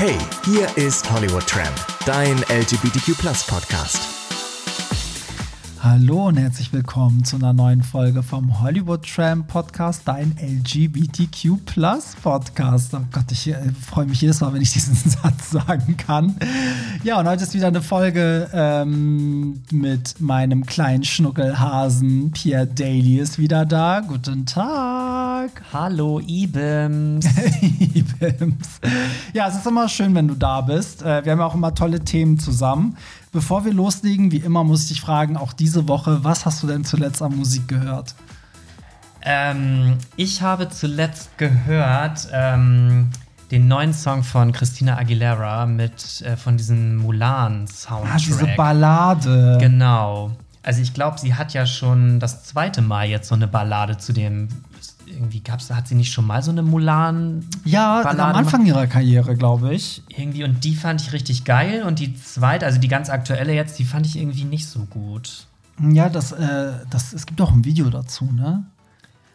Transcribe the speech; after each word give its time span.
Hey, 0.00 0.16
hier 0.46 0.66
ist 0.78 1.12
Hollywood 1.12 1.46
Tramp, 1.46 1.76
dein 2.06 2.38
LGBTQ 2.48 3.18
Podcast. 3.46 4.00
Hallo 5.82 6.28
und 6.28 6.38
herzlich 6.38 6.72
willkommen 6.72 7.22
zu 7.22 7.36
einer 7.36 7.52
neuen 7.52 7.82
Folge 7.82 8.22
vom 8.22 8.62
Hollywood 8.62 9.06
Tram 9.06 9.46
Podcast, 9.46 10.00
dein 10.06 10.34
LGBTQ 10.40 11.58
Podcast. 12.22 12.94
Oh 12.94 13.00
Gott, 13.12 13.30
ich 13.30 13.48
äh, 13.48 13.56
freue 13.86 14.06
mich 14.06 14.22
jedes 14.22 14.40
Mal, 14.40 14.54
wenn 14.54 14.62
ich 14.62 14.72
diesen 14.72 14.94
Satz 15.10 15.50
sagen 15.50 15.98
kann. 15.98 16.34
Ja, 17.04 17.20
und 17.20 17.28
heute 17.28 17.42
ist 17.42 17.52
wieder 17.52 17.66
eine 17.66 17.82
Folge 17.82 18.48
ähm, 18.54 19.60
mit 19.70 20.18
meinem 20.18 20.64
kleinen 20.64 21.04
Schnuckelhasen. 21.04 22.30
Pierre 22.30 22.66
Daly 22.66 23.18
ist 23.18 23.38
wieder 23.38 23.66
da. 23.66 24.00
Guten 24.00 24.46
Tag. 24.46 24.99
Hallo, 25.72 26.20
Ibims. 26.20 27.24
Ibims. 27.62 28.80
Ja, 29.32 29.48
es 29.48 29.56
ist 29.56 29.66
immer 29.66 29.88
schön, 29.88 30.14
wenn 30.14 30.28
du 30.28 30.34
da 30.34 30.60
bist. 30.60 31.02
Äh, 31.02 31.24
wir 31.24 31.32
haben 31.32 31.38
ja 31.38 31.46
auch 31.46 31.54
immer 31.54 31.74
tolle 31.74 32.00
Themen 32.00 32.38
zusammen. 32.38 32.96
Bevor 33.32 33.64
wir 33.64 33.72
loslegen, 33.72 34.32
wie 34.32 34.38
immer 34.38 34.64
muss 34.64 34.82
ich 34.82 34.88
dich 34.88 35.00
fragen, 35.00 35.36
auch 35.36 35.52
diese 35.52 35.88
Woche, 35.88 36.24
was 36.24 36.44
hast 36.44 36.62
du 36.62 36.66
denn 36.66 36.84
zuletzt 36.84 37.22
an 37.22 37.36
Musik 37.36 37.68
gehört? 37.68 38.14
Ähm, 39.22 39.98
ich 40.16 40.42
habe 40.42 40.68
zuletzt 40.68 41.36
gehört 41.38 42.28
ähm, 42.32 43.10
den 43.50 43.68
neuen 43.68 43.94
Song 43.94 44.22
von 44.22 44.52
Christina 44.52 44.98
Aguilera 44.98 45.66
mit 45.66 46.22
äh, 46.22 46.36
von 46.36 46.56
diesem 46.56 46.96
Mulan-Soundtrack. 46.96 48.14
Ah, 48.14 48.18
diese 48.18 48.46
Ballade. 48.56 49.58
Genau. 49.60 50.32
Also 50.62 50.82
ich 50.82 50.92
glaube, 50.92 51.18
sie 51.18 51.34
hat 51.34 51.54
ja 51.54 51.64
schon 51.66 52.20
das 52.20 52.44
zweite 52.44 52.82
Mal 52.82 53.08
jetzt 53.08 53.28
so 53.28 53.34
eine 53.34 53.48
Ballade 53.48 53.96
zu 53.96 54.12
dem 54.12 54.48
irgendwie 55.20 55.40
gab's, 55.40 55.70
hat 55.70 55.86
sie 55.86 55.94
nicht 55.94 56.12
schon 56.12 56.26
mal 56.26 56.42
so 56.42 56.50
eine 56.50 56.62
Mulan? 56.62 57.44
Ja, 57.64 58.02
Ballade 58.02 58.22
am 58.22 58.36
Anfang 58.36 58.64
ihrer 58.64 58.86
Karriere, 58.86 59.36
glaube 59.36 59.74
ich. 59.74 60.02
Irgendwie, 60.08 60.44
und 60.44 60.64
die 60.64 60.74
fand 60.74 61.02
ich 61.02 61.12
richtig 61.12 61.44
geil. 61.44 61.82
Und 61.82 61.98
die 61.98 62.14
zweite, 62.14 62.64
also 62.64 62.80
die 62.80 62.88
ganz 62.88 63.10
aktuelle 63.10 63.54
jetzt, 63.54 63.78
die 63.78 63.84
fand 63.84 64.06
ich 64.06 64.16
irgendwie 64.16 64.44
nicht 64.44 64.66
so 64.66 64.80
gut. 64.86 65.46
Ja, 65.78 66.08
das, 66.08 66.32
äh, 66.32 66.72
das, 66.88 67.12
es 67.12 67.26
gibt 67.26 67.40
auch 67.42 67.52
ein 67.52 67.64
Video 67.64 67.90
dazu, 67.90 68.24
ne? 68.32 68.64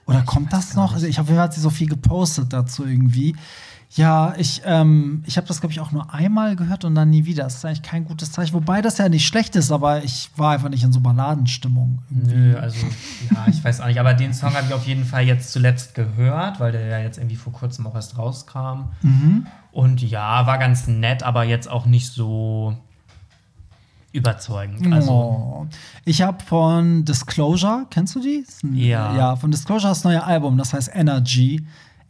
Oder 0.08 0.20
ich 0.20 0.26
kommt 0.26 0.52
das 0.54 0.74
noch? 0.74 0.94
Also 0.94 1.06
ich 1.06 1.20
habe, 1.20 1.38
hat 1.38 1.54
sie 1.54 1.62
so 1.62 1.70
viel 1.70 1.88
gepostet 1.88 2.52
dazu 2.52 2.86
irgendwie. 2.86 3.36
Ja, 3.96 4.34
ich, 4.38 4.62
ähm, 4.66 5.24
ich 5.26 5.38
habe 5.38 5.48
das, 5.48 5.62
glaube 5.62 5.72
ich, 5.72 5.80
auch 5.80 5.94
nur 5.94 6.14
einmal 6.14 6.58
gehört 6.58 6.84
und 6.84 6.96
dann 6.96 7.10
nie 7.10 7.24
wieder. 7.24 7.44
Das 7.46 7.56
ist 7.56 7.66
eigentlich 7.66 7.82
kein 7.82 8.04
gutes 8.04 8.32
Zeichen. 8.34 8.54
Wobei 8.54 8.82
das 8.82 8.98
ja 8.98 9.08
nicht 9.08 9.26
schlecht 9.26 9.56
ist, 9.56 9.72
aber 9.72 10.04
ich 10.04 10.30
war 10.36 10.52
einfach 10.52 10.68
nicht 10.68 10.84
in 10.84 10.92
so 10.92 11.00
Balladenstimmung. 11.00 12.00
Irgendwie. 12.10 12.36
Nö, 12.36 12.58
also, 12.58 12.86
ja, 13.32 13.46
ich 13.48 13.64
weiß 13.64 13.80
auch 13.80 13.88
nicht. 13.88 14.00
Aber 14.00 14.14
den 14.14 14.34
Song 14.34 14.54
habe 14.54 14.66
ich 14.68 14.74
auf 14.74 14.86
jeden 14.86 15.06
Fall 15.06 15.24
jetzt 15.24 15.54
zuletzt 15.54 15.96
gehört, 15.96 16.60
weil 16.60 16.74
der 16.74 16.86
ja 16.88 17.00
jetzt 17.00 17.18
irgendwie 17.18 17.38
vor 17.38 17.54
kurzem 17.54 17.88
auch 17.88 17.96
erst 17.96 18.18
rauskam. 18.18 18.90
Mhm. 19.02 19.48
Und 19.72 20.02
ja, 20.02 20.46
war 20.46 20.58
ganz 20.58 20.88
nett, 20.88 21.24
aber 21.24 21.46
jetzt 21.46 21.70
auch 21.70 21.86
nicht 21.86 22.12
so 22.12 22.76
überzeugend. 24.12 24.94
Also, 24.94 25.12
oh. 25.12 25.68
Ich 26.04 26.22
habe 26.22 26.44
von 26.44 27.06
Disclosure, 27.06 27.86
kennst 27.90 28.16
du 28.16 28.20
die? 28.20 28.46
Ja. 28.74 29.16
Ja, 29.16 29.36
von 29.36 29.52
Disclosure 29.52 29.90
das 29.90 30.04
neue 30.04 30.24
Album, 30.24 30.58
das 30.58 30.74
heißt 30.74 30.92
Energy. 30.94 31.66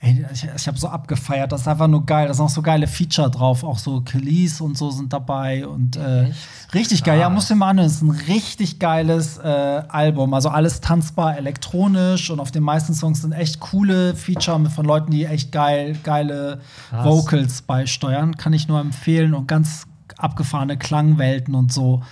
Ey, 0.06 0.23
ich, 0.31 0.48
ich 0.56 0.67
habe 0.67 0.78
so 0.78 0.88
abgefeiert, 0.88 1.52
das 1.52 1.61
ist 1.61 1.67
einfach 1.67 1.88
nur 1.88 2.06
geil. 2.06 2.28
Da 2.28 2.34
sind 2.36 2.45
auch 2.45 2.50
so 2.50 2.61
geile 2.61 2.86
Feature 2.86 3.31
drauf, 3.31 3.64
auch 3.64 3.80
so 3.80 4.02
Kelis 4.02 4.61
und 4.61 4.78
so 4.78 4.92
sind 4.92 5.11
dabei 5.11 5.66
und 5.66 5.95
äh, 5.95 6.31
richtig 6.75 7.03
geil. 7.03 7.20
Ja, 7.20 7.28
musst 7.28 7.50
du 7.50 7.56
mal 7.56 7.70
anhören. 7.70 7.88
Das 7.88 7.95
ist 7.95 8.02
ein 8.03 8.11
richtig 8.11 8.78
geiles 8.78 9.39
äh, 9.39 9.48
Album. 9.88 10.36
Also 10.36 10.50
alles 10.50 10.80
tanzbar 10.80 11.38
elektronisch 11.38 12.30
und 12.30 12.39
auf 12.39 12.52
den 12.52 12.61
meisten 12.61 12.94
Songs 12.94 13.23
sind 13.23 13.31
echt 13.31 13.59
coole 13.59 14.16
Feature 14.16 14.70
von 14.70 14.86
Leuten, 14.86 15.09
die 15.09 15.26
echt 15.26 15.52
geil, 15.52 15.98
geile 16.03 16.61
Krass. 16.92 17.06
Vocals 17.06 17.61
beisteuern. 17.64 18.38
Kann 18.38 18.53
ich 18.53 18.67
nur 18.67 18.80
empfehlen 18.80 19.33
und 19.33 19.48
ganz 19.48 19.88
abgefahrene 20.20 20.78
Klangwelten 20.78 21.56
und 21.56 21.73
so. 21.73 22.03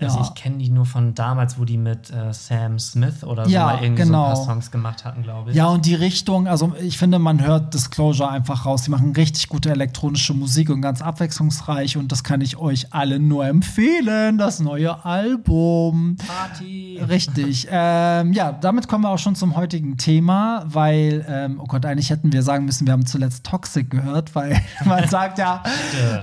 Also 0.00 0.20
ich 0.20 0.34
kenne 0.34 0.58
die 0.58 0.70
nur 0.70 0.86
von 0.86 1.14
damals, 1.14 1.58
wo 1.58 1.64
die 1.64 1.78
mit 1.78 2.10
äh, 2.10 2.32
Sam 2.32 2.80
Smith 2.80 3.22
oder 3.22 3.44
so 3.44 3.50
ja, 3.50 3.66
mal 3.66 3.82
irgendwie 3.82 4.02
genau. 4.02 4.24
so 4.24 4.30
ein 4.30 4.34
paar 4.34 4.54
Songs 4.54 4.70
gemacht 4.72 5.04
hatten, 5.04 5.22
glaube 5.22 5.50
ich. 5.50 5.56
Ja, 5.56 5.68
und 5.68 5.86
die 5.86 5.94
Richtung, 5.94 6.48
also 6.48 6.74
ich 6.80 6.98
finde, 6.98 7.20
man 7.20 7.40
hört 7.40 7.72
Disclosure 7.74 8.28
einfach 8.28 8.66
raus. 8.66 8.82
Die 8.82 8.90
machen 8.90 9.12
richtig 9.12 9.48
gute 9.48 9.70
elektronische 9.70 10.34
Musik 10.34 10.70
und 10.70 10.80
ganz 10.80 11.00
abwechslungsreich 11.00 11.96
und 11.96 12.10
das 12.10 12.24
kann 12.24 12.40
ich 12.40 12.56
euch 12.56 12.92
alle 12.92 13.20
nur 13.20 13.46
empfehlen. 13.46 14.36
Das 14.36 14.58
neue 14.58 15.04
Album. 15.04 16.16
Party. 16.26 17.00
Richtig. 17.08 17.68
ähm, 17.70 18.32
ja, 18.32 18.50
damit 18.50 18.88
kommen 18.88 19.04
wir 19.04 19.10
auch 19.10 19.18
schon 19.18 19.36
zum 19.36 19.54
heutigen 19.54 19.96
Thema, 19.96 20.64
weil, 20.66 21.24
ähm, 21.28 21.60
oh 21.60 21.66
Gott, 21.66 21.86
eigentlich 21.86 22.10
hätten 22.10 22.32
wir 22.32 22.42
sagen 22.42 22.64
müssen, 22.64 22.86
wir 22.86 22.92
haben 22.92 23.06
zuletzt 23.06 23.44
Toxic 23.44 23.90
gehört, 23.90 24.34
weil 24.34 24.60
man 24.84 25.06
sagt 25.08 25.38
ja, 25.38 25.62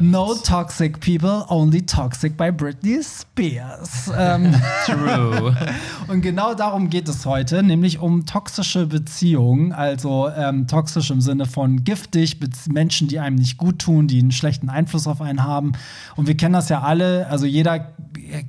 no 0.02 0.34
toxic 0.36 1.00
people, 1.00 1.46
only 1.48 1.86
toxic 1.86 2.36
by 2.36 2.52
Britney 2.52 3.00
Spears. 3.02 3.61
Yes. 3.62 4.12
Ähm, 4.18 4.56
True. 4.86 5.56
Und 6.08 6.22
genau 6.22 6.56
darum 6.56 6.90
geht 6.90 7.08
es 7.08 7.26
heute, 7.26 7.62
nämlich 7.62 8.00
um 8.00 8.26
toxische 8.26 8.88
Beziehungen, 8.88 9.72
also 9.72 10.30
ähm, 10.36 10.68
toxisch 10.68 11.12
im 11.12 11.22
Sinne 11.22 11.46
von 11.46 11.84
giftig, 11.84 12.40
Menschen, 12.70 13.08
die 13.08 13.20
einem 13.20 13.36
nicht 13.36 13.58
gut 13.58 13.80
tun, 13.80 14.08
die 14.08 14.20
einen 14.20 14.32
schlechten 14.32 14.70
Einfluss 14.70 15.06
auf 15.06 15.22
einen 15.22 15.44
haben. 15.44 15.74
Und 16.16 16.28
wir 16.28 16.36
kennen 16.36 16.54
das 16.54 16.70
ja 16.70 16.82
alle, 16.82 17.28
also 17.28 17.46
jeder 17.46 17.94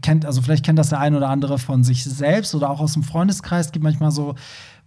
kennt, 0.01 0.25
also 0.25 0.41
vielleicht 0.41 0.65
kennt 0.65 0.78
das 0.78 0.89
der 0.89 1.01
ein 1.01 1.15
oder 1.15 1.28
andere 1.28 1.59
von 1.59 1.84
sich 1.84 2.05
selbst 2.05 2.55
oder 2.55 2.71
auch 2.71 2.81
aus 2.81 2.95
dem 2.95 3.03
Freundeskreis, 3.03 3.67
es 3.67 3.72
gibt 3.72 3.83
manchmal 3.83 4.12
so 4.12 4.34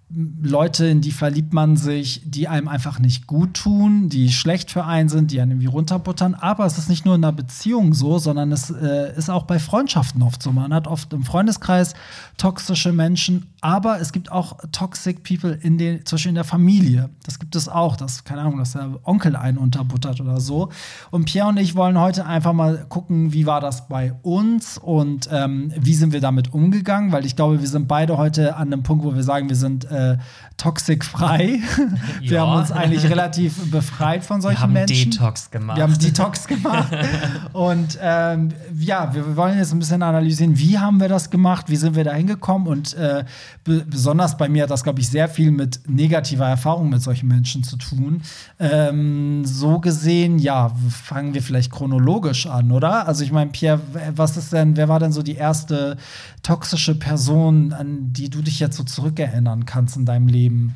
Leute, 0.10 0.86
in 0.86 1.02
die 1.02 1.12
verliebt 1.12 1.52
man 1.52 1.78
sich, 1.78 2.22
die 2.26 2.48
einem 2.48 2.68
einfach 2.68 3.00
nicht 3.00 3.26
gut 3.26 3.56
tun, 3.56 4.08
die 4.08 4.32
schlecht 4.32 4.70
für 4.70 4.86
einen 4.86 5.10
sind, 5.10 5.32
die 5.32 5.42
einen 5.42 5.52
irgendwie 5.52 5.68
runterbuttern. 5.68 6.36
Aber 6.36 6.66
es 6.66 6.78
ist 6.78 6.90
nicht 6.90 7.06
nur 7.06 7.16
in 7.16 7.24
einer 7.24 7.34
Beziehung 7.34 7.96
so, 7.96 8.20
sondern 8.20 8.52
es 8.52 8.70
äh, 8.70 9.18
ist 9.18 9.32
auch 9.32 9.44
bei 9.44 9.58
Freundschaften 9.58 10.22
oft 10.22 10.44
so. 10.44 10.52
Man 10.52 10.74
hat 10.74 10.88
oft 10.88 11.12
im 11.12 11.24
Freundeskreis 11.24 11.96
toxische 12.38 12.94
Menschen, 12.94 13.48
aber 13.66 14.00
es 14.00 14.12
gibt 14.12 14.32
auch 14.32 14.58
toxic 14.72 15.24
people 15.24 15.52
in 15.52 15.80
den, 15.80 16.06
zum 16.06 16.18
Beispiel 16.18 16.30
in 16.30 16.36
der 16.36 16.44
Familie. 16.44 17.10
Das 17.24 17.40
gibt 17.40 17.56
es 17.56 17.68
auch, 17.68 17.96
dass, 17.96 18.24
keine 18.24 18.42
Ahnung, 18.42 18.60
dass 18.60 18.74
der 18.74 19.00
Onkel 19.04 19.36
einen 19.36 19.58
unterbuttert 19.58 20.22
oder 20.22 20.40
so. 20.40 20.70
Und 21.10 21.26
Pierre 21.26 21.48
und 21.48 21.58
ich 21.58 21.76
wollen 21.76 22.00
heute 22.00 22.28
einfach 22.28 22.54
mal 22.54 22.86
gucken, 22.90 23.34
wie 23.34 23.48
war 23.48 23.62
das 23.62 23.88
bei 23.88 24.14
uns 24.22 24.78
und 24.78 25.28
ähm, 25.32 25.74
wie 25.80 25.96
sind 25.96 26.14
wir 26.14 26.22
damit 26.22 26.54
umgegangen, 26.54 27.12
weil 27.12 27.26
ich 27.26 27.36
glaube, 27.36 27.60
wir 27.60 27.68
sind 27.68 27.88
beide 27.88 28.20
heute 28.20 28.56
an 28.56 28.72
einem 28.72 28.84
Punkt, 28.84 29.04
wo 29.04 29.16
wir 29.16 29.24
sagen, 29.24 29.50
wir 29.50 29.56
sind 29.56 29.86
äh, 29.86 30.20
toxikfrei. 30.58 31.60
wir 32.20 32.32
ja. 32.32 32.46
haben 32.46 32.60
uns 32.60 32.72
eigentlich 32.72 33.10
relativ 33.10 33.72
befreit 33.72 34.24
von 34.24 34.42
solchen 34.42 34.60
wir 34.60 34.62
haben 34.62 34.74
Menschen. 34.74 35.10
Detox 35.10 35.50
gemacht. 35.50 35.78
Wir 35.78 35.84
haben 35.86 35.98
Detox 35.98 36.46
gemacht. 36.46 36.94
und 37.54 37.98
ähm, 38.00 38.50
ja, 38.78 39.12
wir 39.16 39.36
wollen 39.36 39.58
jetzt 39.58 39.74
ein 39.74 39.80
bisschen 39.80 40.04
analysieren, 40.04 40.56
wie 40.60 40.78
haben 40.78 41.00
wir 41.00 41.10
das 41.10 41.32
gemacht, 41.32 41.66
wie 41.70 41.78
sind 41.78 41.96
wir 41.96 42.04
da 42.04 42.14
hingekommen 42.14 42.68
und 42.68 42.94
äh, 42.94 43.26
besonders 43.64 44.38
bei 44.38 44.48
mir 44.50 44.64
hat 44.64 44.70
das, 44.70 44.84
glaube 44.84 45.00
ich, 45.00 45.10
sehr 45.10 45.28
viel 45.28 45.52
mit 45.52 45.82
negativer 45.88 46.48
Erfahrung 46.48 46.90
mit 46.90 47.02
solchen 47.02 47.28
Menschen 47.28 47.64
zu 47.64 47.78
tun. 47.78 48.22
Ähm, 48.60 49.44
so 49.46 49.80
gesehen, 49.80 50.38
ja, 50.40 50.72
fangen 50.90 51.34
wir 51.34 51.42
vielleicht 51.42 51.72
chronologisch 51.72 52.46
an, 52.46 52.72
oder? 52.72 53.08
Also 53.08 53.24
ich 53.24 53.32
meine, 53.32 53.52
Pierre, 53.52 53.82
was 54.16 54.38
ist 54.38 54.54
denn, 54.54 54.78
wer 54.78 54.88
war 54.88 55.00
denn 55.00 55.12
so 55.12 55.24
die 55.24 55.36
erste 55.36 55.98
toxische 56.44 56.96
Person, 56.96 57.74
an 57.74 58.14
die 58.14 58.30
du 58.30 58.42
dich 58.42 58.60
jetzt 58.60 58.78
so 58.78 58.84
zurückerinnern 58.84 59.66
kannst 59.66 59.98
in 59.98 60.06
deinem 60.06 60.28
Leben? 60.28 60.76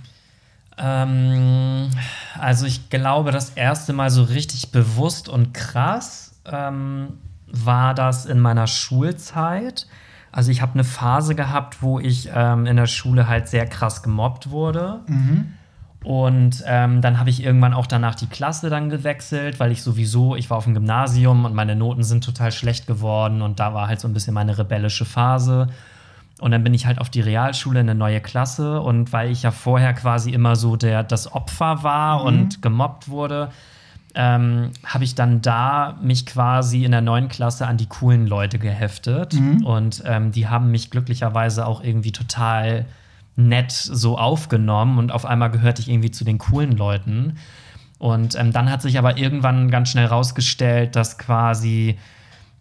Ähm, 0.79 1.89
also 2.39 2.65
ich 2.65 2.89
glaube, 2.89 3.31
das 3.31 3.51
erste 3.51 3.93
Mal 3.93 4.09
so 4.09 4.23
richtig 4.23 4.71
bewusst 4.71 5.29
und 5.29 5.53
krass 5.53 6.31
ähm, 6.45 7.17
war 7.47 7.93
das 7.93 8.25
in 8.25 8.39
meiner 8.39 8.67
Schulzeit. 8.67 9.87
Also 10.31 10.51
ich 10.51 10.61
habe 10.61 10.73
eine 10.73 10.83
Phase 10.83 11.35
gehabt, 11.35 11.81
wo 11.81 11.99
ich 11.99 12.29
ähm, 12.33 12.65
in 12.65 12.77
der 12.77 12.87
Schule 12.87 13.27
halt 13.27 13.47
sehr 13.47 13.65
krass 13.65 14.03
gemobbt 14.03 14.51
wurde. 14.51 14.99
Mhm. 15.07 15.53
Und 16.03 16.63
ähm, 16.65 17.01
dann 17.01 17.19
habe 17.19 17.29
ich 17.29 17.43
irgendwann 17.43 17.73
auch 17.73 17.85
danach 17.85 18.15
die 18.15 18.27
Klasse 18.27 18.69
dann 18.69 18.89
gewechselt, 18.89 19.59
weil 19.59 19.71
ich 19.71 19.83
sowieso, 19.83 20.35
ich 20.35 20.49
war 20.49 20.57
auf 20.57 20.63
dem 20.63 20.73
Gymnasium 20.73 21.43
und 21.43 21.53
meine 21.53 21.75
Noten 21.75 22.03
sind 22.03 22.23
total 22.23 22.51
schlecht 22.51 22.87
geworden 22.87 23.41
und 23.41 23.59
da 23.59 23.73
war 23.73 23.87
halt 23.87 23.99
so 23.99 24.07
ein 24.07 24.13
bisschen 24.13 24.33
meine 24.33 24.57
rebellische 24.57 25.03
Phase. 25.03 25.67
Und 26.39 26.51
dann 26.51 26.63
bin 26.63 26.73
ich 26.73 26.85
halt 26.85 26.99
auf 26.99 27.09
die 27.09 27.19
Realschule 27.19 27.81
in 27.81 27.89
eine 27.89 27.99
neue 27.99 28.21
Klasse 28.21 28.79
und 28.79 29.11
weil 29.11 29.29
ich 29.29 29.43
ja 29.43 29.51
vorher 29.51 29.93
quasi 29.93 30.31
immer 30.31 30.55
so 30.55 30.77
der 30.77 31.03
das 31.03 31.33
Opfer 31.33 31.83
war 31.83 32.21
mhm. 32.21 32.27
und 32.27 32.61
gemobbt 32.61 33.09
wurde, 33.09 33.49
ähm, 34.19 34.71
habe 34.83 35.05
ich 35.05 35.15
dann 35.15 35.41
da 35.41 35.97
mich 36.03 36.25
quasi 36.25 36.83
in 36.83 36.91
der 36.91 36.99
neuen 36.99 37.29
Klasse 37.29 37.65
an 37.65 37.77
die 37.77 37.85
coolen 37.85 38.27
Leute 38.27 38.59
geheftet. 38.59 39.33
Mhm. 39.33 39.65
Und 39.65 40.03
ähm, 40.05 40.33
die 40.33 40.49
haben 40.49 40.71
mich 40.71 40.89
glücklicherweise 40.89 41.65
auch 41.65 41.81
irgendwie 41.81 42.11
total 42.11 42.85
nett 43.37 43.71
so 43.71 44.17
aufgenommen. 44.17 44.97
Und 44.97 45.13
auf 45.13 45.25
einmal 45.25 45.49
gehörte 45.51 45.81
ich 45.81 45.89
irgendwie 45.89 46.11
zu 46.11 46.25
den 46.25 46.37
coolen 46.37 46.73
Leuten. 46.73 47.37
Und 47.97 48.35
ähm, 48.35 48.51
dann 48.51 48.69
hat 48.69 48.81
sich 48.81 48.97
aber 48.97 49.17
irgendwann 49.17 49.71
ganz 49.71 49.89
schnell 49.89 50.07
rausgestellt, 50.07 50.97
dass 50.97 51.17
quasi 51.17 51.97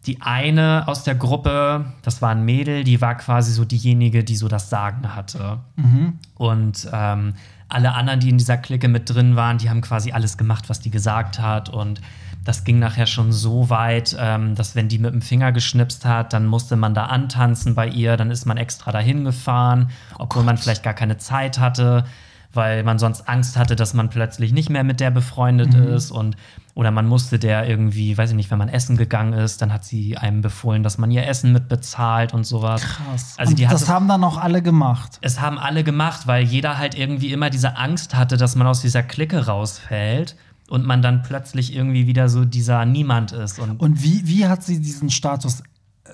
die 0.07 0.23
eine 0.23 0.85
aus 0.87 1.03
der 1.03 1.17
Gruppe, 1.17 1.87
das 2.03 2.23
war 2.23 2.31
ein 2.31 2.45
Mädel, 2.45 2.85
die 2.85 3.01
war 3.01 3.17
quasi 3.17 3.51
so 3.51 3.65
diejenige, 3.65 4.23
die 4.23 4.37
so 4.37 4.47
das 4.47 4.71
Sagen 4.71 5.17
hatte. 5.17 5.59
Mhm. 5.75 6.21
Und 6.37 6.89
ähm, 6.93 7.35
alle 7.69 7.94
anderen, 7.94 8.20
die 8.20 8.31
in 8.31 8.38
dieser 8.38 8.56
Clique 8.56 8.88
mit 8.88 9.11
drin 9.11 9.37
waren, 9.37 9.59
die 9.59 9.69
haben 9.69 9.81
quasi 9.81 10.12
alles 10.12 10.38
gemacht, 10.38 10.69
was 10.69 10.81
die 10.81 10.91
gesagt 10.91 11.38
hat. 11.38 11.69
Und 11.69 12.00
das 12.44 12.65
ging 12.65 12.79
nachher 12.79 13.06
schon 13.06 13.31
so 13.31 13.69
weit, 13.69 14.17
ähm, 14.19 14.55
dass 14.55 14.75
wenn 14.75 14.88
die 14.88 14.99
mit 14.99 15.12
dem 15.12 15.20
Finger 15.20 15.53
geschnipst 15.53 16.06
hat, 16.06 16.32
dann 16.32 16.47
musste 16.47 16.76
man 16.76 16.94
da 16.94 17.06
antanzen 17.06 17.75
bei 17.75 17.87
ihr, 17.87 18.17
dann 18.17 18.31
ist 18.31 18.47
man 18.47 18.56
extra 18.56 18.91
dahin 18.91 19.25
gefahren, 19.25 19.91
obwohl 20.19 20.44
man 20.44 20.56
vielleicht 20.56 20.82
gar 20.82 20.94
keine 20.94 21.19
Zeit 21.19 21.59
hatte, 21.59 22.05
weil 22.53 22.83
man 22.83 22.99
sonst 22.99 23.29
Angst 23.29 23.56
hatte, 23.56 23.77
dass 23.77 23.95
man 23.95 24.09
plötzlich 24.11 24.53
nicht 24.53 24.71
mehr 24.71 24.85
mit 24.85 25.00
der 25.00 25.11
befreundet 25.11 25.75
Mhm. 25.75 25.89
ist 25.95 26.11
und 26.11 26.37
oder 26.75 26.93
man 26.93 27.06
musste 27.06 27.39
der 27.41 27.69
irgendwie, 27.69 28.17
weiß 28.17 28.31
ich 28.31 28.37
nicht, 28.37 28.50
wenn 28.53 28.59
man 28.59 28.69
essen 28.69 28.97
gegangen 28.97 29.33
ist, 29.33 29.61
dann 29.61 29.73
hat 29.73 29.85
sie 29.85 30.17
einem 30.17 30.43
befohlen, 30.43 30.85
dass 30.85 30.97
man 30.97 31.11
ihr 31.11 31.27
Essen 31.27 31.53
mitbezahlt 31.53 32.33
und 32.33 32.45
sowas. 32.45 32.83
Krass. 32.83 33.35
Also 33.37 33.50
und 33.50 33.61
das 33.61 33.89
haben 33.89 34.06
dann 34.06 34.23
auch 34.23 34.39
alle 34.39 34.62
gemacht. 34.62 35.19
es 35.21 35.41
haben 35.41 35.59
alle 35.59 35.83
gemacht, 35.83 36.27
weil 36.29 36.45
jeder 36.45 36.79
halt 36.79 36.97
irgendwie 36.97 37.33
immer 37.33 37.50
diese 37.50 37.77
Angst 37.77 38.15
hatte, 38.15 38.37
dass 38.37 38.55
man 38.55 38.67
aus 38.69 38.81
dieser 38.81 39.03
Clique 39.03 39.47
rausfällt 39.47 40.37
und 40.69 40.87
man 40.87 41.03
dann 41.03 41.23
plötzlich 41.23 41.75
irgendwie 41.75 42.06
wieder 42.06 42.29
so 42.29 42.45
dieser 42.45 42.85
Niemand 42.85 43.33
ist. 43.33 43.59
Und, 43.59 43.81
Und 43.81 44.03
wie, 44.05 44.27
wie 44.27 44.47
hat 44.47 44.62
sie 44.62 44.81
diesen 44.81 45.11
Status 45.11 45.62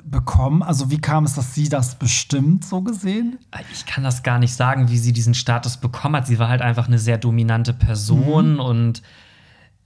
bekommen? 0.03 0.63
Also 0.63 0.91
wie 0.91 0.99
kam 0.99 1.25
es, 1.25 1.35
dass 1.35 1.55
sie 1.55 1.69
das 1.69 1.97
bestimmt 1.97 2.65
so 2.65 2.83
gesehen? 2.83 3.39
ich 3.73 3.87
kann 3.87 4.05
das 4.05 4.23
gar 4.23 4.39
nicht 4.39 4.55
sagen, 4.55 4.89
wie 4.89 4.99
sie 4.99 5.13
diesen 5.13 5.35
Status 5.35 5.77
bekommen 5.77 6.17
hat. 6.17 6.27
Sie 6.27 6.39
war 6.39 6.49
halt 6.49 6.63
einfach 6.63 6.87
eine 6.87 6.99
sehr 6.99 7.19
dominante 7.19 7.73
Person 7.73 8.59
und 8.59 9.03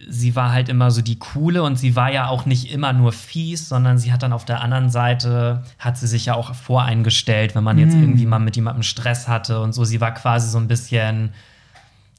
sie 0.06 0.36
war 0.36 0.52
halt 0.52 0.68
immer 0.68 0.90
so 0.90 1.02
die 1.02 1.18
coole 1.18 1.62
und 1.62 1.76
sie 1.76 1.96
war 1.96 2.12
ja 2.12 2.28
auch 2.28 2.46
nicht 2.46 2.72
immer 2.72 2.92
nur 2.92 3.12
fies, 3.12 3.68
sondern 3.68 3.98
sie 3.98 4.12
hat 4.12 4.22
dann 4.22 4.32
auf 4.32 4.44
der 4.44 4.60
anderen 4.60 4.90
Seite 4.90 5.64
hat 5.78 5.98
sie 5.98 6.06
sich 6.06 6.26
ja 6.26 6.34
auch 6.34 6.54
voreingestellt, 6.54 7.54
wenn 7.54 7.64
man 7.64 7.78
jetzt 7.78 7.94
irgendwie 7.94 8.26
mal 8.26 8.38
mit 8.38 8.54
jemandem 8.54 8.84
Stress 8.84 9.26
hatte 9.26 9.60
und 9.60 9.72
so. 9.72 9.84
Sie 9.84 10.00
war 10.00 10.14
quasi 10.14 10.48
so 10.50 10.58
ein 10.58 10.68
bisschen 10.68 11.30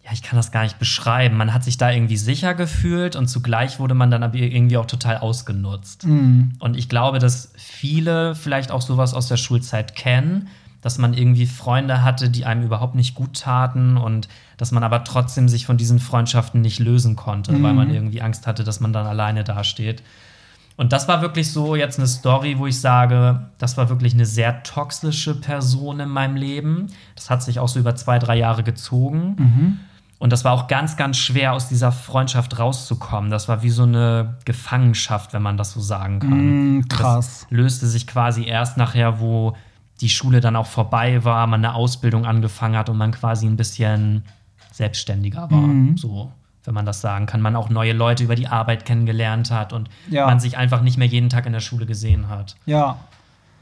ja, 0.09 0.13
ich 0.13 0.23
kann 0.23 0.37
das 0.37 0.51
gar 0.51 0.63
nicht 0.63 0.79
beschreiben. 0.79 1.37
Man 1.37 1.53
hat 1.53 1.63
sich 1.63 1.77
da 1.77 1.91
irgendwie 1.91 2.17
sicher 2.17 2.55
gefühlt 2.55 3.15
und 3.15 3.27
zugleich 3.27 3.79
wurde 3.79 3.93
man 3.93 4.09
dann 4.09 4.23
aber 4.23 4.35
irgendwie 4.35 4.77
auch 4.77 4.87
total 4.87 5.17
ausgenutzt. 5.17 6.03
Und 6.59 6.77
ich 6.77 6.89
glaube, 6.89 7.19
dass 7.19 7.53
viele 7.55 8.33
vielleicht 8.33 8.71
auch 8.71 8.81
sowas 8.81 9.13
aus 9.13 9.27
der 9.27 9.37
Schulzeit 9.37 9.95
kennen, 9.95 10.47
dass 10.81 10.97
man 10.97 11.13
irgendwie 11.13 11.45
Freunde 11.45 12.03
hatte, 12.03 12.29
die 12.29 12.45
einem 12.45 12.63
überhaupt 12.63 12.95
nicht 12.95 13.13
gut 13.13 13.39
taten 13.41 13.97
und 13.97 14.29
dass 14.57 14.71
man 14.71 14.83
aber 14.83 15.03
trotzdem 15.03 15.47
sich 15.47 15.65
von 15.65 15.77
diesen 15.77 15.99
Freundschaften 15.99 16.61
nicht 16.61 16.79
lösen 16.79 17.15
konnte, 17.15 17.61
weil 17.61 17.73
man 17.73 17.93
irgendwie 17.93 18.21
Angst 18.21 18.47
hatte, 18.47 18.63
dass 18.63 18.79
man 18.79 18.93
dann 18.93 19.05
alleine 19.05 19.43
dasteht. 19.43 20.01
Und 20.77 20.93
das 20.93 21.09
war 21.09 21.21
wirklich 21.21 21.51
so 21.51 21.75
jetzt 21.75 21.99
eine 21.99 22.07
Story, 22.07 22.57
wo 22.57 22.65
ich 22.65 22.79
sage, 22.79 23.47
das 23.57 23.75
war 23.75 23.89
wirklich 23.89 24.13
eine 24.13 24.25
sehr 24.25 24.63
toxische 24.63 25.35
Person 25.35 25.99
in 25.99 26.07
meinem 26.09 26.37
Leben. 26.37 26.87
Das 27.15 27.29
hat 27.29 27.43
sich 27.43 27.59
auch 27.59 27.67
so 27.67 27.79
über 27.79 27.95
zwei, 27.95 28.17
drei 28.17 28.37
Jahre 28.37 28.63
gezogen. 28.63 29.35
Und 30.19 30.33
das 30.33 30.43
war 30.43 30.51
auch 30.51 30.67
ganz, 30.67 30.97
ganz 30.97 31.17
schwer, 31.17 31.53
aus 31.53 31.69
dieser 31.69 31.93
Freundschaft 31.93 32.59
rauszukommen. 32.59 33.31
Das 33.31 33.47
war 33.47 33.63
wie 33.63 33.69
so 33.69 33.83
eine 33.83 34.35
Gefangenschaft, 34.43 35.31
wenn 35.33 35.41
man 35.41 35.55
das 35.55 35.71
so 35.71 35.79
sagen 35.79 36.19
kann. 36.19 36.77
Mm, 36.79 36.87
krass. 36.89 37.47
Das 37.49 37.51
löste 37.57 37.87
sich 37.87 38.05
quasi 38.05 38.45
erst 38.45 38.75
nachher, 38.77 39.21
wo 39.21 39.55
die 40.01 40.09
Schule 40.09 40.41
dann 40.41 40.57
auch 40.57 40.65
vorbei 40.67 41.23
war, 41.23 41.47
man 41.47 41.63
eine 41.63 41.73
Ausbildung 41.73 42.25
angefangen 42.25 42.77
hat 42.77 42.89
und 42.89 42.97
man 42.97 43.11
quasi 43.11 43.45
ein 43.45 43.55
bisschen 43.55 44.23
selbstständiger 44.73 45.49
war. 45.51 45.59
Mhm. 45.59 45.97
So, 45.97 46.31
wenn 46.65 46.73
man 46.73 46.85
das 46.85 46.99
sagen 46.99 47.25
kann. 47.25 47.39
Man 47.41 47.55
auch 47.55 47.69
neue 47.69 47.93
Leute 47.93 48.23
über 48.25 48.35
die 48.35 48.47
Arbeit 48.47 48.85
kennengelernt 48.85 49.51
hat 49.51 49.71
und 49.71 49.89
Ja. 50.09 50.25
man 50.25 50.39
sich 50.41 50.57
einfach 50.57 50.81
nicht 50.81 50.97
mehr 50.97 51.07
jeden 51.07 51.29
Tag 51.29 51.45
in 51.45 51.53
der 51.53 51.59
Schule 51.61 51.85
gesehen 51.85 52.27
hat. 52.29 52.57
Ja. 52.65 52.97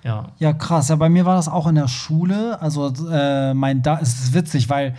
Ja. 0.03 0.29
Ja, 0.39 0.53
krass. 0.53 0.89
Ja, 0.89 0.95
bei 0.95 1.09
mir 1.09 1.25
war 1.25 1.35
das 1.35 1.47
auch 1.47 1.67
in 1.67 1.75
der 1.75 1.87
Schule. 1.87 2.59
Also, 2.61 2.93
äh, 3.11 3.53
mein 3.53 3.81
da 3.83 3.99
es 3.99 4.13
ist 4.23 4.33
witzig, 4.33 4.69
weil 4.69 4.95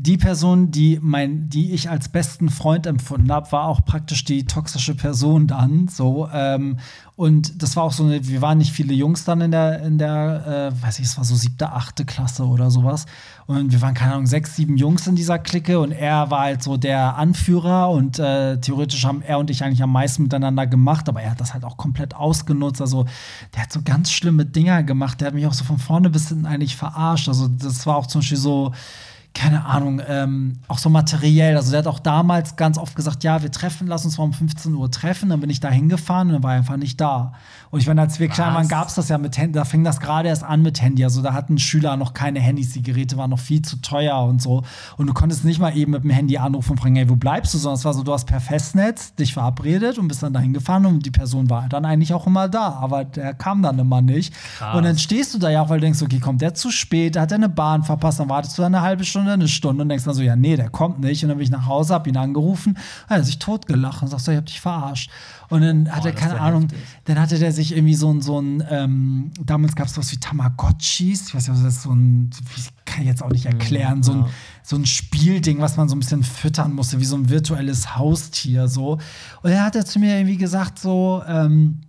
die 0.00 0.16
Person, 0.16 0.70
die 0.70 1.00
mein, 1.02 1.48
die 1.48 1.72
ich 1.72 1.90
als 1.90 2.08
besten 2.08 2.50
Freund 2.50 2.86
empfunden 2.86 3.32
habe, 3.32 3.50
war 3.50 3.64
auch 3.64 3.84
praktisch 3.84 4.24
die 4.24 4.44
toxische 4.44 4.94
Person 4.94 5.48
dann. 5.48 5.88
So 5.88 6.28
ähm, 6.32 6.78
und 7.16 7.60
das 7.60 7.74
war 7.74 7.82
auch 7.82 7.92
so 7.92 8.04
eine. 8.04 8.24
Wir 8.24 8.40
waren 8.40 8.58
nicht 8.58 8.70
viele 8.70 8.94
Jungs 8.94 9.24
dann 9.24 9.40
in 9.40 9.50
der 9.50 9.82
in 9.82 9.98
der, 9.98 10.70
äh, 10.72 10.82
weiß 10.84 11.00
ich, 11.00 11.06
es 11.06 11.16
war 11.16 11.24
so 11.24 11.34
siebte, 11.34 11.72
achte 11.72 12.04
Klasse 12.04 12.46
oder 12.46 12.70
sowas. 12.70 13.06
Und 13.48 13.72
wir 13.72 13.82
waren 13.82 13.94
keine 13.94 14.12
Ahnung 14.12 14.28
sechs, 14.28 14.54
sieben 14.54 14.76
Jungs 14.76 15.04
in 15.08 15.16
dieser 15.16 15.40
Clique 15.40 15.80
und 15.80 15.90
er 15.90 16.30
war 16.30 16.42
halt 16.42 16.62
so 16.62 16.76
der 16.76 17.16
Anführer 17.16 17.90
und 17.90 18.20
äh, 18.20 18.60
theoretisch 18.60 19.04
haben 19.04 19.20
er 19.22 19.40
und 19.40 19.50
ich 19.50 19.64
eigentlich 19.64 19.82
am 19.82 19.90
meisten 19.90 20.22
miteinander 20.22 20.68
gemacht, 20.68 21.08
aber 21.08 21.22
er 21.22 21.32
hat 21.32 21.40
das 21.40 21.54
halt 21.54 21.64
auch 21.64 21.76
komplett 21.76 22.14
ausgenutzt. 22.14 22.80
Also 22.80 23.06
der 23.56 23.64
hat 23.64 23.72
so 23.72 23.80
ganz 23.82 24.12
schlimme 24.12 24.46
Dinger 24.46 24.84
gemacht. 24.84 25.20
Der 25.20 25.26
hat 25.26 25.34
mich 25.34 25.46
auch 25.48 25.54
so 25.54 25.64
von 25.64 25.78
vorne 25.78 26.08
bis 26.08 26.28
hinten 26.28 26.46
eigentlich 26.46 26.76
verarscht. 26.76 27.26
Also 27.26 27.48
das 27.48 27.84
war 27.84 27.96
auch 27.96 28.06
zum 28.06 28.20
Beispiel 28.20 28.38
so 28.38 28.72
keine 29.38 29.64
Ahnung, 29.66 30.02
ähm, 30.04 30.58
auch 30.66 30.78
so 30.78 30.90
materiell. 30.90 31.56
Also 31.56 31.70
der 31.70 31.78
hat 31.78 31.86
auch 31.86 32.00
damals 32.00 32.56
ganz 32.56 32.76
oft 32.76 32.96
gesagt, 32.96 33.22
ja, 33.22 33.40
wir 33.40 33.52
treffen, 33.52 33.86
lass 33.86 34.04
uns 34.04 34.18
mal 34.18 34.24
um 34.24 34.32
15 34.32 34.74
Uhr 34.74 34.90
treffen. 34.90 35.28
Dann 35.28 35.40
bin 35.40 35.48
ich 35.48 35.60
da 35.60 35.70
hingefahren 35.70 36.28
und 36.28 36.34
dann 36.34 36.42
war 36.42 36.54
er 36.54 36.58
einfach 36.58 36.76
nicht 36.76 37.00
da. 37.00 37.34
Und 37.70 37.80
ich 37.80 37.86
meine, 37.86 38.00
als 38.00 38.18
wir 38.18 38.28
klein 38.28 38.54
waren, 38.54 38.68
gab 38.68 38.88
es 38.88 38.94
das 38.94 39.08
ja 39.08 39.18
mit 39.18 39.36
Handy, 39.36 39.52
da 39.52 39.64
fing 39.64 39.84
das 39.84 40.00
gerade 40.00 40.28
erst 40.28 40.42
an 40.42 40.62
mit 40.62 40.80
Handy. 40.80 41.04
Also 41.04 41.22
da 41.22 41.34
hatten 41.34 41.58
Schüler 41.58 41.96
noch 41.96 42.14
keine 42.14 42.40
Handys, 42.40 42.72
die 42.72 42.82
Geräte 42.82 43.16
waren 43.16 43.30
noch 43.30 43.38
viel 43.38 43.62
zu 43.62 43.76
teuer 43.82 44.22
und 44.22 44.40
so. 44.40 44.62
Und 44.96 45.06
du 45.06 45.14
konntest 45.14 45.44
nicht 45.44 45.60
mal 45.60 45.76
eben 45.76 45.92
mit 45.92 46.02
dem 46.02 46.10
Handy 46.10 46.38
anrufen 46.38 46.72
und 46.72 46.80
fragen, 46.80 46.96
hey, 46.96 47.08
wo 47.08 47.16
bleibst 47.16 47.52
du? 47.54 47.58
Sondern 47.58 47.78
es 47.78 47.84
war 47.84 47.94
so, 47.94 48.02
du 48.02 48.12
hast 48.12 48.26
per 48.26 48.40
Festnetz 48.40 49.14
dich 49.14 49.34
verabredet 49.34 49.98
und 49.98 50.08
bist 50.08 50.22
dann 50.22 50.32
dahin 50.32 50.52
gefahren 50.52 50.86
und 50.86 51.04
die 51.04 51.10
Person 51.10 51.50
war 51.50 51.68
dann 51.68 51.84
eigentlich 51.84 52.14
auch 52.14 52.26
immer 52.26 52.48
da. 52.48 52.74
Aber 52.80 53.04
der 53.04 53.34
kam 53.34 53.62
dann 53.62 53.78
immer 53.78 54.00
nicht. 54.00 54.32
Krass. 54.58 54.76
Und 54.76 54.84
dann 54.84 54.98
stehst 54.98 55.34
du 55.34 55.38
da 55.38 55.50
ja 55.50 55.62
auch, 55.62 55.68
weil 55.68 55.78
du 55.78 55.86
denkst, 55.86 56.02
okay, 56.02 56.18
kommt 56.18 56.40
der 56.40 56.54
zu 56.54 56.70
spät, 56.70 57.16
hat 57.16 57.32
er 57.32 57.36
eine 57.36 57.48
Bahn 57.48 57.82
verpasst, 57.82 58.20
dann 58.20 58.28
wartest 58.28 58.56
du 58.58 58.62
eine 58.62 58.80
halbe 58.80 59.04
Stunde, 59.04 59.32
eine 59.32 59.48
Stunde 59.48 59.82
und 59.82 59.88
denkst 59.88 60.04
dann 60.04 60.14
so, 60.14 60.22
ja, 60.22 60.36
nee, 60.36 60.56
der 60.56 60.70
kommt 60.70 61.00
nicht. 61.00 61.22
Und 61.22 61.28
dann 61.28 61.38
bin 61.38 61.44
ich 61.44 61.50
nach 61.50 61.66
Hause, 61.66 61.94
hab 61.94 62.06
ihn 62.06 62.16
angerufen, 62.16 62.78
hat 63.08 63.18
er 63.18 63.24
sich 63.24 63.38
totgelacht 63.38 64.02
und 64.02 64.08
sagt 64.08 64.22
so, 64.22 64.32
ich 64.32 64.38
hab 64.38 64.46
dich 64.46 64.60
verarscht. 64.60 65.10
Und 65.48 65.62
dann 65.62 65.90
hat 65.90 66.02
Boah, 66.02 66.08
er, 66.08 66.14
keine 66.14 66.40
Ahnung, 66.40 66.62
heftig. 66.62 66.78
dann 67.06 67.18
hatte 67.18 67.38
der 67.38 67.52
sich 67.58 67.76
irgendwie 67.76 67.94
so 67.94 68.12
ein, 68.12 68.22
so 68.22 68.40
ein 68.40 68.64
ähm, 68.70 69.30
damals 69.44 69.76
gab 69.76 69.86
es 69.86 69.98
was 69.98 70.10
wie 70.12 70.16
Tamagotchis, 70.16 71.28
ich 71.28 71.34
weiß 71.34 71.48
nicht, 71.48 71.56
was 71.56 71.64
das 71.64 71.74
ist, 71.74 71.82
so 71.82 71.92
ein, 71.92 72.30
wie, 72.54 72.62
kann 72.86 73.02
ich 73.02 73.08
jetzt 73.08 73.22
auch 73.22 73.30
nicht 73.30 73.46
erklären, 73.46 74.02
so 74.02 74.12
ein, 74.12 74.20
ja. 74.20 74.28
so 74.62 74.76
ein 74.76 74.86
Spielding, 74.86 75.60
was 75.60 75.76
man 75.76 75.88
so 75.88 75.96
ein 75.96 76.00
bisschen 76.00 76.22
füttern 76.22 76.72
musste, 76.72 77.00
wie 77.00 77.04
so 77.04 77.16
ein 77.16 77.28
virtuelles 77.28 77.96
Haustier, 77.96 78.68
so. 78.68 78.98
Und 79.42 79.50
er 79.50 79.64
hat 79.64 79.76
er 79.76 79.84
zu 79.84 79.98
mir 79.98 80.16
irgendwie 80.16 80.38
gesagt, 80.38 80.78
so, 80.78 81.22
ähm, 81.26 81.80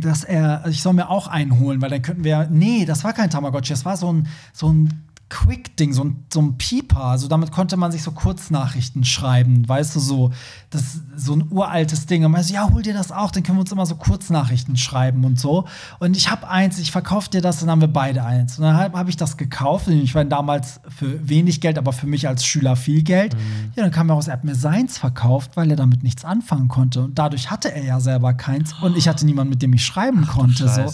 dass 0.00 0.22
er, 0.24 0.64
ich 0.68 0.82
soll 0.82 0.92
mir 0.92 1.08
auch 1.08 1.26
einen 1.26 1.58
holen, 1.58 1.80
weil 1.80 1.90
dann 1.90 2.02
könnten 2.02 2.24
wir, 2.24 2.48
nee, 2.50 2.84
das 2.84 3.04
war 3.04 3.12
kein 3.12 3.30
Tamagotchi, 3.30 3.72
das 3.72 3.84
war 3.84 3.96
so 3.96 4.12
ein, 4.12 4.28
so 4.52 4.72
ein 4.72 5.07
Quick-Ding, 5.30 5.92
so 5.92 6.04
ein, 6.04 6.24
so 6.32 6.40
ein 6.40 6.56
Pieper. 6.56 7.04
Also 7.04 7.28
damit 7.28 7.52
konnte 7.52 7.76
man 7.76 7.92
sich 7.92 8.02
so 8.02 8.12
Kurznachrichten 8.12 9.04
schreiben, 9.04 9.68
weißt 9.68 9.96
du, 9.96 10.00
so, 10.00 10.32
das 10.70 11.00
so 11.16 11.34
ein 11.34 11.46
uraltes 11.50 12.06
Ding. 12.06 12.24
Und 12.24 12.32
man 12.32 12.42
so, 12.42 12.54
ja, 12.54 12.70
hol 12.72 12.82
dir 12.82 12.94
das 12.94 13.12
auch, 13.12 13.30
dann 13.30 13.42
können 13.42 13.58
wir 13.58 13.62
uns 13.62 13.72
immer 13.72 13.84
so 13.84 13.96
Kurznachrichten 13.96 14.76
schreiben 14.76 15.24
und 15.24 15.38
so. 15.38 15.66
Und 15.98 16.16
ich 16.16 16.30
habe 16.30 16.48
eins, 16.48 16.78
ich 16.78 16.92
verkaufe 16.92 17.28
dir 17.28 17.42
das, 17.42 17.60
dann 17.60 17.70
haben 17.70 17.80
wir 17.80 17.88
beide 17.88 18.24
eins. 18.24 18.58
Und 18.58 18.64
dann 18.64 18.76
habe 18.76 18.98
hab 18.98 19.08
ich 19.08 19.16
das 19.16 19.36
gekauft. 19.36 19.88
Und 19.88 19.94
ich 19.94 20.14
meine, 20.14 20.30
damals 20.30 20.80
für 20.88 21.28
wenig 21.28 21.60
Geld, 21.60 21.76
aber 21.76 21.92
für 21.92 22.06
mich 22.06 22.26
als 22.26 22.44
Schüler 22.44 22.76
viel 22.76 23.02
Geld. 23.02 23.36
Ja, 23.76 23.82
dann 23.82 23.92
kam 23.92 24.10
er 24.10 24.14
raus, 24.14 24.28
er 24.28 24.32
hat 24.34 24.44
mir 24.44 24.54
seins 24.54 24.96
verkauft, 24.96 25.52
weil 25.56 25.70
er 25.70 25.76
damit 25.76 26.02
nichts 26.02 26.24
anfangen 26.24 26.68
konnte. 26.68 27.02
Und 27.02 27.18
dadurch 27.18 27.50
hatte 27.50 27.72
er 27.72 27.84
ja 27.84 28.00
selber 28.00 28.32
keins. 28.32 28.72
Und 28.80 28.96
ich 28.96 29.08
hatte 29.08 29.26
niemanden, 29.26 29.50
mit 29.50 29.62
dem 29.62 29.74
ich 29.74 29.84
schreiben 29.84 30.26
konnte. 30.26 30.68
So. 30.68 30.86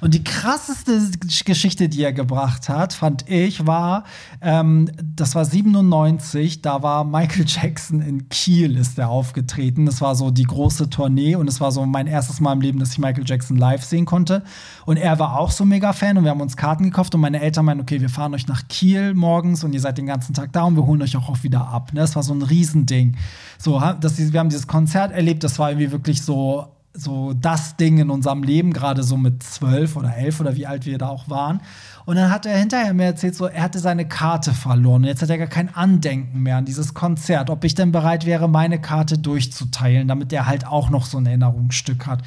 Und 0.00 0.14
die 0.14 0.22
krasseste 0.22 1.10
Geschichte, 1.44 1.88
die 1.88 2.02
er 2.02 2.12
gebracht 2.12 2.68
hat, 2.68 2.92
fand 2.92 3.28
ich, 3.30 3.66
war, 3.66 4.04
ähm, 4.42 4.90
das 5.02 5.34
war 5.34 5.44
97, 5.44 6.62
da 6.62 6.82
war 6.82 7.04
Michael 7.04 7.44
Jackson 7.46 8.02
in 8.02 8.28
Kiel, 8.28 8.76
ist 8.76 8.98
er 8.98 9.08
aufgetreten. 9.08 9.86
Das 9.86 10.00
war 10.00 10.14
so 10.14 10.30
die 10.30 10.44
große 10.44 10.90
Tournee 10.90 11.36
und 11.36 11.48
es 11.48 11.60
war 11.60 11.72
so 11.72 11.84
mein 11.86 12.06
erstes 12.06 12.40
Mal 12.40 12.52
im 12.52 12.60
Leben, 12.60 12.78
dass 12.78 12.92
ich 12.92 12.98
Michael 12.98 13.24
Jackson 13.26 13.56
live 13.56 13.84
sehen 13.84 14.04
konnte. 14.04 14.42
Und 14.84 14.98
er 14.98 15.18
war 15.18 15.38
auch 15.38 15.50
so 15.50 15.64
mega 15.64 15.92
Fan 15.92 16.18
und 16.18 16.24
wir 16.24 16.30
haben 16.30 16.40
uns 16.40 16.56
Karten 16.56 16.84
gekauft 16.84 17.14
und 17.14 17.20
meine 17.22 17.40
Eltern 17.40 17.64
meinen, 17.64 17.80
okay, 17.80 18.00
wir 18.00 18.10
fahren 18.10 18.34
euch 18.34 18.46
nach 18.46 18.68
Kiel 18.68 19.14
morgens 19.14 19.64
und 19.64 19.72
ihr 19.72 19.80
seid 19.80 19.98
den 19.98 20.06
ganzen 20.06 20.34
Tag 20.34 20.52
da 20.52 20.64
und 20.64 20.76
wir 20.76 20.86
holen 20.86 21.02
euch 21.02 21.16
auch, 21.16 21.26
wieder 21.42 21.68
ab. 21.68 21.92
Ne? 21.92 22.00
Das 22.00 22.16
war 22.16 22.22
so 22.22 22.32
ein 22.32 22.42
Riesending. 22.42 23.16
So, 23.58 23.82
das, 24.00 24.18
wir 24.18 24.40
haben 24.40 24.48
dieses 24.48 24.66
Konzert 24.66 25.12
erlebt, 25.12 25.44
das 25.44 25.58
war 25.58 25.70
irgendwie 25.70 25.90
wirklich 25.92 26.22
so 26.22 26.75
so 26.96 27.32
das 27.34 27.76
Ding 27.76 27.98
in 27.98 28.10
unserem 28.10 28.42
Leben, 28.42 28.72
gerade 28.72 29.02
so 29.02 29.16
mit 29.16 29.42
zwölf 29.42 29.96
oder 29.96 30.16
elf 30.16 30.40
oder 30.40 30.56
wie 30.56 30.66
alt 30.66 30.86
wir 30.86 30.98
da 30.98 31.08
auch 31.08 31.28
waren. 31.28 31.60
Und 32.04 32.16
dann 32.16 32.30
hat 32.30 32.46
er 32.46 32.56
hinterher 32.56 32.94
mir 32.94 33.04
erzählt, 33.04 33.34
so, 33.34 33.46
er 33.46 33.62
hatte 33.62 33.80
seine 33.80 34.06
Karte 34.06 34.52
verloren. 34.52 35.04
Jetzt 35.04 35.22
hat 35.22 35.30
er 35.30 35.38
gar 35.38 35.48
kein 35.48 35.74
Andenken 35.74 36.42
mehr 36.42 36.56
an 36.56 36.64
dieses 36.64 36.94
Konzert. 36.94 37.50
Ob 37.50 37.64
ich 37.64 37.74
denn 37.74 37.90
bereit 37.90 38.26
wäre, 38.26 38.48
meine 38.48 38.80
Karte 38.80 39.18
durchzuteilen, 39.18 40.06
damit 40.06 40.32
er 40.32 40.46
halt 40.46 40.66
auch 40.66 40.88
noch 40.88 41.04
so 41.06 41.18
ein 41.18 41.26
Erinnerungsstück 41.26 42.06
hat. 42.06 42.22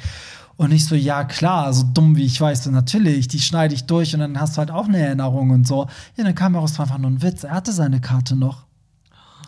Und 0.56 0.72
ich 0.72 0.84
so, 0.84 0.94
ja 0.94 1.24
klar, 1.24 1.72
so 1.72 1.84
dumm 1.94 2.16
wie 2.16 2.26
ich 2.26 2.38
weiß, 2.38 2.64
so 2.64 2.70
natürlich, 2.70 3.28
die 3.28 3.40
schneide 3.40 3.74
ich 3.74 3.86
durch 3.86 4.12
und 4.12 4.20
dann 4.20 4.38
hast 4.38 4.56
du 4.56 4.58
halt 4.58 4.70
auch 4.70 4.86
eine 4.86 4.98
Erinnerung 4.98 5.48
und 5.48 5.66
so. 5.66 5.86
Ja, 6.16 6.24
dann 6.24 6.34
kam 6.34 6.52
heraus, 6.52 6.78
war 6.78 6.84
einfach 6.84 6.98
nur 6.98 7.10
ein 7.10 7.22
Witz. 7.22 7.44
Er 7.44 7.52
hatte 7.52 7.72
seine 7.72 8.02
Karte 8.02 8.36
noch. 8.36 8.66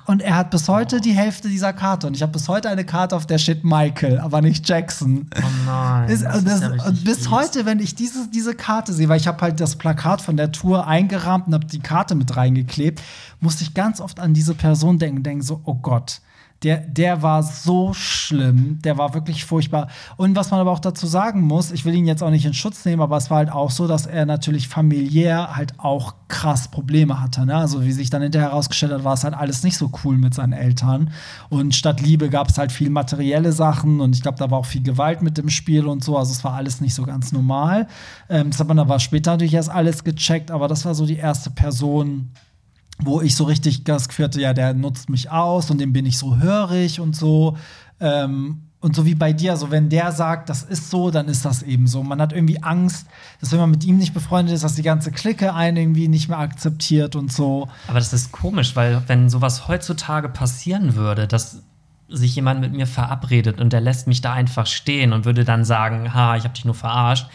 Und 0.05 0.21
er 0.21 0.37
hat 0.37 0.51
bis 0.51 0.69
heute 0.69 1.01
die 1.01 1.13
Hälfte 1.13 1.49
dieser 1.49 1.73
Karte. 1.73 2.07
Und 2.07 2.15
ich 2.15 2.23
habe 2.23 2.33
bis 2.33 2.49
heute 2.49 2.69
eine 2.69 2.85
Karte, 2.85 3.15
auf 3.15 3.27
der 3.27 3.39
steht 3.39 3.65
Michael, 3.65 4.19
aber 4.19 4.41
nicht 4.41 4.69
Jackson. 4.69 5.29
Oh 5.37 5.41
nein. 5.65 6.09
Ist, 6.09 6.25
das 6.25 6.45
das, 6.45 6.61
ja 6.61 6.91
bis 7.05 7.19
fies. 7.19 7.31
heute, 7.31 7.67
wenn 7.67 7.79
ich 7.79 7.95
diese, 7.95 8.29
diese 8.29 8.55
Karte 8.55 8.93
sehe, 8.93 9.09
weil 9.09 9.21
ich 9.21 9.29
habe 9.29 9.41
halt 9.41 9.61
das 9.61 9.77
Plakat 9.77 10.21
von 10.21 10.37
der 10.37 10.51
Tour 10.51 10.87
eingerahmt 10.87 11.47
und 11.47 11.55
habe 11.55 11.67
die 11.67 11.81
Karte 11.81 12.15
mit 12.15 12.37
reingeklebt, 12.37 13.01
musste 13.41 13.63
ich 13.63 13.75
ganz 13.75 14.01
oft 14.01 14.19
an 14.19 14.35
diese 14.35 14.55
Person 14.55 14.99
denken, 14.99 15.23
denken 15.23 15.43
so, 15.43 15.61
oh 15.65 15.75
Gott. 15.75 16.21
Der, 16.63 16.79
der 16.79 17.23
war 17.23 17.43
so 17.43 17.93
schlimm, 17.93 18.79
der 18.83 18.97
war 18.97 19.15
wirklich 19.15 19.45
furchtbar. 19.45 19.89
Und 20.17 20.37
was 20.37 20.51
man 20.51 20.61
aber 20.61 20.71
auch 20.71 20.79
dazu 20.79 21.07
sagen 21.07 21.43
muss, 21.43 21.73
ich 21.73 21.85
will 21.85 21.95
ihn 21.95 22.07
jetzt 22.07 22.23
auch 22.23 22.31
nicht 22.31 22.47
in 22.47 22.55
Schutz 22.55 22.85
nehmen, 22.85 23.03
aber 23.03 23.17
es 23.17 23.31
war 23.31 23.39
halt 23.39 23.51
auch 23.51 23.71
so, 23.71 23.89
dass 23.89 24.07
er 24.07 24.27
natürlich 24.27 24.69
familiär 24.69 25.57
halt 25.57 25.79
auch 25.79 26.15
krass 26.29 26.69
Probleme 26.69 27.21
hatte. 27.21 27.45
Ne? 27.47 27.57
Also 27.57 27.85
wie 27.85 27.93
sich 27.93 28.11
dann 28.11 28.23
hinterher 28.23 28.51
herausgestellt 28.51 28.93
hat, 28.93 29.05
war 29.05 29.15
es 29.15 29.25
halt 29.25 29.35
alles 29.35 29.65
nicht 29.65 29.77
so 29.77 29.91
cool 30.05 30.19
mit 30.19 30.35
seinen 30.35 30.53
Eltern. 30.53 31.11
Und 31.49 31.75
statt 31.75 32.01
Liebe 32.01 32.31
gab 32.31 32.49
es 32.49 32.59
halt 32.59 32.71
viel 32.71 32.91
materielle 32.91 33.53
Sachen 33.53 34.01
und 34.01 34.15
ich 34.15 34.23
glaube, 34.23 34.39
da 34.39 34.51
war 34.51 34.59
auch 34.59 34.67
viel 34.67 34.83
Gewalt 34.83 35.23
mit 35.23 35.39
im 35.39 35.49
Spiel 35.49 35.87
und 35.87 36.05
so. 36.05 36.17
Also 36.17 36.33
es 36.33 36.45
war 36.45 36.55
alles 36.55 36.81
nicht 36.81 36.95
so 36.95 37.03
ganz 37.03 37.33
normal. 37.33 37.89
Ähm, 38.29 38.51
das 38.51 38.61
hat 38.61 38.69
man 38.69 38.79
aber 38.79 39.01
später 39.01 39.33
natürlich 39.33 39.55
erst 39.55 39.71
alles 39.71 40.05
gecheckt, 40.05 40.51
aber 40.51 40.69
das 40.69 40.85
war 40.85 40.95
so 40.95 41.07
die 41.07 41.17
erste 41.17 41.51
Person, 41.51 42.31
wo 42.99 43.21
ich 43.21 43.37
so 43.37 43.45
richtig 43.45 43.85
das 43.85 44.09
Gefühl 44.09 44.27
hatte, 44.27 44.41
ja, 44.41 44.55
der 44.55 44.75
nutzt 44.75 45.09
mich 45.09 45.31
aus 45.31 45.71
und 45.71 45.81
dem 45.81 45.93
bin 45.93 46.07
ich 46.07 46.19
so 46.19 46.39
hörig 46.39 47.01
und 47.01 47.17
so. 47.17 47.57
Ähm, 48.01 48.63
und 48.83 48.97
so 48.97 49.07
wie 49.07 49.15
bei 49.15 49.33
dir, 49.33 49.57
so 49.57 49.71
wenn 49.71 49.89
der 49.89 50.11
sagt, 50.11 50.49
das 50.49 50.65
ist 50.65 50.91
so, 50.91 51.13
dann 51.13 51.29
ist 51.29 51.45
das 51.45 51.63
eben 51.63 51.87
so. 51.87 52.03
Man 52.03 52.21
hat 52.21 52.33
irgendwie 52.33 52.65
Angst, 52.65 53.07
dass 53.41 53.53
wenn 53.53 53.61
man 53.61 53.71
mit 53.71 53.85
ihm 53.85 53.97
nicht 53.97 54.13
befreundet 54.13 54.57
ist, 54.57 54.65
dass 54.65 54.75
die 54.75 54.83
ganze 54.83 55.13
Clique 55.13 55.55
einen 55.55 55.77
irgendwie 55.77 56.09
nicht 56.09 56.29
mehr 56.29 56.39
akzeptiert 56.39 57.15
und 57.15 57.33
so. 57.33 57.69
Aber 57.87 58.01
das 58.01 58.13
ist 58.13 58.33
komisch, 58.33 58.75
weil 58.75 59.01
wenn 59.07 59.31
sowas 59.31 59.69
heutzutage 59.69 60.29
passieren 60.29 60.97
würde, 60.97 61.29
dass 61.29 61.63
sich 62.09 62.35
jemand 62.35 62.61
mit 62.61 62.73
mir 62.73 62.89
verabredet 62.89 63.61
und 63.61 63.73
der 63.73 63.81
lässt 63.81 64.09
mich 64.09 64.21
da 64.21 64.33
einfach 64.33 64.67
stehen 64.67 65.13
und 65.13 65.25
würde 65.25 65.45
dann 65.45 65.65
sagen, 65.65 66.13
ha, 66.13 66.37
ich 66.37 66.43
hab 66.43 66.55
dich 66.55 66.65
nur 66.65 66.75
verarscht, 66.75 67.29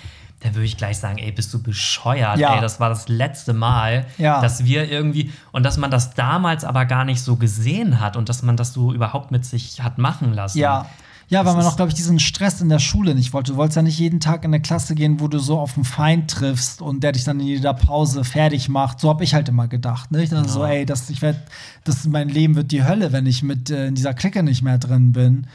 dann 0.47 0.55
würde 0.55 0.65
ich 0.65 0.77
gleich 0.77 0.97
sagen, 0.97 1.17
ey, 1.19 1.31
bist 1.31 1.53
du 1.53 1.61
bescheuert, 1.61 2.37
Ja. 2.39 2.55
ey, 2.55 2.61
das 2.61 2.79
war 2.79 2.89
das 2.89 3.07
letzte 3.07 3.53
Mal, 3.53 4.05
Ja. 4.17 4.41
dass 4.41 4.65
wir 4.65 4.89
irgendwie 4.89 5.31
und 5.51 5.63
dass 5.63 5.77
man 5.77 5.91
das 5.91 6.13
damals 6.13 6.63
aber 6.63 6.85
gar 6.85 7.05
nicht 7.05 7.21
so 7.21 7.35
gesehen 7.35 7.99
hat 7.99 8.15
und 8.17 8.29
dass 8.29 8.41
man 8.43 8.57
das 8.57 8.73
so 8.73 8.93
überhaupt 8.93 9.31
mit 9.31 9.45
sich 9.45 9.83
hat 9.83 9.97
machen 9.97 10.33
lassen. 10.33 10.57
Ja. 10.57 10.85
Ja, 11.29 11.43
Das 11.43 11.51
weil 11.51 11.57
man 11.61 11.65
auch, 11.69 11.75
glaube 11.75 11.89
ich, 11.89 11.95
diesen 11.95 12.19
Stress 12.19 12.61
in 12.61 12.69
der 12.69 12.79
Schule 12.79 13.13
nicht 13.13 13.33
wollte. 13.33 13.51
Du 13.51 13.57
wolltest 13.57 13.75
ja 13.75 13.81
nicht 13.81 13.99
jeden 13.99 14.21
Tag 14.21 14.45
in 14.45 14.51
eine 14.53 14.61
Klasse 14.61 14.95
gehen, 14.95 15.19
wo 15.19 15.27
du 15.27 15.39
so 15.39 15.59
auf 15.59 15.75
einen 15.75 15.83
Feind 15.83 16.31
triffst 16.31 16.81
und 16.81 17.03
der 17.03 17.11
dich 17.11 17.25
dann 17.25 17.41
in 17.41 17.47
jeder 17.47 17.73
Pause 17.73 18.23
fertig 18.23 18.69
macht. 18.69 19.01
So 19.01 19.09
habe 19.09 19.25
ich 19.25 19.33
halt 19.33 19.49
immer 19.49 19.67
gedacht. 19.67 20.09
Ne? 20.09 20.23
Ich 20.23 20.29
dachte 20.29 20.47
so, 20.47 20.63
ey, 20.63 20.85
das, 20.85 21.09
ich 21.09 21.21
werd, 21.21 21.35
das, 21.83 22.05
mein 22.07 22.29
Leben 22.29 22.55
wird 22.55 22.71
die 22.71 22.85
Hölle, 22.85 23.11
wenn 23.11 23.25
ich 23.25 23.43
mit 23.43 23.69
äh, 23.69 23.87
in 23.87 23.95
dieser 23.95 24.13
Clique 24.13 24.41
nicht 24.41 24.61
mehr 24.61 24.77
drin 24.77 25.11
bin. 25.11 25.47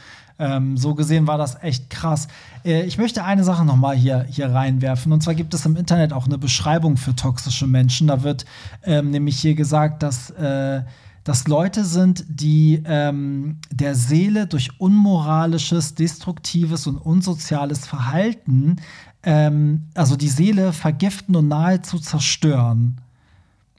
Ähm, 0.43 0.75
so 0.75 0.93
gesehen 0.93 1.25
war 1.25 1.37
das 1.37 1.63
echt 1.63 1.89
krass. 1.89 2.27
Äh, 2.65 2.83
ich 2.83 2.97
möchte 2.97 3.23
eine 3.23 3.45
Sache 3.45 3.63
noch 3.63 3.77
mal 3.77 3.95
hier, 3.95 4.25
hier 4.29 4.51
reinwerfen. 4.51 5.13
Und 5.13 5.23
zwar 5.23 5.35
gibt 5.35 5.53
es 5.53 5.65
im 5.65 5.77
Internet 5.77 6.11
auch 6.11 6.25
eine 6.25 6.37
Beschreibung 6.37 6.97
für 6.97 7.15
toxische 7.15 7.65
Menschen. 7.65 8.07
Da 8.07 8.23
wird 8.23 8.45
ähm, 8.83 9.11
nämlich 9.11 9.39
hier 9.39 9.55
gesagt, 9.55 10.03
dass 10.03 10.31
äh, 10.31 10.81
dass 11.23 11.47
Leute 11.47 11.85
sind, 11.85 12.25
die 12.27 12.83
ähm, 12.85 13.59
der 13.71 13.95
Seele 13.95 14.45
durch 14.45 14.77
unmoralisches, 14.81 15.95
destruktives 15.95 16.85
und 16.85 16.97
unsoziales 16.97 17.87
Verhalten, 17.87 18.75
ähm, 19.23 19.83
also 19.93 20.17
die 20.17 20.27
Seele 20.27 20.73
vergiften 20.73 21.37
und 21.37 21.47
nahezu 21.47 21.97
zerstören. 21.97 22.99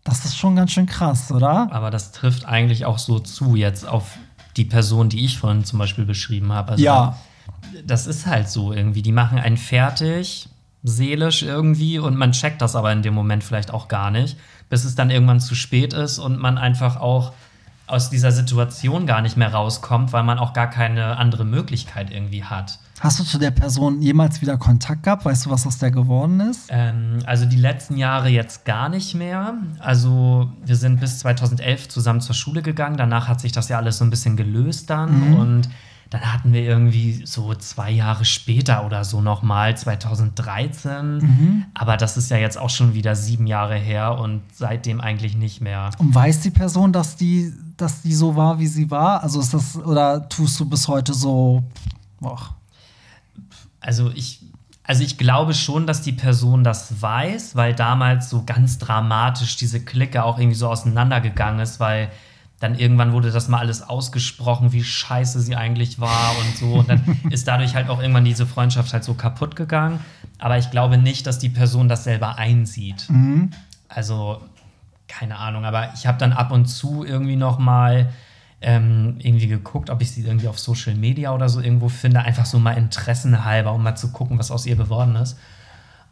Das 0.04 0.24
ist 0.24 0.38
schon 0.38 0.56
ganz 0.56 0.72
schön 0.72 0.86
krass, 0.86 1.30
oder? 1.30 1.70
Aber 1.70 1.90
das 1.90 2.12
trifft 2.12 2.46
eigentlich 2.46 2.86
auch 2.86 2.98
so 2.98 3.18
zu 3.18 3.56
jetzt 3.56 3.86
auf 3.86 4.16
die 4.56 4.64
Person, 4.64 5.08
die 5.08 5.24
ich 5.24 5.38
vorhin 5.38 5.64
zum 5.64 5.78
Beispiel 5.78 6.04
beschrieben 6.04 6.52
habe. 6.52 6.72
Also 6.72 6.84
Ja. 6.84 7.16
Das 7.86 8.06
ist 8.06 8.26
halt 8.26 8.48
so 8.48 8.72
irgendwie. 8.72 9.02
Die 9.02 9.12
machen 9.12 9.38
einen 9.38 9.56
fertig, 9.56 10.48
seelisch 10.82 11.42
irgendwie, 11.42 11.98
und 11.98 12.16
man 12.16 12.32
checkt 12.32 12.62
das 12.62 12.76
aber 12.76 12.92
in 12.92 13.02
dem 13.02 13.14
Moment 13.14 13.42
vielleicht 13.42 13.72
auch 13.72 13.88
gar 13.88 14.10
nicht, 14.10 14.36
bis 14.68 14.84
es 14.84 14.94
dann 14.94 15.10
irgendwann 15.10 15.40
zu 15.40 15.54
spät 15.54 15.92
ist 15.92 16.18
und 16.18 16.38
man 16.38 16.58
einfach 16.58 16.96
auch 16.96 17.32
aus 17.86 18.10
dieser 18.10 18.32
Situation 18.32 19.06
gar 19.06 19.20
nicht 19.20 19.36
mehr 19.36 19.52
rauskommt, 19.52 20.12
weil 20.12 20.22
man 20.22 20.38
auch 20.38 20.52
gar 20.52 20.70
keine 20.70 21.16
andere 21.18 21.44
Möglichkeit 21.44 22.10
irgendwie 22.10 22.44
hat. 22.44 22.78
Hast 23.04 23.20
du 23.20 23.24
zu 23.24 23.36
der 23.36 23.50
Person 23.50 24.00
jemals 24.00 24.40
wieder 24.40 24.56
Kontakt 24.56 25.02
gehabt? 25.02 25.26
Weißt 25.26 25.44
du, 25.44 25.50
was 25.50 25.66
aus 25.66 25.76
der 25.76 25.90
geworden 25.90 26.40
ist? 26.40 26.68
Ähm, 26.70 27.18
also 27.26 27.44
die 27.44 27.58
letzten 27.58 27.98
Jahre 27.98 28.30
jetzt 28.30 28.64
gar 28.64 28.88
nicht 28.88 29.14
mehr. 29.14 29.58
Also 29.78 30.50
wir 30.64 30.74
sind 30.74 31.00
bis 31.00 31.18
2011 31.18 31.90
zusammen 31.90 32.22
zur 32.22 32.34
Schule 32.34 32.62
gegangen. 32.62 32.96
Danach 32.96 33.28
hat 33.28 33.42
sich 33.42 33.52
das 33.52 33.68
ja 33.68 33.76
alles 33.76 33.98
so 33.98 34.06
ein 34.06 34.10
bisschen 34.10 34.38
gelöst 34.38 34.88
dann. 34.88 35.34
Und 35.34 35.68
dann 36.08 36.32
hatten 36.32 36.54
wir 36.54 36.62
irgendwie 36.62 37.26
so 37.26 37.54
zwei 37.56 37.90
Jahre 37.90 38.24
später 38.24 38.86
oder 38.86 39.04
so 39.04 39.20
nochmal, 39.20 39.76
2013. 39.76 41.66
Aber 41.74 41.98
das 41.98 42.16
ist 42.16 42.30
ja 42.30 42.38
jetzt 42.38 42.56
auch 42.56 42.70
schon 42.70 42.94
wieder 42.94 43.14
sieben 43.16 43.46
Jahre 43.46 43.74
her 43.74 44.18
und 44.18 44.40
seitdem 44.54 45.02
eigentlich 45.02 45.36
nicht 45.36 45.60
mehr. 45.60 45.90
Und 45.98 46.14
weiß 46.14 46.40
die 46.40 46.52
Person, 46.52 46.90
dass 46.90 47.16
die, 47.16 47.52
dass 47.76 48.00
die 48.00 48.14
so 48.14 48.34
war, 48.34 48.58
wie 48.58 48.66
sie 48.66 48.90
war? 48.90 49.22
Also 49.22 49.40
ist 49.40 49.52
das, 49.52 49.76
oder 49.76 50.26
tust 50.26 50.58
du 50.58 50.64
bis 50.64 50.88
heute 50.88 51.12
so, 51.12 51.62
och, 52.22 52.54
Also 53.84 54.10
ich, 54.14 54.40
also 54.82 55.04
ich 55.04 55.18
glaube 55.18 55.52
schon, 55.52 55.86
dass 55.86 56.00
die 56.00 56.12
Person 56.12 56.64
das 56.64 57.02
weiß, 57.02 57.54
weil 57.54 57.74
damals 57.74 58.30
so 58.30 58.44
ganz 58.44 58.78
dramatisch 58.78 59.56
diese 59.56 59.84
Clique 59.84 60.24
auch 60.24 60.38
irgendwie 60.38 60.56
so 60.56 60.68
auseinandergegangen 60.68 61.60
ist, 61.60 61.80
weil 61.80 62.10
dann 62.60 62.78
irgendwann 62.78 63.12
wurde 63.12 63.30
das 63.30 63.48
mal 63.48 63.58
alles 63.58 63.82
ausgesprochen, 63.82 64.72
wie 64.72 64.82
scheiße 64.82 65.38
sie 65.40 65.54
eigentlich 65.54 66.00
war 66.00 66.32
und 66.40 66.56
so. 66.56 66.74
Und 66.76 66.88
dann 66.88 67.18
ist 67.30 67.46
dadurch 67.46 67.74
halt 67.74 67.90
auch 67.90 68.00
irgendwann 68.00 68.24
diese 68.24 68.46
Freundschaft 68.46 68.94
halt 68.94 69.04
so 69.04 69.12
kaputt 69.12 69.54
gegangen. 69.54 70.00
Aber 70.38 70.56
ich 70.56 70.70
glaube 70.70 70.96
nicht, 70.96 71.26
dass 71.26 71.38
die 71.38 71.50
Person 71.50 71.88
das 71.88 72.04
selber 72.04 72.38
einsieht. 72.38 73.06
Also, 73.88 74.40
keine 75.08 75.36
Ahnung, 75.38 75.66
aber 75.66 75.92
ich 75.94 76.06
habe 76.06 76.16
dann 76.16 76.32
ab 76.32 76.52
und 76.52 76.64
zu 76.64 77.04
irgendwie 77.04 77.36
noch 77.36 77.58
mal 77.58 78.10
ähm, 78.64 79.16
irgendwie 79.18 79.46
geguckt, 79.46 79.90
ob 79.90 80.00
ich 80.00 80.10
sie 80.10 80.22
irgendwie 80.22 80.48
auf 80.48 80.58
Social 80.58 80.94
Media 80.94 81.34
oder 81.34 81.48
so 81.48 81.60
irgendwo 81.60 81.88
finde, 81.88 82.20
einfach 82.20 82.46
so 82.46 82.58
mal 82.58 82.72
interessenhalber, 82.72 83.72
um 83.72 83.82
mal 83.82 83.94
zu 83.94 84.10
gucken, 84.10 84.38
was 84.38 84.50
aus 84.50 84.66
ihr 84.66 84.76
geworden 84.76 85.16
ist. 85.16 85.36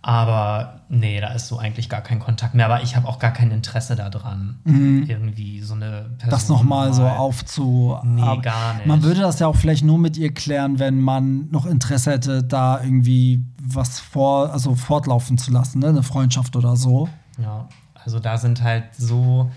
Aber 0.04 0.80
nee, 0.88 1.20
da 1.20 1.28
ist 1.28 1.46
so 1.46 1.58
eigentlich 1.58 1.88
gar 1.88 2.00
kein 2.00 2.18
Kontakt 2.18 2.54
mehr. 2.54 2.66
Aber 2.66 2.82
ich 2.82 2.96
habe 2.96 3.06
auch 3.06 3.20
gar 3.20 3.32
kein 3.32 3.52
Interesse 3.52 3.94
daran, 3.94 4.58
irgendwie 4.64 5.60
so 5.60 5.74
eine 5.74 6.10
Person. 6.18 6.26
Mhm. 6.26 6.30
das 6.30 6.48
noch 6.48 6.64
mal 6.64 6.92
so 6.92 7.06
aufzu. 7.06 7.96
Nee, 8.02 8.38
gar 8.38 8.74
nicht. 8.74 8.86
Man 8.86 9.04
würde 9.04 9.20
das 9.20 9.38
ja 9.38 9.46
auch 9.46 9.54
vielleicht 9.54 9.84
nur 9.84 9.98
mit 9.98 10.16
ihr 10.16 10.34
klären, 10.34 10.80
wenn 10.80 11.00
man 11.00 11.48
noch 11.50 11.66
Interesse 11.66 12.10
hätte, 12.10 12.42
da 12.42 12.82
irgendwie 12.82 13.44
was 13.62 14.00
vor, 14.00 14.52
also 14.52 14.74
fortlaufen 14.74 15.38
zu 15.38 15.52
lassen, 15.52 15.78
ne? 15.78 15.88
eine 15.88 16.02
Freundschaft 16.02 16.56
oder 16.56 16.74
so. 16.74 17.08
Ja, 17.38 17.68
also 18.04 18.18
da 18.18 18.38
sind 18.38 18.60
halt 18.60 18.94
so 18.96 19.52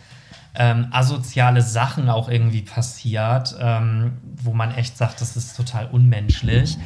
ähm, 0.57 0.87
asoziale 0.91 1.61
Sachen 1.61 2.09
auch 2.09 2.29
irgendwie 2.29 2.61
passiert, 2.61 3.55
ähm, 3.59 4.13
wo 4.43 4.53
man 4.53 4.71
echt 4.71 4.97
sagt, 4.97 5.21
das 5.21 5.35
ist 5.35 5.55
total 5.55 5.87
unmenschlich. 5.91 6.77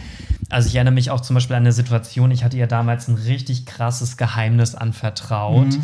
Also 0.49 0.67
ich 0.67 0.75
erinnere 0.75 0.93
mich 0.93 1.11
auch 1.11 1.21
zum 1.21 1.35
Beispiel 1.35 1.55
an 1.55 1.63
eine 1.63 1.71
Situation, 1.71 2.31
ich 2.31 2.43
hatte 2.43 2.57
ihr 2.57 2.67
damals 2.67 3.07
ein 3.07 3.15
richtig 3.15 3.65
krasses 3.65 4.17
Geheimnis 4.17 4.75
anvertraut, 4.75 5.77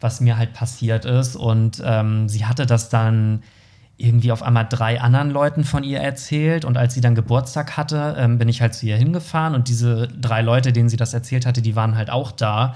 was 0.00 0.20
mir 0.20 0.36
halt 0.36 0.52
passiert 0.52 1.04
ist. 1.04 1.36
Und 1.36 1.82
ähm, 1.84 2.28
sie 2.28 2.46
hatte 2.46 2.66
das 2.66 2.88
dann 2.88 3.42
irgendwie 3.96 4.32
auf 4.32 4.42
einmal 4.42 4.66
drei 4.68 5.00
anderen 5.00 5.30
Leuten 5.30 5.64
von 5.64 5.84
ihr 5.84 6.00
erzählt. 6.00 6.64
Und 6.64 6.76
als 6.76 6.94
sie 6.94 7.00
dann 7.00 7.14
Geburtstag 7.14 7.76
hatte, 7.76 8.16
ähm, 8.18 8.38
bin 8.38 8.48
ich 8.48 8.60
halt 8.60 8.74
zu 8.74 8.86
ihr 8.86 8.96
hingefahren. 8.96 9.54
Und 9.54 9.68
diese 9.68 10.08
drei 10.08 10.42
Leute, 10.42 10.72
denen 10.72 10.88
sie 10.88 10.96
das 10.96 11.14
erzählt 11.14 11.46
hatte, 11.46 11.62
die 11.62 11.76
waren 11.76 11.96
halt 11.96 12.10
auch 12.10 12.32
da. 12.32 12.74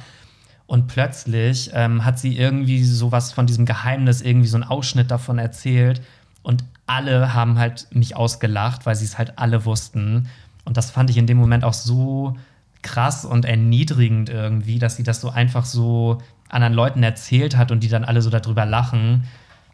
Und 0.69 0.87
plötzlich 0.87 1.71
ähm, 1.73 2.05
hat 2.05 2.19
sie 2.19 2.37
irgendwie 2.37 2.85
sowas 2.85 3.33
von 3.33 3.47
diesem 3.47 3.65
Geheimnis, 3.65 4.21
irgendwie 4.21 4.49
so 4.49 4.59
einen 4.59 4.65
Ausschnitt 4.65 5.11
davon 5.11 5.39
erzählt. 5.39 6.03
Und 6.43 6.63
alle 6.85 7.33
haben 7.33 7.59
halt 7.59 7.87
mich 7.91 8.15
ausgelacht, 8.15 8.85
weil 8.85 8.95
sie 8.95 9.07
es 9.07 9.17
halt 9.17 9.39
alle 9.39 9.65
wussten. 9.65 10.29
Und 10.67 10.77
das 10.77 10.91
fand 10.91 11.09
ich 11.09 11.17
in 11.17 11.27
dem 11.27 11.39
Moment 11.39 11.65
auch 11.65 11.73
so 11.73 12.37
krass 12.83 13.25
und 13.25 13.47
erniedrigend 13.47 14.29
irgendwie, 14.29 14.79
dass 14.79 14.97
sie 14.97 15.05
das 15.05 15.23
so 15.23 15.31
einfach 15.31 15.65
so 15.65 16.19
anderen 16.51 16.75
Leuten 16.75 17.03
erzählt 17.03 17.57
hat 17.57 17.71
und 17.71 17.81
die 17.83 17.89
dann 17.89 18.05
alle 18.05 18.21
so 18.21 18.29
darüber 18.29 18.67
lachen, 18.67 19.25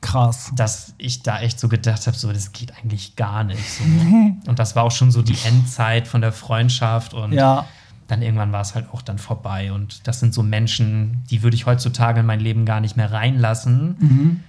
Krass. 0.00 0.52
dass 0.54 0.94
ich 0.98 1.24
da 1.24 1.40
echt 1.40 1.58
so 1.58 1.68
gedacht 1.68 2.06
habe, 2.06 2.16
so 2.16 2.32
das 2.32 2.52
geht 2.52 2.72
eigentlich 2.76 3.16
gar 3.16 3.42
nicht. 3.42 3.68
So. 3.68 3.82
und 4.46 4.58
das 4.60 4.76
war 4.76 4.84
auch 4.84 4.92
schon 4.92 5.10
so 5.10 5.22
die 5.22 5.36
Endzeit 5.44 6.06
von 6.06 6.20
der 6.20 6.32
Freundschaft 6.32 7.14
und 7.14 7.32
Ja. 7.32 7.66
Dann 8.06 8.22
irgendwann 8.22 8.52
war 8.52 8.60
es 8.60 8.74
halt 8.74 8.86
auch 8.92 9.02
dann 9.02 9.18
vorbei. 9.18 9.72
Und 9.72 10.06
das 10.06 10.20
sind 10.20 10.34
so 10.34 10.42
Menschen, 10.42 11.24
die 11.30 11.42
würde 11.42 11.54
ich 11.54 11.66
heutzutage 11.66 12.20
in 12.20 12.26
mein 12.26 12.40
Leben 12.40 12.64
gar 12.64 12.80
nicht 12.80 12.96
mehr 12.96 13.12
reinlassen. 13.12 14.42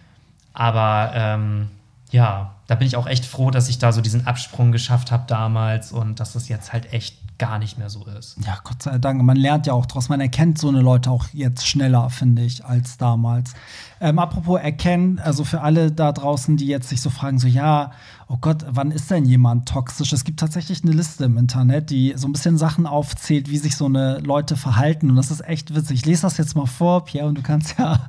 Aber 0.53 1.11
ähm, 1.13 1.67
ja, 2.11 2.55
da 2.67 2.75
bin 2.75 2.87
ich 2.87 2.95
auch 2.95 3.07
echt 3.07 3.25
froh, 3.25 3.51
dass 3.51 3.69
ich 3.69 3.77
da 3.77 3.91
so 3.91 4.01
diesen 4.01 4.25
Absprung 4.25 4.71
geschafft 4.71 5.11
habe 5.11 5.23
damals 5.27 5.91
und 5.91 6.19
dass 6.19 6.33
das 6.33 6.49
jetzt 6.49 6.73
halt 6.73 6.91
echt 6.93 7.17
gar 7.37 7.59
nicht 7.59 7.77
mehr 7.77 7.89
so 7.89 8.05
ist. 8.05 8.37
Ja, 8.45 8.57
Gott 8.63 8.81
sei 8.83 8.97
Dank. 8.97 9.21
Man 9.21 9.35
lernt 9.35 9.67
ja 9.67 9.73
auch 9.73 9.85
draus. 9.85 10.07
Man 10.07 10.21
erkennt 10.21 10.57
so 10.57 10.69
eine 10.69 10.81
Leute 10.81 11.11
auch 11.11 11.27
jetzt 11.33 11.67
schneller, 11.67 12.09
finde 12.09 12.43
ich, 12.43 12.63
als 12.63 12.97
damals. 12.97 13.53
Ähm, 14.01 14.19
apropos 14.19 14.59
erkennen, 14.59 15.19
also 15.19 15.43
für 15.43 15.61
alle 15.61 15.91
da 15.91 16.11
draußen, 16.11 16.57
die 16.57 16.67
jetzt 16.67 16.89
sich 16.89 17.01
so 17.01 17.09
fragen, 17.09 17.39
so 17.39 17.47
ja, 17.47 17.91
oh 18.27 18.37
Gott, 18.41 18.65
wann 18.69 18.91
ist 18.91 19.09
denn 19.09 19.25
jemand 19.25 19.67
toxisch? 19.67 20.11
Es 20.11 20.23
gibt 20.23 20.39
tatsächlich 20.39 20.83
eine 20.83 20.91
Liste 20.91 21.25
im 21.25 21.37
Internet, 21.37 21.89
die 21.89 22.13
so 22.17 22.27
ein 22.27 22.33
bisschen 22.33 22.57
Sachen 22.57 22.87
aufzählt, 22.87 23.49
wie 23.49 23.57
sich 23.57 23.75
so 23.75 23.85
eine 23.85 24.19
Leute 24.19 24.57
verhalten. 24.57 25.09
Und 25.09 25.15
das 25.15 25.31
ist 25.31 25.47
echt 25.47 25.73
witzig. 25.75 25.99
Ich 25.99 26.05
lese 26.05 26.23
das 26.23 26.37
jetzt 26.37 26.55
mal 26.55 26.65
vor, 26.65 27.05
Pierre, 27.05 27.27
und 27.27 27.37
du 27.37 27.41
kannst 27.41 27.77
ja 27.77 28.07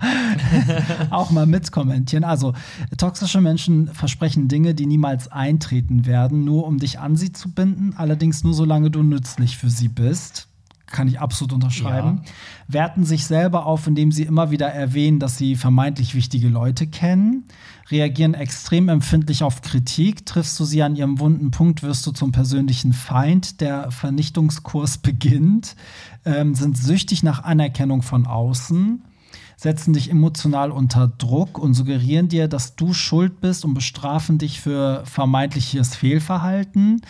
auch 1.11 1.31
mal 1.31 1.47
mitkommentieren. 1.47 2.25
Also, 2.25 2.55
toxische 2.97 3.41
Menschen 3.41 3.93
versprechen 3.95 4.49
Dinge, 4.49 4.75
die 4.75 4.87
niemals 4.87 5.31
eintreten 5.31 6.07
werden, 6.07 6.45
nur 6.45 6.67
um 6.67 6.79
dich 6.79 6.99
an 6.99 7.17
sie 7.17 7.33
zu 7.33 7.53
binden, 7.53 7.95
allerdings 7.97 8.43
nur 8.43 8.55
solange 8.55 8.91
du 8.91 9.03
nützlich 9.03 9.57
für 9.57 9.71
sie 9.71 9.89
bist 9.89 10.49
kann 10.87 11.09
ich 11.09 11.21
absolut 11.21 11.53
unterschreiben, 11.53 12.23
ja. 12.25 12.33
werten 12.69 13.05
sich 13.05 13.27
selber 13.27 13.67
auf, 13.67 13.87
indem 13.87 14.13
sie 14.13 14.23
immer 14.23 14.51
wieder 14.51 14.69
erwähnen, 14.69 15.19
dass 15.19 15.37
sie 15.37 15.57
vermeintlich 15.57 16.15
wichtige 16.15 16.49
Leute 16.49 16.87
kennen, 16.87 17.45
reagieren 17.91 18.35
extrem 18.35 18.89
empfindlich 18.89 19.43
auf 19.43 19.63
Kritik, 19.63 20.27
triffst 20.27 20.59
du 20.59 20.65
sie 20.65 20.83
an 20.83 20.97
ihrem 20.97 21.19
wunden 21.19 21.51
Punkt, 21.51 21.83
wirst 21.83 22.07
du 22.07 22.13
zum 22.13 22.33
persönlichen 22.33 22.93
Feind, 22.93 23.61
der 23.61 23.91
Vernichtungskurs 23.91 24.99
beginnt, 24.99 25.77
ähm, 26.25 26.55
sind 26.55 26.77
süchtig 26.77 27.23
nach 27.23 27.43
Anerkennung 27.43 28.03
von 28.03 28.27
außen, 28.27 29.03
setzen 29.57 29.95
dich 29.95 30.11
emotional 30.11 30.71
unter 30.71 31.09
Druck 31.09 31.59
und 31.59 31.73
suggerieren 31.73 32.29
dir, 32.29 32.47
dass 32.47 32.77
du 32.77 32.93
schuld 32.93 33.41
bist 33.41 33.65
und 33.65 33.73
bestrafen 33.73 34.37
dich 34.37 34.61
für 34.61 35.03
vermeintliches 35.07 35.97
Fehlverhalten, 35.97 37.01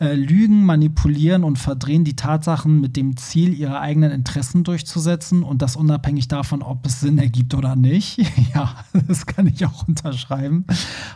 äh, 0.00 0.14
lügen, 0.14 0.66
manipulieren 0.66 1.44
und 1.44 1.60
verdrehen 1.60 2.02
die 2.02 2.16
Tatsachen 2.16 2.80
mit 2.80 2.96
dem 2.96 3.16
Ziel, 3.16 3.54
ihre 3.54 3.78
eigenen 3.78 4.10
Interessen 4.10 4.64
durchzusetzen 4.64 5.44
und 5.44 5.62
das 5.62 5.76
unabhängig 5.76 6.26
davon, 6.26 6.62
ob 6.62 6.84
es 6.86 7.00
Sinn 7.00 7.18
ergibt 7.18 7.54
oder 7.54 7.76
nicht. 7.76 8.18
ja, 8.54 8.74
das 9.06 9.26
kann 9.26 9.46
ich 9.46 9.64
auch 9.64 9.86
unterschreiben. 9.86 10.64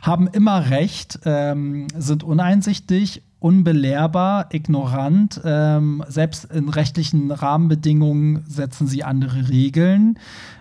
Haben 0.03 0.29
immer 0.29 0.71
recht, 0.71 1.19
ähm, 1.25 1.89
sind 1.99 2.23
uneinsichtig 2.23 3.23
unbelehrbar, 3.47 4.49
ignorant. 4.53 5.41
Ähm, 5.45 6.03
selbst 6.09 6.47
in 6.47 6.69
rechtlichen 6.69 7.31
Rahmenbedingungen 7.31 8.43
setzen 8.49 8.89
sie 8.89 9.05
andere 9.05 9.49
Regeln. 9.49 10.19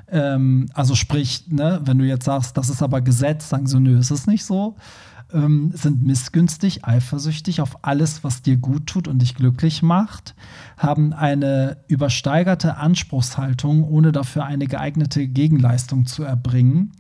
Ähm, 0.08 0.68
also 0.76 0.94
sprich, 0.94 1.46
ne, 1.50 1.82
wenn 1.84 1.98
du 1.98 2.06
jetzt 2.06 2.26
sagst, 2.26 2.56
das 2.58 2.70
ist 2.70 2.84
aber 2.84 3.02
Gesetz, 3.02 3.50
sagen 3.50 3.66
sie, 3.66 3.80
nö, 3.80 3.98
ist 3.98 4.12
es 4.12 4.28
nicht 4.28 4.46
so 4.46 4.76
ähm, 5.34 5.72
sind 5.74 6.04
missgünstig, 6.04 6.86
eifersüchtig 6.86 7.62
auf 7.62 7.84
alles, 7.84 8.24
was 8.24 8.42
dir 8.42 8.58
gut 8.58 8.88
tut 8.88 9.08
und 9.08 9.22
dich 9.22 9.36
glücklich 9.36 9.82
macht, 9.82 10.36
haben 10.78 11.14
eine 11.14 11.78
übersteigerte 11.88 12.78
Anspruchshaltung, 12.78 13.84
ohne 13.84 14.12
dafür 14.12 14.46
eine 14.46 14.68
geeignete 14.68 15.28
Gegenleistung 15.28 16.06
zu 16.06 16.24
erbringen. 16.24 16.94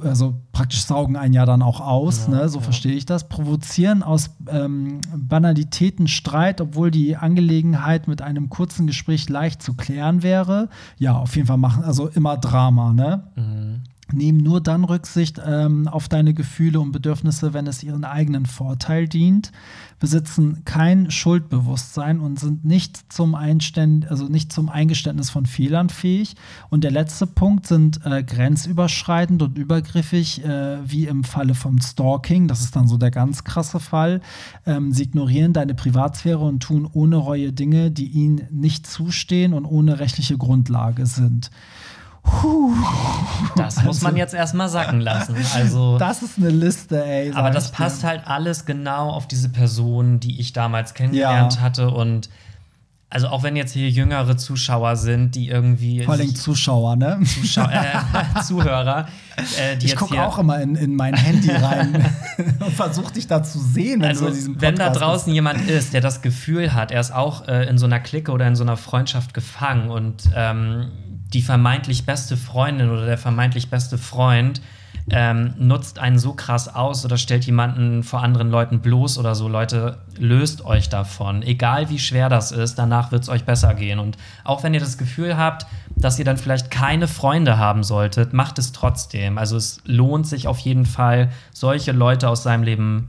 Also 0.00 0.40
praktisch 0.52 0.84
saugen 0.84 1.16
ein 1.16 1.32
Jahr 1.32 1.46
dann 1.46 1.62
auch 1.62 1.80
aus, 1.80 2.26
ja, 2.26 2.38
ne? 2.38 2.48
so 2.48 2.58
ja. 2.58 2.64
verstehe 2.64 2.94
ich 2.94 3.04
das. 3.04 3.28
Provozieren 3.28 4.02
aus 4.02 4.30
ähm, 4.48 5.00
Banalitäten 5.14 6.08
Streit, 6.08 6.60
obwohl 6.60 6.90
die 6.90 7.16
Angelegenheit 7.16 8.08
mit 8.08 8.22
einem 8.22 8.48
kurzen 8.48 8.86
Gespräch 8.86 9.28
leicht 9.28 9.62
zu 9.62 9.74
klären 9.74 10.22
wäre. 10.22 10.68
Ja, 10.98 11.16
auf 11.16 11.36
jeden 11.36 11.46
Fall 11.46 11.58
machen, 11.58 11.84
also 11.84 12.08
immer 12.08 12.38
Drama, 12.38 12.92
ne? 12.92 13.24
Mhm 13.36 13.82
nehmen 14.12 14.38
nur 14.38 14.60
dann 14.60 14.84
Rücksicht 14.84 15.40
ähm, 15.44 15.88
auf 15.88 16.08
deine 16.08 16.34
Gefühle 16.34 16.80
und 16.80 16.92
Bedürfnisse, 16.92 17.52
wenn 17.52 17.66
es 17.66 17.82
ihren 17.82 18.04
eigenen 18.04 18.46
Vorteil 18.46 19.08
dient, 19.08 19.52
besitzen 19.98 20.64
kein 20.64 21.10
Schuldbewusstsein 21.10 22.18
und 22.18 22.38
sind 22.40 22.64
nicht 22.64 23.12
zum, 23.12 23.34
Einständ 23.34 24.10
also 24.10 24.26
nicht 24.26 24.52
zum 24.52 24.68
Eingeständnis 24.68 25.30
von 25.30 25.46
Fehlern 25.46 25.90
fähig. 25.90 26.34
Und 26.70 26.82
der 26.82 26.90
letzte 26.90 27.26
Punkt 27.26 27.66
sind 27.66 28.04
äh, 28.04 28.22
grenzüberschreitend 28.24 29.42
und 29.42 29.56
übergriffig, 29.56 30.44
äh, 30.44 30.78
wie 30.84 31.06
im 31.06 31.22
Falle 31.22 31.54
vom 31.54 31.80
Stalking. 31.80 32.48
Das 32.48 32.62
ist 32.62 32.74
dann 32.74 32.88
so 32.88 32.96
der 32.96 33.12
ganz 33.12 33.44
krasse 33.44 33.78
Fall. 33.78 34.20
Ähm, 34.66 34.92
sie 34.92 35.04
ignorieren 35.04 35.52
deine 35.52 35.74
Privatsphäre 35.74 36.40
und 36.40 36.60
tun 36.60 36.88
ohne 36.92 37.16
Reue 37.16 37.52
Dinge, 37.52 37.90
die 37.90 38.08
ihnen 38.08 38.42
nicht 38.50 38.86
zustehen 38.86 39.52
und 39.52 39.66
ohne 39.66 40.00
rechtliche 40.00 40.36
Grundlage 40.36 41.06
sind. 41.06 41.50
Puh. 42.22 42.74
Das 43.56 43.78
also, 43.78 43.88
muss 43.88 44.00
man 44.02 44.16
jetzt 44.16 44.34
erstmal 44.34 44.68
sacken 44.68 45.00
lassen. 45.00 45.36
Also, 45.54 45.98
das 45.98 46.22
ist 46.22 46.38
eine 46.38 46.50
Liste, 46.50 47.04
ey. 47.04 47.32
Aber 47.32 47.50
das 47.50 47.70
passt 47.70 48.02
dir. 48.02 48.08
halt 48.08 48.26
alles 48.26 48.64
genau 48.64 49.10
auf 49.10 49.26
diese 49.26 49.48
Person, 49.48 50.20
die 50.20 50.40
ich 50.40 50.52
damals 50.52 50.94
kennengelernt 50.94 51.56
ja. 51.56 51.60
hatte. 51.60 51.90
Und 51.90 52.28
also 53.12 53.28
auch 53.28 53.42
wenn 53.42 53.56
jetzt 53.56 53.72
hier 53.72 53.90
jüngere 53.90 54.38
Zuschauer 54.38 54.96
sind, 54.96 55.34
die 55.34 55.48
irgendwie. 55.48 56.02
Vor 56.02 56.14
allem 56.14 56.34
Zuschauer, 56.34 56.96
ne? 56.96 57.20
Zuschau 57.22 57.64
äh, 57.64 58.40
Zuhörer. 58.42 59.06
Äh, 59.60 59.76
ich 59.82 59.96
gucke 59.96 60.22
auch 60.22 60.38
immer 60.38 60.60
in, 60.62 60.76
in 60.76 60.96
mein 60.96 61.14
Handy 61.14 61.50
rein 61.50 62.10
und 62.60 62.72
versuche 62.72 63.12
dich 63.12 63.26
da 63.26 63.42
zu 63.42 63.58
sehen, 63.58 64.00
wenn 64.00 64.08
also, 64.08 64.30
Wenn 64.58 64.76
da 64.76 64.88
draußen 64.88 65.26
bist. 65.26 65.34
jemand 65.34 65.68
ist, 65.68 65.92
der 65.92 66.00
das 66.00 66.22
Gefühl 66.22 66.72
hat, 66.72 66.90
er 66.90 67.00
ist 67.00 67.12
auch 67.12 67.46
äh, 67.48 67.68
in 67.68 67.76
so 67.76 67.84
einer 67.84 68.00
Clique 68.00 68.32
oder 68.32 68.46
in 68.46 68.56
so 68.56 68.64
einer 68.64 68.78
Freundschaft 68.78 69.34
gefangen 69.34 69.90
und 69.90 70.30
ähm, 70.34 70.90
die 71.32 71.42
vermeintlich 71.42 72.04
beste 72.06 72.36
Freundin 72.36 72.90
oder 72.90 73.06
der 73.06 73.18
vermeintlich 73.18 73.70
beste 73.70 73.98
Freund 73.98 74.60
ähm, 75.10 75.54
nutzt 75.58 75.98
einen 75.98 76.18
so 76.18 76.32
krass 76.32 76.72
aus 76.72 77.04
oder 77.04 77.16
stellt 77.16 77.44
jemanden 77.44 78.02
vor 78.02 78.22
anderen 78.22 78.50
Leuten 78.50 78.80
bloß 78.80 79.18
oder 79.18 79.34
so. 79.34 79.48
Leute, 79.48 79.98
löst 80.16 80.64
euch 80.64 80.88
davon. 80.88 81.42
Egal 81.42 81.90
wie 81.90 81.98
schwer 81.98 82.28
das 82.28 82.52
ist, 82.52 82.76
danach 82.76 83.10
wird 83.10 83.24
es 83.24 83.28
euch 83.28 83.44
besser 83.44 83.74
gehen. 83.74 83.98
Und 83.98 84.16
auch 84.44 84.62
wenn 84.62 84.74
ihr 84.74 84.80
das 84.80 84.98
Gefühl 84.98 85.36
habt, 85.36 85.66
dass 85.96 86.18
ihr 86.18 86.24
dann 86.24 86.36
vielleicht 86.36 86.70
keine 86.70 87.08
Freunde 87.08 87.58
haben 87.58 87.82
solltet, 87.82 88.32
macht 88.32 88.58
es 88.58 88.72
trotzdem. 88.72 89.38
Also 89.38 89.56
es 89.56 89.80
lohnt 89.84 90.26
sich 90.26 90.46
auf 90.46 90.58
jeden 90.60 90.86
Fall, 90.86 91.30
solche 91.52 91.92
Leute 91.92 92.28
aus 92.28 92.44
seinem 92.44 92.62
Leben 92.62 93.08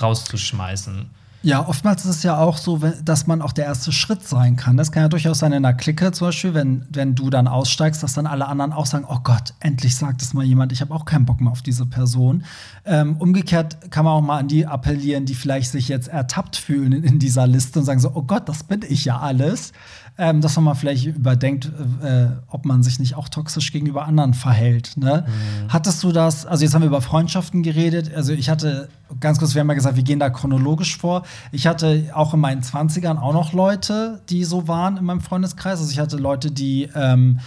rauszuschmeißen. 0.00 1.10
Ja, 1.44 1.68
oftmals 1.68 2.06
ist 2.06 2.16
es 2.16 2.22
ja 2.22 2.38
auch 2.38 2.56
so, 2.56 2.80
dass 3.04 3.26
man 3.26 3.42
auch 3.42 3.52
der 3.52 3.66
erste 3.66 3.92
Schritt 3.92 4.26
sein 4.26 4.56
kann. 4.56 4.78
Das 4.78 4.92
kann 4.92 5.02
ja 5.02 5.08
durchaus 5.10 5.40
sein 5.40 5.52
in 5.52 5.62
einer 5.62 5.74
Clique 5.74 6.10
zum 6.10 6.28
Beispiel, 6.28 6.54
wenn, 6.54 6.86
wenn 6.88 7.14
du 7.14 7.28
dann 7.28 7.48
aussteigst, 7.48 8.02
dass 8.02 8.14
dann 8.14 8.26
alle 8.26 8.46
anderen 8.46 8.72
auch 8.72 8.86
sagen, 8.86 9.04
oh 9.06 9.18
Gott, 9.22 9.52
endlich 9.60 9.94
sagt 9.94 10.22
es 10.22 10.32
mal 10.32 10.42
jemand, 10.42 10.72
ich 10.72 10.80
habe 10.80 10.94
auch 10.94 11.04
keinen 11.04 11.26
Bock 11.26 11.42
mehr 11.42 11.52
auf 11.52 11.60
diese 11.60 11.84
Person. 11.84 12.44
Ähm, 12.86 13.18
umgekehrt 13.18 13.90
kann 13.90 14.06
man 14.06 14.14
auch 14.14 14.22
mal 14.22 14.38
an 14.38 14.48
die 14.48 14.66
appellieren, 14.66 15.26
die 15.26 15.34
vielleicht 15.34 15.70
sich 15.70 15.88
jetzt 15.88 16.08
ertappt 16.08 16.56
fühlen 16.56 16.92
in, 16.92 17.04
in 17.04 17.18
dieser 17.18 17.46
Liste 17.46 17.78
und 17.78 17.84
sagen 17.84 18.00
so, 18.00 18.12
oh 18.14 18.22
Gott, 18.22 18.48
das 18.48 18.64
bin 18.64 18.80
ich 18.88 19.04
ja 19.04 19.18
alles 19.18 19.72
ähm, 20.16 20.40
dass 20.40 20.54
man 20.56 20.64
mal 20.64 20.74
vielleicht 20.74 21.06
überdenkt, 21.06 21.70
äh, 22.02 22.26
ob 22.48 22.64
man 22.64 22.82
sich 22.82 23.00
nicht 23.00 23.16
auch 23.16 23.28
toxisch 23.28 23.72
gegenüber 23.72 24.04
anderen 24.04 24.32
verhält. 24.34 24.96
Ne? 24.96 25.24
Mhm. 25.26 25.72
Hattest 25.72 26.02
du 26.04 26.12
das, 26.12 26.46
also 26.46 26.62
jetzt 26.62 26.74
haben 26.74 26.82
wir 26.82 26.88
über 26.88 27.00
Freundschaften 27.00 27.62
geredet, 27.64 28.14
also 28.14 28.32
ich 28.32 28.48
hatte, 28.48 28.88
ganz 29.18 29.38
kurz, 29.38 29.54
wir 29.54 29.60
haben 29.60 29.68
ja 29.68 29.74
gesagt, 29.74 29.96
wir 29.96 30.04
gehen 30.04 30.20
da 30.20 30.30
chronologisch 30.30 30.96
vor. 30.96 31.24
Ich 31.52 31.66
hatte 31.66 32.10
auch 32.14 32.34
in 32.34 32.40
meinen 32.40 32.62
20ern 32.62 33.18
auch 33.18 33.32
noch 33.32 33.52
Leute, 33.52 34.22
die 34.28 34.44
so 34.44 34.68
waren 34.68 34.96
in 34.96 35.04
meinem 35.04 35.20
Freundeskreis. 35.20 35.78
Also 35.78 35.90
ich 35.90 35.98
hatte 35.98 36.16
Leute, 36.16 36.50
die, 36.50 36.88
ähm, 36.94 37.40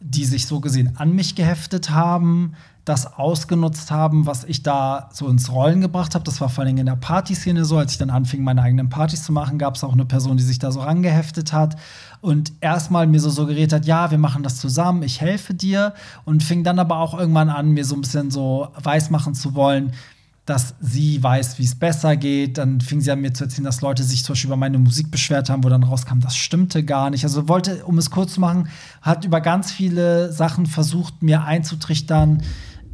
die 0.00 0.24
sich 0.24 0.46
so 0.46 0.60
gesehen 0.60 0.94
an 0.96 1.14
mich 1.14 1.34
geheftet 1.34 1.90
haben, 1.90 2.54
das 2.84 3.18
ausgenutzt 3.18 3.90
haben, 3.90 4.26
was 4.26 4.44
ich 4.44 4.62
da 4.62 5.10
so 5.12 5.28
ins 5.28 5.52
Rollen 5.52 5.80
gebracht 5.80 6.14
habe. 6.14 6.24
Das 6.24 6.40
war 6.40 6.48
vor 6.48 6.64
allem 6.64 6.78
in 6.78 6.86
der 6.86 6.96
Partyszene 6.96 7.64
so. 7.64 7.76
Als 7.76 7.92
ich 7.92 7.98
dann 7.98 8.10
anfing, 8.10 8.42
meine 8.42 8.62
eigenen 8.62 8.88
Partys 8.88 9.22
zu 9.22 9.32
machen, 9.32 9.58
gab 9.58 9.76
es 9.76 9.84
auch 9.84 9.92
eine 9.92 10.04
Person, 10.04 10.36
die 10.36 10.42
sich 10.42 10.58
da 10.58 10.72
so 10.72 10.80
rangeheftet 10.80 11.52
hat 11.52 11.76
und 12.20 12.52
erstmal 12.60 13.06
mir 13.06 13.20
so 13.20 13.30
suggeriert 13.30 13.72
hat, 13.72 13.86
ja, 13.86 14.10
wir 14.10 14.18
machen 14.18 14.42
das 14.42 14.56
zusammen, 14.56 15.02
ich 15.02 15.20
helfe 15.20 15.54
dir 15.54 15.94
und 16.24 16.42
fing 16.42 16.64
dann 16.64 16.78
aber 16.78 16.96
auch 16.96 17.18
irgendwann 17.18 17.48
an, 17.48 17.70
mir 17.70 17.84
so 17.84 17.94
ein 17.94 18.00
bisschen 18.00 18.30
so 18.30 18.68
weismachen 18.82 19.34
zu 19.34 19.54
wollen, 19.54 19.92
dass 20.50 20.74
sie 20.80 21.22
weiß, 21.22 21.60
wie 21.60 21.64
es 21.64 21.76
besser 21.76 22.16
geht. 22.16 22.58
Dann 22.58 22.80
fing 22.80 23.00
sie 23.00 23.12
an 23.12 23.20
mir 23.20 23.32
zu 23.32 23.44
erzählen, 23.44 23.64
dass 23.64 23.82
Leute 23.82 24.02
sich 24.02 24.24
zum 24.24 24.32
Beispiel 24.32 24.48
über 24.48 24.56
meine 24.56 24.78
Musik 24.78 25.12
beschwert 25.12 25.48
haben, 25.48 25.62
wo 25.62 25.68
dann 25.68 25.84
rauskam, 25.84 26.18
das 26.18 26.36
stimmte 26.36 26.84
gar 26.84 27.10
nicht. 27.10 27.22
Also 27.22 27.48
wollte, 27.48 27.84
um 27.84 27.98
es 27.98 28.10
kurz 28.10 28.34
zu 28.34 28.40
machen, 28.40 28.68
hat 29.00 29.24
über 29.24 29.40
ganz 29.40 29.70
viele 29.70 30.32
Sachen 30.32 30.66
versucht, 30.66 31.22
mir 31.22 31.44
einzutrichtern, 31.44 32.42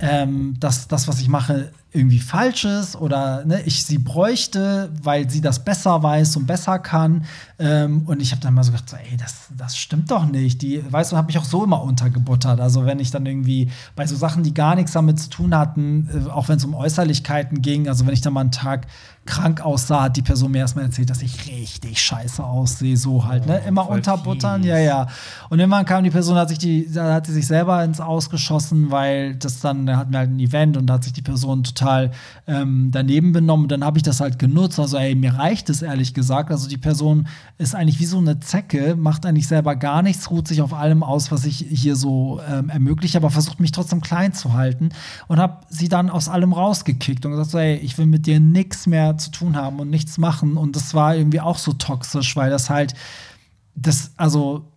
ähm, 0.00 0.56
dass 0.60 0.86
das, 0.86 1.08
was 1.08 1.18
ich 1.20 1.28
mache, 1.28 1.72
irgendwie 1.92 2.20
falsch 2.20 2.66
ist 2.66 2.94
oder 2.94 3.46
ne, 3.46 3.62
ich 3.62 3.86
sie 3.86 3.96
bräuchte, 3.96 4.90
weil 5.02 5.30
sie 5.30 5.40
das 5.40 5.64
besser 5.64 6.02
weiß 6.02 6.36
und 6.36 6.46
besser 6.46 6.78
kann. 6.78 7.24
Ähm, 7.58 8.02
und 8.06 8.20
ich 8.20 8.32
habe 8.32 8.42
dann 8.42 8.54
mal 8.54 8.62
so 8.64 8.72
gedacht, 8.72 8.90
so, 8.90 8.96
ey, 8.96 9.16
das, 9.16 9.48
das 9.56 9.76
stimmt 9.76 10.10
doch 10.10 10.26
nicht. 10.26 10.60
Die, 10.62 10.82
weißt 10.90 11.12
du, 11.12 11.16
habe 11.16 11.28
mich 11.28 11.38
auch 11.38 11.44
so 11.44 11.64
immer 11.64 11.82
untergebuttert. 11.82 12.60
Also 12.60 12.84
wenn 12.84 12.98
ich 12.98 13.10
dann 13.10 13.24
irgendwie 13.24 13.70
bei 13.94 14.06
so 14.06 14.16
Sachen, 14.16 14.42
die 14.42 14.52
gar 14.52 14.74
nichts 14.74 14.92
damit 14.92 15.18
zu 15.20 15.30
tun 15.30 15.56
hatten, 15.56 16.08
äh, 16.12 16.30
auch 16.30 16.48
wenn 16.48 16.56
es 16.56 16.64
um 16.64 16.74
Äußerlichkeiten 16.74 17.62
ging, 17.62 17.88
also 17.88 18.06
wenn 18.06 18.12
ich 18.12 18.20
dann 18.20 18.32
mal 18.32 18.42
einen 18.42 18.52
Tag 18.52 18.86
krank 19.24 19.60
aussah, 19.60 20.04
hat 20.04 20.16
die 20.16 20.22
Person 20.22 20.52
mir 20.52 20.58
erstmal 20.58 20.84
erzählt, 20.84 21.10
dass 21.10 21.22
ich 21.22 21.48
richtig 21.48 22.00
scheiße 22.00 22.44
aussehe, 22.44 22.96
so 22.96 23.24
halt, 23.24 23.46
ne? 23.46 23.60
Oh, 23.64 23.68
immer 23.68 23.88
unterbuttern, 23.88 24.62
fies. 24.62 24.68
ja, 24.70 24.78
ja. 24.78 25.06
Und 25.50 25.58
irgendwann 25.58 25.84
kam 25.84 26.04
die 26.04 26.10
Person, 26.10 26.36
hat 26.36 26.48
sich 26.48 26.58
die, 26.58 26.88
da 26.92 27.14
hat 27.14 27.26
sie 27.26 27.32
sich 27.32 27.46
selber 27.46 27.82
ins 27.82 28.00
Ausgeschossen, 28.00 28.92
weil 28.92 29.34
das 29.34 29.58
dann, 29.58 29.86
da 29.86 29.96
hatten 29.96 30.12
wir 30.12 30.20
halt 30.20 30.30
ein 30.30 30.38
Event 30.38 30.76
und 30.76 30.86
da 30.86 30.94
hat 30.94 31.04
sich 31.04 31.12
die 31.12 31.22
Person 31.22 31.64
total 31.64 31.86
total 31.86 32.10
ähm, 32.46 32.90
daneben 32.92 33.32
benommen. 33.32 33.64
Und 33.64 33.72
dann 33.72 33.84
habe 33.84 33.98
ich 33.98 34.02
das 34.02 34.20
halt 34.20 34.38
genutzt. 34.38 34.78
Also, 34.78 34.96
ey, 34.96 35.14
mir 35.14 35.34
reicht 35.34 35.70
es 35.70 35.82
ehrlich 35.82 36.14
gesagt. 36.14 36.50
Also, 36.50 36.68
die 36.68 36.78
Person 36.78 37.28
ist 37.58 37.74
eigentlich 37.74 38.00
wie 38.00 38.06
so 38.06 38.18
eine 38.18 38.40
Zecke, 38.40 38.96
macht 38.96 39.26
eigentlich 39.26 39.48
selber 39.48 39.76
gar 39.76 40.02
nichts, 40.02 40.30
ruht 40.30 40.48
sich 40.48 40.62
auf 40.62 40.74
allem 40.74 41.02
aus, 41.02 41.30
was 41.30 41.44
ich 41.44 41.56
hier 41.56 41.96
so 41.96 42.40
ähm, 42.48 42.68
ermögliche, 42.68 43.18
aber 43.18 43.30
versucht 43.30 43.60
mich 43.60 43.72
trotzdem 43.72 44.00
klein 44.00 44.32
zu 44.32 44.52
halten 44.52 44.90
und 45.28 45.38
habe 45.38 45.66
sie 45.70 45.88
dann 45.88 46.10
aus 46.10 46.28
allem 46.28 46.52
rausgekickt 46.52 47.24
und 47.24 47.32
gesagt, 47.32 47.50
so, 47.50 47.58
ey, 47.58 47.76
ich 47.76 47.96
will 47.98 48.06
mit 48.06 48.26
dir 48.26 48.40
nichts 48.40 48.86
mehr 48.86 49.16
zu 49.18 49.30
tun 49.30 49.56
haben 49.56 49.80
und 49.80 49.90
nichts 49.90 50.18
machen. 50.18 50.56
Und 50.56 50.76
das 50.76 50.94
war 50.94 51.16
irgendwie 51.16 51.40
auch 51.40 51.58
so 51.58 51.72
toxisch, 51.72 52.36
weil 52.36 52.50
das 52.50 52.70
halt, 52.70 52.94
das, 53.74 54.12
also 54.16 54.72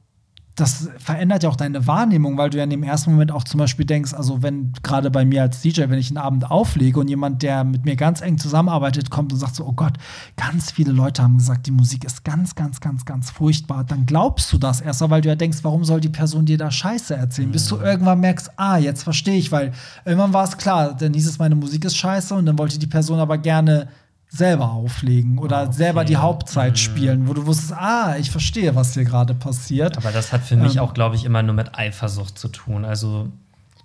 das 0.60 0.90
verändert 0.98 1.44
ja 1.44 1.50
auch 1.50 1.56
deine 1.56 1.88
Wahrnehmung, 1.88 2.38
weil 2.38 2.50
du 2.50 2.58
ja 2.58 2.64
in 2.64 2.70
dem 2.70 2.84
ersten 2.84 3.12
Moment 3.12 3.32
auch 3.32 3.44
zum 3.44 3.60
Beispiel 3.60 3.86
denkst, 3.86 4.14
also 4.14 4.42
wenn 4.44 4.74
gerade 4.84 5.10
bei 5.10 5.26
mir 5.26 5.44
als 5.44 5.62
DJ, 5.62 5.84
wenn 5.88 6.00
ich 6.00 6.10
einen 6.10 6.18
Abend 6.18 6.50
auflege 6.50 7.00
und 7.00 7.08
jemand, 7.08 7.42
der 7.44 7.64
mit 7.64 7.86
mir 7.86 7.96
ganz 7.96 8.22
eng 8.22 8.38
zusammenarbeitet, 8.38 9.10
kommt 9.10 9.32
und 9.32 9.40
sagt 9.40 9.56
so, 9.56 9.66
oh 9.66 9.74
Gott, 9.74 9.94
ganz 10.36 10.72
viele 10.72 10.92
Leute 10.92 11.24
haben 11.24 11.38
gesagt, 11.38 11.68
die 11.68 11.72
Musik 11.72 12.04
ist 12.04 12.24
ganz, 12.24 12.56
ganz, 12.56 12.82
ganz, 12.82 13.06
ganz 13.06 13.30
furchtbar, 13.30 13.84
dann 13.84 14.06
glaubst 14.06 14.52
du 14.52 14.58
das 14.58 14.82
erst, 14.82 15.08
weil 15.10 15.22
du 15.22 15.30
ja 15.30 15.36
denkst, 15.36 15.60
warum 15.64 15.86
soll 15.86 16.02
die 16.02 16.10
Person 16.10 16.46
dir 16.46 16.58
da 16.58 16.72
Scheiße 16.72 17.16
erzählen, 17.16 17.50
mhm. 17.50 17.54
bis 17.54 17.68
du 17.68 17.78
mhm. 17.78 17.84
irgendwann 17.84 18.20
merkst, 18.20 18.52
ah, 18.58 18.78
jetzt 18.78 19.04
verstehe 19.04 19.38
ich, 19.38 19.52
weil 19.52 19.72
irgendwann 20.06 20.34
war 20.34 20.44
es 20.44 20.58
klar, 20.58 20.96
dann 20.96 21.14
hieß 21.14 21.28
es, 21.28 21.40
meine 21.40 21.56
Musik 21.56 21.86
ist 21.86 21.98
scheiße 21.98 22.36
und 22.36 22.46
dann 22.46 22.58
wollte 22.58 22.80
die 22.80 22.88
Person 22.88 23.20
aber 23.20 23.38
gerne 23.38 23.88
selber 24.30 24.72
auflegen 24.72 25.40
oder 25.40 25.64
okay. 25.64 25.74
selber 25.74 26.06
die 26.06 26.18
Hauptzeit 26.18 26.74
mhm. 26.74 26.78
spielen, 26.78 27.28
wo 27.28 27.34
du 27.34 27.46
wusstest, 27.46 27.74
ah, 27.74 28.16
ich 28.18 28.30
verstehe, 28.30 28.76
was 28.76 28.94
hier 28.94 29.04
gerade 29.04 29.34
passiert. 29.34 29.98
Aber 29.98 30.12
das 30.12 30.32
hat 30.32 30.44
für 30.44 30.56
mich 30.56 30.76
ähm, 30.76 30.82
auch, 30.82 30.94
glaube 30.94 31.16
ich, 31.16 31.26
immer 31.26 31.42
nur 31.42 31.56
mit 31.56 31.76
Eifersucht 31.76 32.38
zu 32.38 32.48
tun. 32.48 32.86
Also 32.86 33.30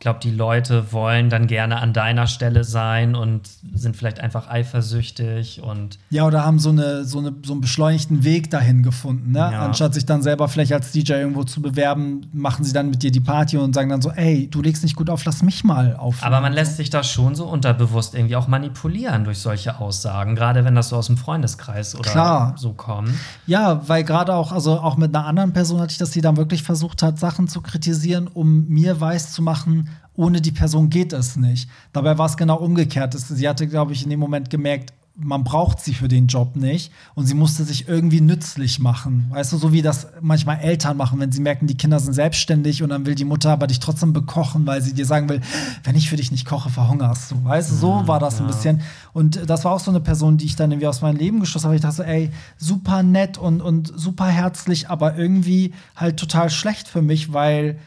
glaube, 0.04 0.20
die 0.22 0.30
Leute 0.30 0.92
wollen 0.92 1.30
dann 1.30 1.46
gerne 1.46 1.78
an 1.78 1.94
deiner 1.94 2.26
Stelle 2.26 2.62
sein 2.62 3.14
und 3.14 3.48
sind 3.72 3.96
vielleicht 3.96 4.20
einfach 4.20 4.48
eifersüchtig 4.48 5.62
und. 5.62 5.98
Ja, 6.10 6.26
oder 6.26 6.44
haben 6.44 6.58
so, 6.58 6.68
eine, 6.68 7.06
so, 7.06 7.20
eine, 7.20 7.32
so 7.42 7.52
einen 7.52 7.62
beschleunigten 7.62 8.22
Weg 8.22 8.50
dahin 8.50 8.82
gefunden. 8.82 9.32
Ne? 9.32 9.38
Ja. 9.38 9.64
Anstatt 9.64 9.94
sich 9.94 10.04
dann 10.04 10.22
selber 10.22 10.48
vielleicht 10.48 10.74
als 10.74 10.92
DJ 10.92 11.12
irgendwo 11.14 11.44
zu 11.44 11.62
bewerben, 11.62 12.26
machen 12.34 12.66
sie 12.66 12.74
dann 12.74 12.90
mit 12.90 13.02
dir 13.02 13.10
die 13.10 13.20
Party 13.20 13.56
und 13.56 13.74
sagen 13.74 13.88
dann 13.88 14.02
so: 14.02 14.10
Ey, 14.10 14.46
du 14.50 14.60
legst 14.60 14.82
nicht 14.82 14.94
gut 14.94 15.08
auf, 15.08 15.24
lass 15.24 15.42
mich 15.42 15.64
mal 15.64 15.96
auf. 15.96 16.22
Aber 16.22 16.42
man 16.42 16.52
lässt 16.52 16.76
sich 16.76 16.90
da 16.90 17.02
schon 17.02 17.34
so 17.34 17.46
unterbewusst 17.46 18.14
irgendwie 18.14 18.36
auch 18.36 18.46
manipulieren 18.46 19.24
durch 19.24 19.38
solche 19.38 19.80
Aussagen, 19.80 20.36
gerade 20.36 20.66
wenn 20.66 20.74
das 20.74 20.90
so 20.90 20.96
aus 20.96 21.06
dem 21.06 21.16
Freundeskreis 21.16 21.94
oder 21.94 22.10
Klar. 22.10 22.54
so 22.58 22.74
kommt. 22.74 23.08
Ja, 23.46 23.88
weil 23.88 24.04
gerade 24.04 24.34
auch, 24.34 24.52
also 24.52 24.80
auch 24.80 24.98
mit 24.98 25.16
einer 25.16 25.24
anderen 25.26 25.54
Person 25.54 25.80
hatte 25.80 25.92
ich, 25.92 25.98
dass 25.98 26.12
sie 26.12 26.20
dann 26.20 26.36
wirklich 26.36 26.62
versucht 26.62 27.02
hat, 27.02 27.18
Sachen 27.18 27.48
zu 27.48 27.62
kritisieren, 27.62 28.28
um 28.28 28.68
mir 28.68 29.00
weiß 29.00 29.32
zu 29.32 29.40
machen, 29.40 29.88
ohne 30.14 30.40
die 30.40 30.52
Person 30.52 30.90
geht 30.90 31.12
es 31.12 31.36
nicht. 31.36 31.68
Dabei 31.92 32.18
war 32.18 32.26
es 32.26 32.36
genau 32.36 32.56
umgekehrt. 32.56 33.14
Sie 33.14 33.48
hatte, 33.48 33.66
glaube 33.66 33.92
ich, 33.92 34.04
in 34.04 34.10
dem 34.10 34.20
Moment 34.20 34.50
gemerkt, 34.50 34.92
man 35.16 35.44
braucht 35.44 35.78
sie 35.80 35.94
für 35.94 36.08
den 36.08 36.26
Job 36.26 36.56
nicht 36.56 36.90
und 37.14 37.26
sie 37.26 37.34
musste 37.34 37.62
sich 37.62 37.86
irgendwie 37.88 38.20
nützlich 38.20 38.80
machen. 38.80 39.26
Weißt 39.30 39.52
du, 39.52 39.58
so 39.58 39.72
wie 39.72 39.80
das 39.80 40.08
manchmal 40.20 40.58
Eltern 40.58 40.96
machen, 40.96 41.20
wenn 41.20 41.30
sie 41.30 41.40
merken, 41.40 41.68
die 41.68 41.76
Kinder 41.76 42.00
sind 42.00 42.14
selbstständig 42.14 42.82
und 42.82 42.88
dann 42.88 43.06
will 43.06 43.14
die 43.14 43.24
Mutter 43.24 43.50
aber 43.50 43.68
dich 43.68 43.78
trotzdem 43.78 44.12
bekochen, 44.12 44.66
weil 44.66 44.82
sie 44.82 44.92
dir 44.92 45.06
sagen 45.06 45.28
will, 45.28 45.40
wenn 45.84 45.94
ich 45.94 46.10
für 46.10 46.16
dich 46.16 46.32
nicht 46.32 46.46
koche, 46.46 46.68
verhungerst 46.68 47.30
du. 47.30 47.44
Weißt 47.44 47.70
du, 47.70 47.74
so 47.76 48.00
mhm, 48.00 48.08
war 48.08 48.18
das 48.18 48.38
ja. 48.38 48.44
ein 48.44 48.48
bisschen. 48.48 48.80
Und 49.12 49.48
das 49.48 49.64
war 49.64 49.72
auch 49.72 49.80
so 49.80 49.92
eine 49.92 50.00
Person, 50.00 50.36
die 50.36 50.46
ich 50.46 50.56
dann 50.56 50.72
irgendwie 50.72 50.88
aus 50.88 51.00
meinem 51.00 51.16
Leben 51.16 51.38
geschossen 51.38 51.66
habe. 51.66 51.76
Ich 51.76 51.82
dachte 51.82 51.96
so, 51.96 52.02
ey, 52.02 52.30
super 52.56 53.04
nett 53.04 53.38
und, 53.38 53.60
und 53.60 53.92
super 53.94 54.26
herzlich, 54.26 54.90
aber 54.90 55.16
irgendwie 55.16 55.74
halt 55.94 56.16
total 56.16 56.50
schlecht 56.50 56.88
für 56.88 57.02
mich, 57.02 57.32
weil 57.32 57.78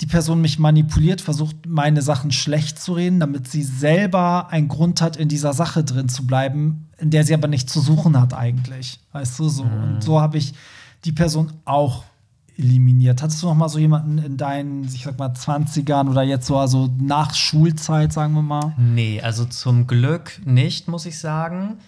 die 0.00 0.06
Person 0.06 0.40
mich 0.40 0.58
manipuliert, 0.58 1.20
versucht, 1.20 1.66
meine 1.66 2.02
Sachen 2.02 2.32
schlecht 2.32 2.80
zu 2.80 2.94
reden, 2.94 3.20
damit 3.20 3.48
sie 3.48 3.62
selber 3.62 4.48
einen 4.50 4.68
Grund 4.68 5.00
hat, 5.00 5.16
in 5.16 5.28
dieser 5.28 5.52
Sache 5.52 5.84
drin 5.84 6.08
zu 6.08 6.26
bleiben, 6.26 6.88
in 6.98 7.10
der 7.10 7.24
sie 7.24 7.34
aber 7.34 7.48
nicht 7.48 7.70
zu 7.70 7.80
suchen 7.80 8.20
hat 8.20 8.34
eigentlich. 8.34 8.98
Weißt 9.12 9.38
du 9.38 9.48
so? 9.48 9.64
Mhm. 9.64 9.82
Und 9.82 10.04
so 10.04 10.20
habe 10.20 10.36
ich 10.36 10.54
die 11.04 11.12
Person 11.12 11.52
auch 11.64 12.04
eliminiert. 12.56 13.22
Hattest 13.22 13.42
du 13.42 13.46
noch 13.46 13.54
mal 13.54 13.68
so 13.68 13.78
jemanden 13.78 14.18
in 14.18 14.36
deinen, 14.36 14.84
ich 14.84 15.04
sag 15.04 15.18
mal, 15.18 15.30
20ern 15.30 16.08
oder 16.08 16.22
jetzt 16.22 16.46
so 16.46 16.58
also 16.58 16.90
nach 16.98 17.34
Schulzeit, 17.34 18.12
sagen 18.12 18.34
wir 18.34 18.42
mal? 18.42 18.74
Nee, 18.76 19.20
also 19.20 19.44
zum 19.44 19.86
Glück 19.86 20.40
nicht, 20.44 20.88
muss 20.88 21.06
ich 21.06 21.18
sagen. 21.18 21.78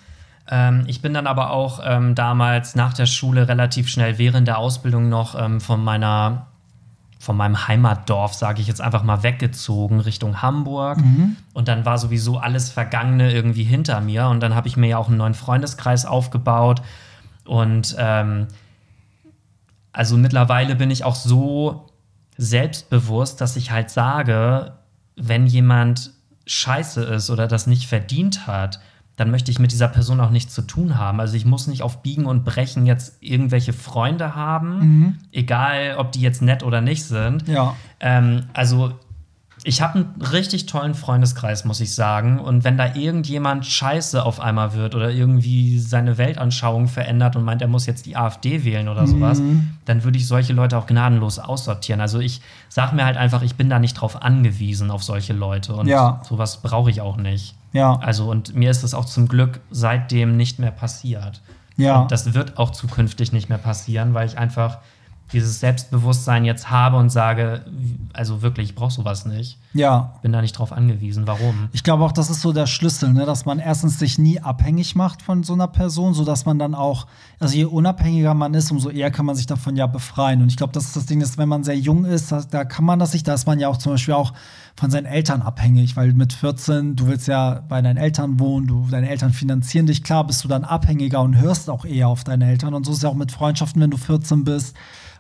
Ähm, 0.48 0.84
ich 0.86 1.02
bin 1.02 1.14
dann 1.14 1.26
aber 1.26 1.50
auch 1.50 1.80
ähm, 1.84 2.14
damals 2.14 2.74
nach 2.74 2.94
der 2.94 3.06
Schule 3.06 3.48
relativ 3.48 3.88
schnell 3.88 4.18
während 4.18 4.46
der 4.48 4.58
Ausbildung 4.58 5.08
noch 5.08 5.40
ähm, 5.40 5.60
von 5.60 5.82
meiner 5.82 6.46
von 7.26 7.36
meinem 7.36 7.66
Heimatdorf, 7.66 8.34
sage 8.34 8.60
ich 8.60 8.68
jetzt 8.68 8.80
einfach 8.80 9.02
mal, 9.02 9.24
weggezogen 9.24 9.98
Richtung 9.98 10.42
Hamburg. 10.42 10.98
Mhm. 10.98 11.36
Und 11.54 11.66
dann 11.66 11.84
war 11.84 11.98
sowieso 11.98 12.38
alles 12.38 12.70
Vergangene 12.70 13.32
irgendwie 13.32 13.64
hinter 13.64 14.00
mir. 14.00 14.28
Und 14.28 14.40
dann 14.40 14.54
habe 14.54 14.68
ich 14.68 14.76
mir 14.76 14.86
ja 14.86 14.98
auch 14.98 15.08
einen 15.08 15.16
neuen 15.16 15.34
Freundeskreis 15.34 16.06
aufgebaut. 16.06 16.82
Und 17.44 17.96
ähm, 17.98 18.46
also 19.92 20.16
mittlerweile 20.16 20.76
bin 20.76 20.92
ich 20.92 21.02
auch 21.02 21.16
so 21.16 21.88
selbstbewusst, 22.38 23.40
dass 23.40 23.56
ich 23.56 23.72
halt 23.72 23.90
sage, 23.90 24.74
wenn 25.16 25.46
jemand 25.46 26.12
scheiße 26.46 27.02
ist 27.02 27.28
oder 27.28 27.48
das 27.48 27.66
nicht 27.66 27.88
verdient 27.88 28.46
hat, 28.46 28.78
dann 29.16 29.30
möchte 29.30 29.50
ich 29.50 29.58
mit 29.58 29.72
dieser 29.72 29.88
Person 29.88 30.20
auch 30.20 30.30
nichts 30.30 30.54
zu 30.54 30.62
tun 30.62 30.98
haben. 30.98 31.20
Also 31.20 31.36
ich 31.36 31.46
muss 31.46 31.66
nicht 31.66 31.82
auf 31.82 32.02
Biegen 32.02 32.26
und 32.26 32.44
Brechen 32.44 32.84
jetzt 32.86 33.16
irgendwelche 33.20 33.72
Freunde 33.72 34.34
haben, 34.34 34.78
mhm. 34.78 35.18
egal 35.32 35.96
ob 35.98 36.12
die 36.12 36.20
jetzt 36.20 36.42
nett 36.42 36.62
oder 36.62 36.82
nicht 36.82 37.04
sind. 37.04 37.48
Ja. 37.48 37.74
Ähm, 38.00 38.44
also 38.52 38.92
ich 39.64 39.80
habe 39.82 39.94
einen 39.94 40.22
richtig 40.22 40.66
tollen 40.66 40.94
Freundeskreis, 40.94 41.64
muss 41.64 41.80
ich 41.80 41.92
sagen. 41.92 42.38
Und 42.38 42.62
wenn 42.62 42.76
da 42.76 42.94
irgendjemand 42.94 43.66
scheiße 43.66 44.22
auf 44.22 44.38
einmal 44.38 44.74
wird 44.74 44.94
oder 44.94 45.10
irgendwie 45.10 45.80
seine 45.80 46.18
Weltanschauung 46.18 46.86
verändert 46.86 47.34
und 47.34 47.42
meint, 47.42 47.62
er 47.62 47.68
muss 47.68 47.84
jetzt 47.86 48.06
die 48.06 48.16
AfD 48.16 48.64
wählen 48.64 48.88
oder 48.88 49.08
sowas, 49.08 49.40
mhm. 49.40 49.70
dann 49.86 50.04
würde 50.04 50.18
ich 50.18 50.28
solche 50.28 50.52
Leute 50.52 50.78
auch 50.78 50.86
gnadenlos 50.86 51.40
aussortieren. 51.40 52.00
Also 52.00 52.20
ich 52.20 52.42
sage 52.68 52.94
mir 52.94 53.04
halt 53.04 53.16
einfach, 53.16 53.42
ich 53.42 53.56
bin 53.56 53.68
da 53.68 53.80
nicht 53.80 53.94
drauf 53.94 54.22
angewiesen 54.22 54.92
auf 54.92 55.02
solche 55.02 55.32
Leute. 55.32 55.74
Und 55.74 55.88
ja. 55.88 56.22
sowas 56.28 56.62
brauche 56.62 56.90
ich 56.90 57.00
auch 57.00 57.16
nicht. 57.16 57.56
Ja. 57.76 57.96
Also, 57.96 58.30
und 58.30 58.54
mir 58.54 58.70
ist 58.70 58.82
das 58.82 58.94
auch 58.94 59.04
zum 59.04 59.28
Glück 59.28 59.60
seitdem 59.70 60.36
nicht 60.36 60.58
mehr 60.58 60.70
passiert. 60.70 61.42
Ja. 61.76 62.00
Und 62.02 62.12
das 62.12 62.32
wird 62.32 62.56
auch 62.56 62.70
zukünftig 62.70 63.32
nicht 63.32 63.50
mehr 63.50 63.58
passieren, 63.58 64.14
weil 64.14 64.26
ich 64.26 64.38
einfach 64.38 64.78
dieses 65.32 65.58
Selbstbewusstsein 65.58 66.44
jetzt 66.44 66.70
habe 66.70 66.96
und 66.96 67.10
sage, 67.10 67.64
also 68.12 68.42
wirklich, 68.42 68.70
ich 68.70 68.74
brauche 68.76 68.92
sowas 68.92 69.26
nicht. 69.26 69.58
Ja. 69.74 70.14
Bin 70.22 70.32
da 70.32 70.40
nicht 70.40 70.52
drauf 70.52 70.72
angewiesen. 70.72 71.26
Warum? 71.26 71.68
Ich 71.72 71.82
glaube 71.82 72.04
auch, 72.04 72.12
das 72.12 72.30
ist 72.30 72.42
so 72.42 72.52
der 72.52 72.66
Schlüssel, 72.66 73.12
ne? 73.12 73.26
dass 73.26 73.44
man 73.44 73.58
erstens 73.58 73.98
sich 73.98 74.18
nie 74.18 74.40
abhängig 74.40 74.94
macht 74.94 75.22
von 75.22 75.42
so 75.42 75.54
einer 75.54 75.66
Person, 75.66 76.14
sodass 76.14 76.46
man 76.46 76.60
dann 76.60 76.76
auch, 76.76 77.08
also 77.40 77.56
je 77.56 77.64
unabhängiger 77.64 78.34
man 78.34 78.54
ist, 78.54 78.70
umso 78.70 78.88
eher 78.88 79.10
kann 79.10 79.26
man 79.26 79.34
sich 79.34 79.46
davon 79.46 79.74
ja 79.74 79.88
befreien. 79.88 80.42
Und 80.42 80.48
ich 80.48 80.56
glaube, 80.56 80.72
das 80.72 80.84
ist 80.84 80.96
das 80.96 81.06
Ding, 81.06 81.18
dass 81.18 81.38
wenn 81.38 81.48
man 81.48 81.64
sehr 81.64 81.76
jung 81.76 82.04
ist, 82.04 82.30
da, 82.30 82.42
da 82.48 82.64
kann 82.64 82.84
man 82.84 83.00
das 83.00 83.12
nicht, 83.12 83.26
da 83.26 83.34
ist 83.34 83.46
man 83.46 83.58
ja 83.58 83.68
auch 83.68 83.78
zum 83.78 83.92
Beispiel 83.92 84.14
auch 84.14 84.32
von 84.76 84.90
seinen 84.90 85.06
Eltern 85.06 85.42
abhängig, 85.42 85.96
weil 85.96 86.12
mit 86.12 86.32
14, 86.32 86.96
du 86.96 87.06
willst 87.06 87.28
ja 87.28 87.64
bei 87.68 87.80
deinen 87.80 87.96
Eltern 87.96 88.38
wohnen, 88.38 88.66
du, 88.66 88.86
deine 88.90 89.08
Eltern 89.08 89.32
finanzieren 89.32 89.86
dich, 89.86 90.02
klar 90.02 90.26
bist 90.26 90.44
du 90.44 90.48
dann 90.48 90.64
abhängiger 90.64 91.22
und 91.22 91.36
hörst 91.38 91.70
auch 91.70 91.84
eher 91.84 92.08
auf 92.08 92.24
deine 92.24 92.48
Eltern. 92.48 92.74
Und 92.74 92.84
so 92.84 92.92
ist 92.92 92.98
es 92.98 93.02
ja 93.02 93.08
auch 93.08 93.14
mit 93.14 93.32
Freundschaften, 93.32 93.80
wenn 93.80 93.90
du 93.90 93.96
14 93.96 94.44
bist 94.44 94.76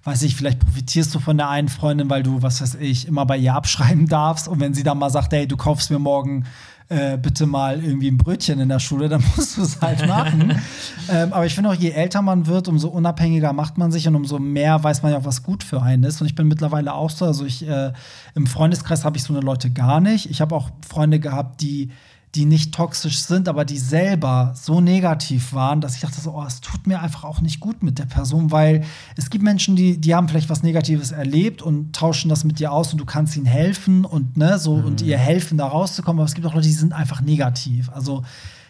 weiß 0.06 0.22
ich, 0.22 0.36
vielleicht 0.36 0.60
profitierst 0.60 1.12
du 1.14 1.18
von 1.18 1.36
der 1.36 1.48
einen 1.48 1.68
Freundin, 1.68 2.08
weil 2.08 2.22
du, 2.22 2.40
was 2.40 2.62
weiß 2.62 2.76
ich, 2.76 3.08
immer 3.08 3.26
bei 3.26 3.36
ihr 3.36 3.54
abschreiben 3.54 4.06
darfst. 4.08 4.46
Und 4.46 4.60
wenn 4.60 4.72
sie 4.72 4.84
dann 4.84 4.98
mal 4.98 5.10
sagt, 5.10 5.32
hey, 5.32 5.48
du 5.48 5.56
kaufst 5.56 5.90
mir 5.90 5.98
morgen 5.98 6.44
äh, 6.88 7.18
bitte 7.18 7.46
mal 7.46 7.82
irgendwie 7.82 8.08
ein 8.08 8.16
Brötchen 8.16 8.60
in 8.60 8.68
der 8.68 8.78
Schule, 8.78 9.08
dann 9.10 9.22
musst 9.36 9.56
du 9.56 9.62
es 9.62 9.80
halt 9.80 10.06
machen. 10.06 10.60
ähm, 11.08 11.32
aber 11.32 11.46
ich 11.46 11.54
finde 11.54 11.70
auch, 11.70 11.74
je 11.74 11.90
älter 11.90 12.22
man 12.22 12.46
wird, 12.46 12.68
umso 12.68 12.88
unabhängiger 12.88 13.52
macht 13.52 13.78
man 13.78 13.90
sich 13.92 14.06
und 14.08 14.14
umso 14.14 14.38
mehr 14.38 14.82
weiß 14.82 15.02
man 15.02 15.12
ja 15.12 15.18
auch, 15.18 15.24
was 15.24 15.42
gut 15.42 15.64
für 15.64 15.82
einen 15.82 16.04
ist. 16.04 16.20
Und 16.20 16.26
ich 16.26 16.34
bin 16.34 16.48
mittlerweile 16.48 16.94
auch 16.94 17.10
so, 17.10 17.24
also 17.24 17.44
ich 17.44 17.66
äh, 17.66 17.92
im 18.34 18.46
Freundeskreis 18.46 19.04
habe 19.04 19.16
ich 19.16 19.22
so 19.22 19.32
eine 19.32 19.42
Leute 19.42 19.70
gar 19.70 20.00
nicht. 20.00 20.30
Ich 20.30 20.40
habe 20.40 20.54
auch 20.54 20.70
Freunde 20.86 21.20
gehabt, 21.20 21.60
die 21.60 21.90
die 22.34 22.44
nicht 22.44 22.74
toxisch 22.74 23.20
sind, 23.20 23.48
aber 23.48 23.64
die 23.64 23.78
selber 23.78 24.52
so 24.54 24.80
negativ 24.80 25.54
waren, 25.54 25.80
dass 25.80 25.94
ich 25.94 26.02
dachte 26.02 26.20
so, 26.20 26.32
oh, 26.34 26.44
es 26.46 26.60
tut 26.60 26.86
mir 26.86 27.00
einfach 27.00 27.24
auch 27.24 27.40
nicht 27.40 27.60
gut 27.60 27.82
mit 27.82 27.98
der 27.98 28.04
Person, 28.04 28.50
weil 28.50 28.84
es 29.16 29.30
gibt 29.30 29.42
Menschen, 29.42 29.74
die, 29.76 29.98
die 29.98 30.14
haben 30.14 30.28
vielleicht 30.28 30.50
was 30.50 30.62
Negatives 30.62 31.12
erlebt 31.12 31.62
und 31.62 31.94
tauschen 31.94 32.28
das 32.28 32.44
mit 32.44 32.58
dir 32.58 32.72
aus 32.72 32.92
und 32.92 32.98
du 32.98 33.06
kannst 33.06 33.36
ihnen 33.36 33.46
helfen 33.46 34.04
und 34.04 34.36
ne, 34.36 34.58
so 34.58 34.76
mhm. 34.76 34.84
und 34.84 35.02
ihr 35.02 35.16
helfen, 35.16 35.56
da 35.56 35.66
rauszukommen, 35.66 36.20
aber 36.20 36.26
es 36.26 36.34
gibt 36.34 36.46
auch 36.46 36.54
Leute, 36.54 36.68
die 36.68 36.74
sind 36.74 36.92
einfach 36.92 37.22
negativ. 37.22 37.88
Also 37.90 38.22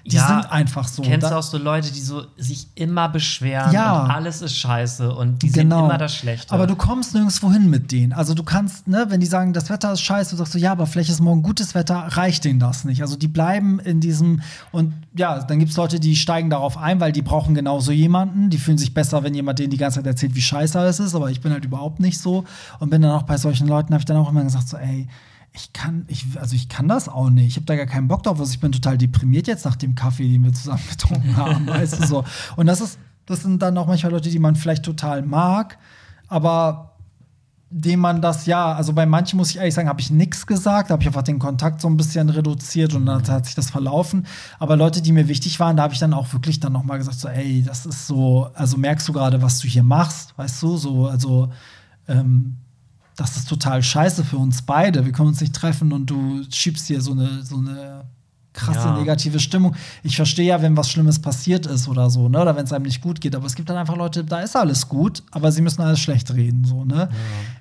die 0.07 0.16
ja, 0.16 0.27
sind 0.27 0.53
einfach 0.53 0.87
so. 0.87 1.03
Kennst 1.03 1.29
du 1.29 1.37
auch 1.37 1.42
so 1.42 1.59
Leute, 1.59 1.92
die 1.92 2.01
so 2.01 2.23
sich 2.37 2.69
immer 2.77 3.09
beschweren 3.09 3.73
ja. 3.73 4.05
und 4.05 4.11
alles 4.11 4.40
ist 4.40 4.57
scheiße 4.57 5.12
und 5.12 5.42
die 5.42 5.51
genau. 5.51 5.79
sehen 5.79 5.85
immer 5.87 5.99
das 5.99 6.14
Schlechte. 6.14 6.53
Aber 6.53 6.66
du 6.66 6.77
kommst 6.77 7.14
nirgendwo 7.14 7.53
hin 7.53 7.69
mit 7.69 7.90
denen. 7.90 8.12
Also 8.12 8.35
du 8.35 8.45
kannst, 8.45 8.87
ne, 8.87 9.07
wenn 9.09 9.21
die 9.21 9.27
sagen, 9.27 9.53
das 9.53 9.69
Wetter 9.69 9.92
ist 9.92 10.03
scheiße, 10.03 10.31
du 10.31 10.37
sagst 10.37 10.53
so, 10.53 10.59
ja, 10.59 10.73
aber 10.73 10.87
vielleicht 10.87 11.11
ist 11.11 11.21
morgen 11.21 11.42
gutes 11.42 11.75
Wetter, 11.75 11.97
reicht 12.11 12.45
denen 12.45 12.61
das 12.61 12.85
nicht. 12.85 13.03
Also 13.03 13.16
die 13.16 13.29
bleiben 13.29 13.81
in 13.81 14.01
diesem 14.01 14.42
und 14.71 14.95
ja, 15.16 15.42
dann 15.42 15.59
gibt 15.59 15.73
es 15.73 15.77
Leute, 15.77 15.99
die 15.99 16.14
steigen 16.14 16.51
darauf 16.51 16.79
ein, 16.79 17.01
weil 17.01 17.12
die 17.12 17.23
brauchen 17.23 17.55
genauso 17.55 17.90
jemanden. 17.90 18.51
Die 18.51 18.59
fühlen 18.59 18.79
sich 18.79 18.95
besser, 18.95 19.25
wenn 19.25 19.35
jemand 19.35 19.59
denen 19.59 19.71
die 19.71 19.77
ganze 19.77 19.99
Zeit 19.99 20.07
erzählt, 20.07 20.35
wie 20.37 20.42
scheiße 20.42 20.79
alles 20.79 21.01
ist, 21.01 21.14
aber 21.14 21.31
ich 21.31 21.40
bin 21.40 21.53
halt 21.53 21.64
überhaupt 21.64 21.99
nicht 21.99 22.21
so 22.21 22.45
und 22.79 22.90
bin 22.90 23.03
dann 23.03 23.11
auch 23.11 23.25
bei 23.25 23.38
solchen 23.38 23.66
Leuten, 23.66 23.92
habe 23.92 24.03
ich 24.03 24.07
dann 24.07 24.16
auch 24.16 24.31
immer 24.31 24.45
gesagt 24.45 24.69
so, 24.69 24.77
ey, 24.77 25.09
ich 25.57 25.73
kann, 25.73 26.05
ich, 26.09 26.27
also 26.38 26.55
ich 26.55 26.69
kann 26.69 26.87
das 26.87 27.09
auch 27.09 27.31
nicht. 27.31 27.49
Ich 27.49 27.57
habe 27.57 27.66
da 27.66 27.77
gar 27.77 27.87
keinen 27.87 28.09
Bock 28.09 28.23
drauf. 28.23 28.38
Also 28.38 28.53
ich 28.53 28.61
bin 28.61 28.73
total 28.73 28.99
deprimiert 28.99 29.47
jetzt 29.47 29.64
nach 29.64 29.77
dem 29.77 29.95
Kaffee, 29.95 30.29
den 30.29 30.45
wir 30.45 30.53
zusammen 30.53 30.83
getrunken 30.90 31.37
haben, 31.37 31.66
weißt 31.66 32.03
du 32.03 32.07
so. 32.07 32.25
Und 32.57 32.66
das 32.66 32.81
ist, 32.81 32.99
das 33.25 33.42
sind 33.42 33.61
dann 33.62 33.77
auch 33.79 33.87
manchmal 33.87 34.12
Leute, 34.12 34.31
die 34.31 34.38
man 34.38 34.55
vielleicht 34.55 34.85
total 34.85 35.23
mag, 35.23 35.79
aber 36.29 36.92
dem 37.69 37.99
man 37.99 38.23
das 38.23 38.47
ja, 38.47 38.75
also 38.75 38.92
bei 38.92 39.07
manchen 39.07 39.38
muss 39.38 39.51
ich 39.51 39.57
ehrlich 39.57 39.75
sagen, 39.75 39.88
habe 39.88 40.01
ich 40.01 40.11
nichts 40.11 40.47
gesagt, 40.47 40.90
habe 40.90 41.03
ich 41.03 41.09
einfach 41.09 41.23
den 41.23 41.40
Kontakt 41.40 41.81
so 41.81 41.88
ein 41.88 41.97
bisschen 41.97 42.29
reduziert 42.29 42.95
und 42.95 43.07
dann 43.07 43.27
hat 43.27 43.47
sich 43.47 43.57
das 43.57 43.71
verlaufen. 43.71 44.27
Aber 44.61 44.77
Leute, 44.77 45.03
die 45.03 45.11
mir 45.11 45.27
wichtig 45.27 45.59
waren, 45.59 45.77
da 45.77 45.83
habe 45.83 45.95
ich 45.95 45.99
dann 45.99 46.12
auch 46.12 46.33
wirklich 46.33 46.61
dann 46.61 46.73
noch 46.73 46.85
mal 46.85 46.99
gesagt, 46.99 47.19
so, 47.19 47.29
ey, 47.29 47.64
das 47.66 47.85
ist 47.85 48.07
so, 48.07 48.51
also 48.55 48.77
merkst 48.77 49.09
du 49.09 49.12
gerade, 49.12 49.42
was 49.42 49.59
du 49.59 49.66
hier 49.66 49.83
machst, 49.83 50.37
weißt 50.38 50.62
du, 50.62 50.77
so, 50.77 51.09
also 51.09 51.51
ähm, 52.07 52.57
das 53.16 53.37
ist 53.37 53.48
total 53.48 53.83
scheiße 53.83 54.24
für 54.24 54.37
uns 54.38 54.62
beide. 54.62 55.05
Wir 55.05 55.12
können 55.12 55.29
uns 55.29 55.40
nicht 55.40 55.55
treffen 55.55 55.92
und 55.92 56.07
du 56.07 56.42
schiebst 56.50 56.87
hier 56.87 57.00
so 57.00 57.12
eine, 57.12 57.42
so 57.42 57.57
eine 57.57 58.05
krasse 58.52 58.88
Ja. 58.88 58.98
negative 58.98 59.38
Stimmung. 59.40 59.74
Ich 60.02 60.16
verstehe 60.16 60.46
ja, 60.46 60.62
wenn 60.62 60.76
was 60.76 60.90
Schlimmes 60.90 61.18
passiert 61.20 61.66
ist 61.66 61.88
oder 61.88 62.09
so, 62.11 62.29
ne? 62.29 62.40
Oder 62.40 62.57
wenn 62.57 62.64
es 62.64 62.72
einem 62.72 62.85
nicht 62.85 63.00
gut 63.02 63.20
geht. 63.20 63.35
Aber 63.35 63.46
es 63.46 63.55
gibt 63.55 63.68
dann 63.68 63.76
einfach 63.76 63.96
Leute, 63.96 64.24
da 64.24 64.40
ist 64.40 64.57
alles 64.57 64.88
gut, 64.88 65.22
aber 65.31 65.52
sie 65.52 65.61
müssen 65.62 65.83
alles 65.83 66.00
schlecht 66.00 66.33
reden, 66.35 66.64
so, 66.64 66.85
ne? 66.85 67.09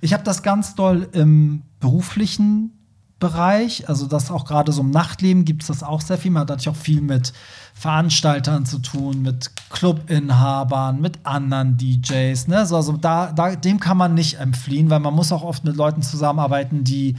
Ich 0.01 0.13
habe 0.13 0.23
das 0.23 0.43
ganz 0.43 0.75
doll 0.75 1.09
im 1.13 1.63
beruflichen 1.79 2.71
Bereich, 3.17 3.87
also 3.87 4.07
das 4.07 4.29
auch 4.29 4.43
gerade 4.43 4.73
so 4.73 4.81
im 4.81 4.91
Nachtleben 4.91 5.45
gibt 5.45 5.61
es 5.61 5.67
das 5.69 5.83
auch 5.83 6.01
sehr 6.01 6.17
viel. 6.17 6.31
Man 6.31 6.41
hat 6.41 6.49
natürlich 6.49 6.69
auch 6.69 6.81
viel 6.81 7.01
mit 7.01 7.31
Veranstaltern 7.73 8.65
zu 8.65 8.79
tun, 8.79 9.21
mit 9.21 9.51
Clubinhabern, 9.69 10.99
mit 10.99 11.19
anderen 11.23 11.77
DJs. 11.77 12.47
Ne? 12.47 12.65
So, 12.65 12.75
also 12.75 12.93
da, 12.97 13.31
da, 13.31 13.55
dem 13.55 13.79
kann 13.79 13.97
man 13.97 14.13
nicht 14.15 14.39
entfliehen, 14.39 14.89
weil 14.89 14.99
man 14.99 15.13
muss 15.13 15.31
auch 15.31 15.43
oft 15.43 15.63
mit 15.63 15.77
Leuten 15.77 16.01
zusammenarbeiten, 16.01 16.83
die 16.83 17.15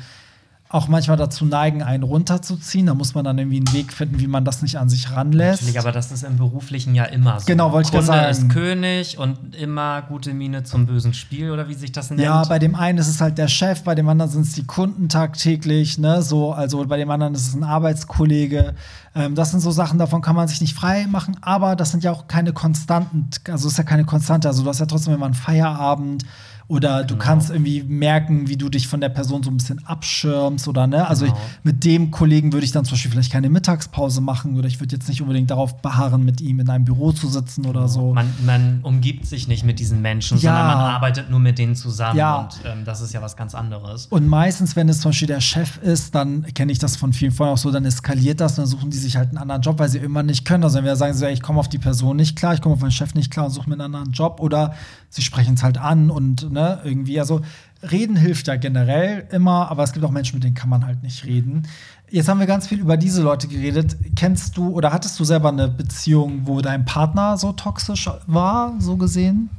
auch 0.68 0.88
manchmal 0.88 1.16
dazu 1.16 1.44
neigen, 1.44 1.82
einen 1.82 2.02
runterzuziehen. 2.02 2.86
Da 2.86 2.94
muss 2.94 3.14
man 3.14 3.24
dann 3.24 3.38
irgendwie 3.38 3.58
einen 3.58 3.72
Weg 3.72 3.92
finden, 3.92 4.18
wie 4.18 4.26
man 4.26 4.44
das 4.44 4.62
nicht 4.62 4.78
an 4.78 4.88
sich 4.88 5.12
ranlässt. 5.12 5.62
Natürlich, 5.62 5.78
aber 5.78 5.92
das 5.92 6.10
ist 6.10 6.24
im 6.24 6.38
Beruflichen 6.38 6.94
ja 6.94 7.04
immer 7.04 7.38
so. 7.38 7.46
Genau, 7.46 7.70
wollte 7.70 7.86
ich 7.86 7.92
gerade 7.92 8.06
sagen. 8.06 8.30
ist 8.30 8.48
König 8.50 9.18
und 9.18 9.54
immer 9.54 10.02
gute 10.02 10.34
Miene 10.34 10.64
zum 10.64 10.86
bösen 10.86 11.14
Spiel 11.14 11.52
oder 11.52 11.68
wie 11.68 11.74
sich 11.74 11.92
das 11.92 12.10
nennt. 12.10 12.20
Ja, 12.22 12.42
bei 12.44 12.58
dem 12.58 12.74
einen 12.74 12.98
ist 12.98 13.06
es 13.08 13.20
halt 13.20 13.38
der 13.38 13.46
Chef, 13.46 13.84
bei 13.84 13.94
dem 13.94 14.08
anderen 14.08 14.30
sind 14.30 14.42
es 14.42 14.54
die 14.54 14.66
Kunden 14.66 15.08
tagtäglich, 15.08 15.98
ne? 15.98 16.20
So, 16.22 16.52
also 16.52 16.84
bei 16.86 16.96
dem 16.96 17.10
anderen 17.10 17.34
ist 17.34 17.46
es 17.46 17.54
ein 17.54 17.62
Arbeitskollege. 17.62 18.74
Ähm, 19.14 19.36
das 19.36 19.52
sind 19.52 19.60
so 19.60 19.70
Sachen, 19.70 19.98
davon 19.98 20.20
kann 20.20 20.34
man 20.34 20.48
sich 20.48 20.60
nicht 20.60 20.74
frei 20.74 21.06
machen, 21.08 21.36
aber 21.42 21.76
das 21.76 21.92
sind 21.92 22.02
ja 22.02 22.10
auch 22.10 22.26
keine 22.26 22.52
konstanten, 22.52 23.30
also 23.50 23.68
ist 23.68 23.78
ja 23.78 23.84
keine 23.84 24.04
Konstante. 24.04 24.48
Also 24.48 24.64
du 24.64 24.68
hast 24.68 24.80
ja 24.80 24.86
trotzdem 24.86 25.14
immer 25.14 25.26
einen 25.26 25.34
Feierabend 25.34 26.24
oder 26.68 27.04
du 27.04 27.14
Genau. 27.14 27.24
kannst 27.24 27.50
irgendwie 27.50 27.82
merken, 27.84 28.48
wie 28.48 28.56
du 28.56 28.68
dich 28.68 28.88
von 28.88 29.00
der 29.00 29.08
Person 29.08 29.42
so 29.42 29.50
ein 29.50 29.56
bisschen 29.56 29.84
abschirmst 29.86 30.66
oder 30.68 30.86
ne? 30.86 31.06
Also 31.06 31.26
Genau. 31.26 31.36
ich, 31.36 31.64
mit 31.64 31.84
dem 31.84 32.10
Kollegen 32.10 32.52
würde 32.52 32.64
ich 32.64 32.72
dann 32.72 32.84
zum 32.84 32.92
Beispiel 32.94 33.10
vielleicht 33.12 33.30
keine 33.32 33.48
Mittagspause 33.50 34.20
machen 34.20 34.56
oder 34.58 34.66
ich 34.66 34.80
würde 34.80 34.96
jetzt 34.96 35.08
nicht 35.08 35.22
unbedingt 35.22 35.50
darauf 35.50 35.80
beharren, 35.80 36.24
mit 36.24 36.40
ihm 36.40 36.58
in 36.60 36.68
einem 36.68 36.84
Büro 36.84 37.12
zu 37.12 37.28
sitzen 37.28 37.66
oder 37.66 37.86
so. 37.88 38.12
Man, 38.14 38.32
man 38.44 38.80
umgibt 38.82 39.26
sich 39.26 39.46
nicht 39.48 39.64
mit 39.64 39.78
diesen 39.78 40.02
Menschen, 40.02 40.38
Ja. 40.38 40.50
sondern 40.56 40.66
man 40.66 40.78
arbeitet 40.78 41.30
nur 41.30 41.38
mit 41.40 41.58
denen 41.58 41.76
zusammen. 41.76 42.18
Ja. 42.18 42.36
Und 42.40 42.58
ähm, 42.64 42.84
das 42.84 43.00
ist 43.00 43.12
ja 43.12 43.22
was 43.22 43.36
ganz 43.36 43.54
anderes. 43.54 44.06
Und 44.06 44.26
meistens, 44.26 44.74
wenn 44.76 44.88
es 44.88 45.00
zum 45.00 45.10
Beispiel 45.10 45.28
der 45.28 45.40
Chef 45.40 45.78
ist, 45.78 46.14
dann 46.14 46.42
kenne 46.54 46.72
ich 46.72 46.78
das 46.80 46.96
von 46.96 47.12
vielen 47.12 47.32
Freunden 47.32 47.54
auch 47.54 47.58
so, 47.58 47.70
dann 47.70 47.84
eskaliert 47.84 48.40
das 48.40 48.52
und 48.52 48.64
dann 48.64 48.66
suchen 48.66 48.90
die 48.90 48.96
sich 48.98 49.16
halt 49.16 49.28
einen 49.28 49.38
anderen 49.38 49.62
Job, 49.62 49.78
weil 49.78 49.88
sie 49.88 49.98
irgendwann 49.98 50.26
nicht 50.26 50.44
können. 50.44 50.64
Also 50.64 50.78
wenn 50.78 50.84
wir 50.84 50.96
sagen, 50.96 51.14
so, 51.14 51.24
ey, 51.26 51.32
ich 51.32 51.42
komme 51.42 51.60
auf 51.60 51.68
die 51.68 51.78
Person 51.78 52.16
nicht 52.16 52.36
klar, 52.36 52.54
ich 52.54 52.60
komme 52.60 52.74
auf 52.74 52.80
meinen 52.80 52.90
Chef 52.90 53.14
nicht 53.14 53.30
klar 53.30 53.46
und 53.46 53.52
suche 53.52 53.68
mir 53.68 53.74
einen 53.74 53.82
anderen 53.94 54.12
Job 54.12 54.38
oder 54.40 54.74
sie 55.10 55.22
sprechen 55.22 55.54
es 55.54 55.62
halt 55.62 55.78
an 55.78 56.10
und 56.10 56.50
ne, 56.56 56.80
irgendwie, 56.84 57.20
also 57.20 57.42
reden 57.82 58.16
hilft 58.16 58.48
ja 58.48 58.56
generell 58.56 59.28
immer, 59.30 59.70
aber 59.70 59.82
es 59.82 59.92
gibt 59.92 60.04
auch 60.04 60.10
Menschen, 60.10 60.36
mit 60.36 60.44
denen 60.44 60.54
kann 60.54 60.70
man 60.70 60.86
halt 60.86 61.02
nicht 61.02 61.24
reden. 61.24 61.68
Jetzt 62.10 62.28
haben 62.28 62.40
wir 62.40 62.46
ganz 62.46 62.66
viel 62.66 62.80
über 62.80 62.96
diese 62.96 63.22
Leute 63.22 63.46
geredet. 63.48 63.96
Kennst 64.16 64.56
du 64.56 64.70
oder 64.70 64.92
hattest 64.92 65.18
du 65.20 65.24
selber 65.24 65.50
eine 65.50 65.68
Beziehung, 65.68 66.46
wo 66.46 66.60
dein 66.60 66.84
Partner 66.84 67.36
so 67.36 67.52
toxisch 67.52 68.08
war, 68.26 68.74
so 68.78 68.96
gesehen? 68.96 69.50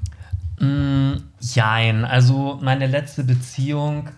Mm, 0.59 1.21
jein, 1.39 2.03
also 2.03 2.57
meine 2.61 2.87
letzte 2.87 3.23
Beziehung, 3.23 4.09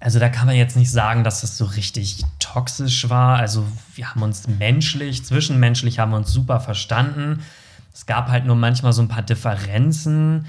also 0.00 0.18
da 0.18 0.28
kann 0.28 0.46
man 0.46 0.56
jetzt 0.56 0.76
nicht 0.76 0.90
sagen, 0.90 1.24
dass 1.24 1.42
das 1.42 1.56
so 1.56 1.66
richtig 1.66 2.24
toxisch 2.38 3.08
war. 3.08 3.38
Also 3.38 3.64
wir 3.94 4.10
haben 4.10 4.22
uns 4.22 4.48
menschlich, 4.48 5.24
zwischenmenschlich 5.24 5.98
haben 5.98 6.10
wir 6.10 6.16
uns 6.16 6.32
super 6.32 6.60
verstanden. 6.60 7.40
Es 7.92 8.06
gab 8.06 8.28
halt 8.28 8.44
nur 8.44 8.56
manchmal 8.56 8.92
so 8.92 9.02
ein 9.02 9.08
paar 9.08 9.22
Differenzen. 9.22 10.46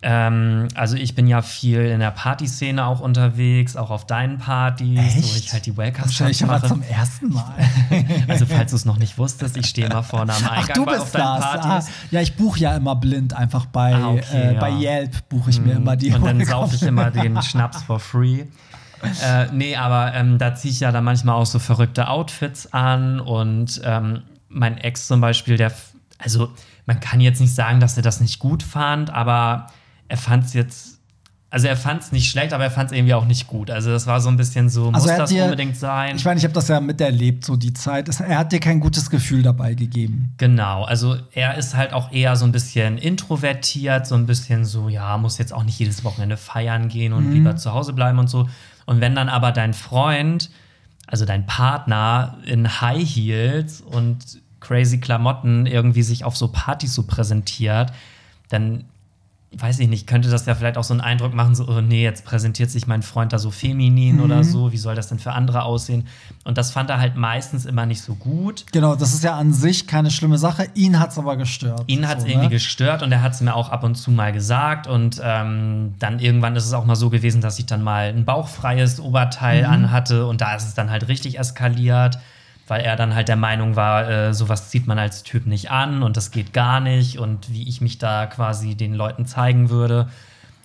Ähm, 0.00 0.68
also 0.76 0.94
ich 0.94 1.16
bin 1.16 1.26
ja 1.26 1.42
viel 1.42 1.80
in 1.80 1.98
der 1.98 2.12
Partyszene 2.12 2.86
auch 2.86 3.00
unterwegs, 3.00 3.74
auch 3.76 3.90
auf 3.90 4.06
deinen 4.06 4.38
Partys, 4.38 4.96
wo 4.96 5.18
Echt? 5.18 5.36
ich 5.46 5.52
halt 5.52 5.66
die 5.66 5.76
welcome 5.76 6.08
stelle 6.12 6.30
ich 6.30 6.44
aber 6.44 6.52
mache. 6.54 6.68
zum 6.68 6.82
ersten 6.82 7.30
Mal. 7.30 7.54
Also 8.28 8.46
falls 8.46 8.70
du 8.70 8.76
es 8.76 8.84
noch 8.84 8.98
nicht 8.98 9.18
wusstest, 9.18 9.56
ich 9.56 9.66
stehe 9.66 9.88
mal 9.88 10.02
vorne 10.02 10.32
am 10.34 10.42
Ach, 10.46 10.58
Eingang 10.58 10.74
du 10.76 10.84
bei, 10.84 10.98
auf 10.98 11.02
bist 11.04 11.14
deinen 11.16 11.40
das. 11.40 11.44
Ah, 11.44 11.56
Partys. 11.58 11.88
ja, 12.12 12.20
ich 12.20 12.36
buche 12.36 12.60
ja 12.60 12.76
immer 12.76 12.94
blind 12.94 13.34
einfach 13.34 13.66
bei, 13.66 13.94
Ah, 13.94 14.10
okay, 14.10 14.22
äh, 14.34 14.54
ja. 14.54 14.60
bei 14.60 14.70
Yelp 14.70 15.28
buche 15.28 15.50
ich 15.50 15.60
mir 15.60 15.72
immer 15.72 15.96
die. 15.96 16.12
Und 16.12 16.24
dann 16.24 16.44
saufe 16.44 16.76
ich 16.76 16.82
immer 16.82 17.10
den 17.10 17.40
Schnaps 17.42 17.82
for 17.82 17.98
free. 17.98 18.44
Äh, 19.24 19.46
nee, 19.52 19.74
aber 19.76 20.14
ähm, 20.14 20.38
da 20.38 20.54
ziehe 20.54 20.72
ich 20.72 20.80
ja 20.80 20.92
dann 20.92 21.04
manchmal 21.04 21.34
auch 21.34 21.46
so 21.46 21.58
verrückte 21.58 22.08
Outfits 22.08 22.72
an 22.72 23.18
und 23.20 23.80
ähm, 23.84 24.22
mein 24.48 24.78
Ex 24.78 25.06
zum 25.08 25.20
Beispiel, 25.20 25.56
der, 25.56 25.72
also 26.18 26.50
man 26.86 27.00
kann 27.00 27.20
jetzt 27.20 27.40
nicht 27.40 27.54
sagen, 27.54 27.80
dass 27.80 27.96
er 27.96 28.02
das 28.02 28.20
nicht 28.20 28.38
gut 28.38 28.62
fand, 28.62 29.10
aber 29.10 29.66
er 30.08 30.16
fand 30.16 30.44
es 30.46 30.54
jetzt, 30.54 30.98
also 31.50 31.66
er 31.66 31.76
fand 31.76 32.02
es 32.02 32.12
nicht 32.12 32.30
schlecht, 32.30 32.52
aber 32.52 32.64
er 32.64 32.70
fand 32.70 32.90
es 32.90 32.96
irgendwie 32.96 33.14
auch 33.14 33.24
nicht 33.24 33.46
gut. 33.46 33.70
Also 33.70 33.90
das 33.90 34.06
war 34.06 34.20
so 34.20 34.28
ein 34.28 34.36
bisschen 34.36 34.68
so, 34.68 34.90
Also 34.90 35.08
muss 35.08 35.16
das 35.16 35.30
dir- 35.30 35.44
unbedingt 35.44 35.76
sein? 35.76 36.16
Ich 36.16 36.24
meine, 36.24 36.38
ich 36.38 36.44
habe 36.44 36.52
das 36.54 36.68
ja 36.68 36.78
miterlebt, 36.80 37.44
so 37.44 37.56
die 37.56 37.72
Zeit. 37.72 38.08
Er 38.20 38.38
hat 38.38 38.52
dir 38.52 38.60
kein 38.60 38.80
gutes 38.80 39.08
Gefühl 39.08 39.42
dabei 39.42 39.72
gegeben. 39.74 40.34
Genau, 40.38 40.84
also 40.84 41.16
er 41.32 41.56
ist 41.56 41.74
halt 41.74 41.92
auch 41.94 42.12
eher 42.12 42.36
so 42.36 42.44
ein 42.44 42.52
bisschen 42.52 42.98
introvertiert, 42.98 44.06
so 44.06 44.14
ein 44.14 44.26
bisschen 44.26 44.64
so, 44.64 44.88
ja, 44.88 45.16
muss 45.16 45.38
jetzt 45.38 45.52
auch 45.54 45.64
nicht 45.64 45.78
jedes 45.78 46.04
Wochenende 46.04 46.36
feiern 46.36 46.88
gehen 46.88 47.12
und 47.12 47.32
lieber 47.32 47.56
zu 47.56 47.72
Hause 47.72 47.92
bleiben 47.94 48.18
und 48.18 48.28
so. 48.28 48.48
Und 48.84 49.00
wenn 49.00 49.14
dann 49.14 49.28
aber 49.30 49.52
dein 49.52 49.72
Freund, 49.74 50.50
also 51.06 51.24
dein 51.24 51.46
Partner 51.46 52.36
in 52.44 52.80
High 52.82 53.06
Heels 53.08 53.80
und 53.80 54.18
crazy 54.60 54.98
Klamotten 54.98 55.64
irgendwie 55.66 56.02
sich 56.02 56.24
auf 56.24 56.36
so 56.36 56.48
Partys 56.48 56.94
so 56.94 57.04
präsentiert, 57.04 57.92
dann 58.50 58.84
weiß 59.56 59.78
ich 59.78 59.88
nicht, 59.88 60.06
könnte 60.06 60.28
das 60.28 60.44
ja 60.44 60.54
vielleicht 60.54 60.76
auch 60.76 60.84
so 60.84 60.92
einen 60.92 61.00
Eindruck 61.00 61.32
machen, 61.32 61.54
so, 61.54 61.66
oh 61.66 61.80
nee, 61.80 62.02
jetzt 62.02 62.24
präsentiert 62.24 62.70
sich 62.70 62.86
mein 62.86 63.02
Freund 63.02 63.32
da 63.32 63.38
so 63.38 63.50
feminin 63.50 64.20
oder 64.20 64.44
so, 64.44 64.72
wie 64.72 64.76
soll 64.76 64.94
das 64.94 65.08
denn 65.08 65.18
für 65.18 65.32
andere 65.32 65.62
aussehen? 65.62 66.06
Und 66.44 66.58
das 66.58 66.70
fand 66.70 66.90
er 66.90 67.00
halt 67.00 67.16
meistens 67.16 67.64
immer 67.64 67.86
nicht 67.86 68.02
so 68.02 68.14
gut. 68.14 68.66
Genau, 68.72 68.94
das 68.94 69.14
ist 69.14 69.24
ja 69.24 69.36
an 69.36 69.54
sich 69.54 69.86
keine 69.86 70.10
schlimme 70.10 70.36
Sache. 70.36 70.66
Ihn 70.74 71.00
hat 71.00 71.12
es 71.12 71.18
aber 71.18 71.36
gestört. 71.36 71.84
Ihn 71.86 72.06
hat 72.06 72.18
es 72.18 72.24
so, 72.24 72.28
irgendwie 72.28 72.48
ne? 72.48 72.52
gestört 72.52 73.02
und 73.02 73.10
er 73.10 73.22
hat 73.22 73.32
es 73.32 73.40
mir 73.40 73.54
auch 73.54 73.70
ab 73.70 73.84
und 73.84 73.94
zu 73.94 74.10
mal 74.10 74.32
gesagt. 74.32 74.86
Und 74.86 75.20
ähm, 75.24 75.94
dann 75.98 76.18
irgendwann 76.18 76.54
ist 76.54 76.66
es 76.66 76.74
auch 76.74 76.84
mal 76.84 76.96
so 76.96 77.08
gewesen, 77.08 77.40
dass 77.40 77.58
ich 77.58 77.64
dann 77.66 77.82
mal 77.82 78.08
ein 78.08 78.26
bauchfreies 78.26 79.00
Oberteil 79.00 79.62
Mhm. 79.62 79.72
anhatte 79.72 80.26
und 80.26 80.40
da 80.42 80.54
ist 80.54 80.66
es 80.66 80.74
dann 80.74 80.90
halt 80.90 81.08
richtig 81.08 81.38
eskaliert, 81.38 82.18
weil 82.68 82.82
er 82.82 82.96
dann 82.96 83.14
halt 83.14 83.28
der 83.28 83.36
Meinung 83.36 83.74
war, 83.76 84.08
äh, 84.08 84.34
sowas 84.34 84.70
zieht 84.70 84.86
man 84.86 84.98
als 84.98 85.22
Typ 85.24 85.46
nicht 85.46 85.70
an 85.70 86.02
und 86.02 86.16
das 86.16 86.30
geht 86.30 86.52
gar 86.52 86.80
nicht 86.80 87.18
und 87.18 87.52
wie 87.52 87.68
ich 87.68 87.80
mich 87.80 87.98
da 87.98 88.26
quasi 88.26 88.74
den 88.74 88.94
Leuten 88.94 89.26
zeigen 89.26 89.70
würde. 89.70 90.08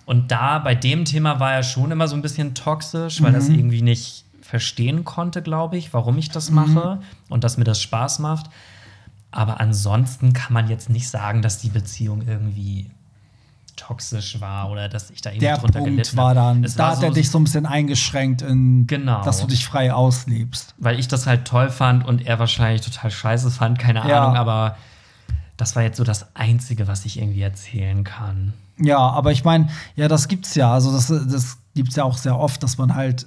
Und 0.06 0.30
da 0.30 0.58
bei 0.58 0.74
dem 0.74 1.04
Thema 1.06 1.40
war 1.40 1.54
er 1.54 1.62
schon 1.62 1.90
immer 1.90 2.06
so 2.08 2.14
ein 2.14 2.22
bisschen 2.22 2.54
toxisch, 2.54 3.22
weil 3.22 3.30
Mhm. 3.30 3.34
das 3.36 3.48
irgendwie 3.48 3.82
nicht 3.82 4.24
verstehen 4.42 5.04
konnte, 5.04 5.40
glaube 5.42 5.76
ich, 5.78 5.94
warum 5.94 6.18
ich 6.18 6.28
das 6.28 6.50
mache 6.50 7.00
und 7.30 7.42
dass 7.42 7.56
mir 7.56 7.64
das 7.64 7.80
Spaß 7.80 8.18
macht. 8.18 8.50
Aber 9.30 9.58
ansonsten 9.60 10.32
kann 10.34 10.52
man 10.52 10.68
jetzt 10.68 10.90
nicht 10.90 11.08
sagen, 11.08 11.40
dass 11.42 11.58
die 11.58 11.70
Beziehung 11.70 12.22
irgendwie 12.28 12.90
toxisch 13.76 14.40
war 14.40 14.70
oder 14.70 14.88
dass 14.88 15.10
ich 15.10 15.20
da 15.22 15.30
irgendwie 15.30 15.46
Der 15.46 15.56
drunter 15.58 15.78
Punkt 15.80 15.90
gelitten 15.96 16.16
war 16.16 16.34
habe. 16.34 16.60
dann, 16.60 16.62
da 16.76 16.90
hat 16.92 17.02
er 17.02 17.08
so- 17.08 17.14
dich 17.14 17.30
so 17.30 17.38
ein 17.38 17.44
bisschen 17.44 17.66
eingeschränkt, 17.66 18.42
in, 18.42 18.86
Genau. 18.86 19.22
dass 19.24 19.40
du 19.40 19.46
dich 19.46 19.64
frei 19.66 19.92
auslebst. 19.92 20.74
weil 20.78 20.98
ich 20.98 21.08
das 21.08 21.26
halt 21.26 21.46
toll 21.46 21.70
fand 21.70 22.06
und 22.06 22.26
er 22.26 22.38
wahrscheinlich 22.38 22.82
total 22.82 23.10
scheiße 23.10 23.50
fand, 23.50 23.78
keine 23.78 24.06
Ja. 24.08 24.22
Ahnung, 24.24 24.36
aber 24.36 24.76
das 25.56 25.76
war 25.76 25.82
jetzt 25.82 25.96
so 25.98 26.04
das 26.04 26.34
Einzige, 26.34 26.88
was 26.88 27.04
ich 27.04 27.18
irgendwie 27.18 27.42
erzählen 27.42 28.02
kann. 28.04 28.52
Ja, 28.78 28.98
aber 28.98 29.30
ich 29.30 29.44
meine, 29.44 29.68
ja, 29.94 30.08
das 30.08 30.26
gibt's 30.28 30.54
ja. 30.56 30.72
Also 30.72 30.92
das, 30.92 31.06
das 31.06 31.58
gibt's 31.74 31.94
ja 31.96 32.02
auch 32.04 32.16
sehr 32.16 32.38
oft, 32.38 32.62
dass 32.62 32.76
man 32.76 32.94
halt 32.96 33.26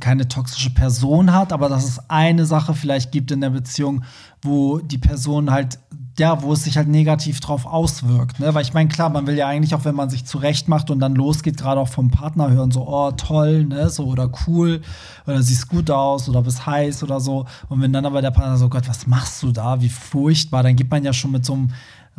keine 0.00 0.28
toxische 0.28 0.70
Person 0.70 1.32
hat, 1.32 1.50
aber 1.52 1.68
dass 1.70 1.84
es 1.84 2.10
eine 2.10 2.44
Sache 2.46 2.74
vielleicht 2.74 3.10
gibt 3.12 3.30
in 3.30 3.40
der 3.40 3.50
Beziehung, 3.50 4.04
wo 4.42 4.78
die 4.78 4.98
Person 4.98 5.50
halt, 5.50 5.78
ja, 6.18 6.42
wo 6.42 6.52
es 6.52 6.64
sich 6.64 6.76
halt 6.76 6.88
negativ 6.88 7.40
drauf 7.40 7.66
auswirkt. 7.66 8.40
Ne? 8.40 8.54
Weil 8.54 8.62
ich 8.62 8.74
meine, 8.74 8.88
klar, 8.88 9.08
man 9.10 9.26
will 9.26 9.36
ja 9.36 9.46
eigentlich 9.46 9.74
auch, 9.74 9.84
wenn 9.84 9.94
man 9.94 10.10
sich 10.10 10.24
zurecht 10.24 10.68
macht 10.68 10.90
und 10.90 11.00
dann 11.00 11.14
losgeht, 11.14 11.56
gerade 11.56 11.80
auch 11.80 11.88
vom 11.88 12.10
Partner 12.10 12.50
hören, 12.50 12.70
so, 12.70 12.86
oh, 12.86 13.10
toll, 13.12 13.64
ne, 13.64 13.90
so 13.90 14.06
oder 14.06 14.30
cool, 14.46 14.80
oder 15.26 15.42
siehst 15.42 15.68
gut 15.68 15.90
aus 15.90 16.28
oder 16.28 16.42
bist 16.42 16.66
heiß 16.66 17.02
oder 17.02 17.20
so. 17.20 17.46
Und 17.68 17.80
wenn 17.80 17.92
dann 17.92 18.06
aber 18.06 18.22
der 18.22 18.30
Partner 18.30 18.56
so, 18.56 18.68
Gott, 18.68 18.88
was 18.88 19.06
machst 19.06 19.42
du 19.42 19.52
da? 19.52 19.80
Wie 19.80 19.88
furchtbar, 19.88 20.62
dann 20.62 20.76
gibt 20.76 20.90
man 20.90 21.04
ja 21.04 21.12
schon 21.12 21.30
mit 21.30 21.44
so 21.44 21.54
einem 21.54 21.70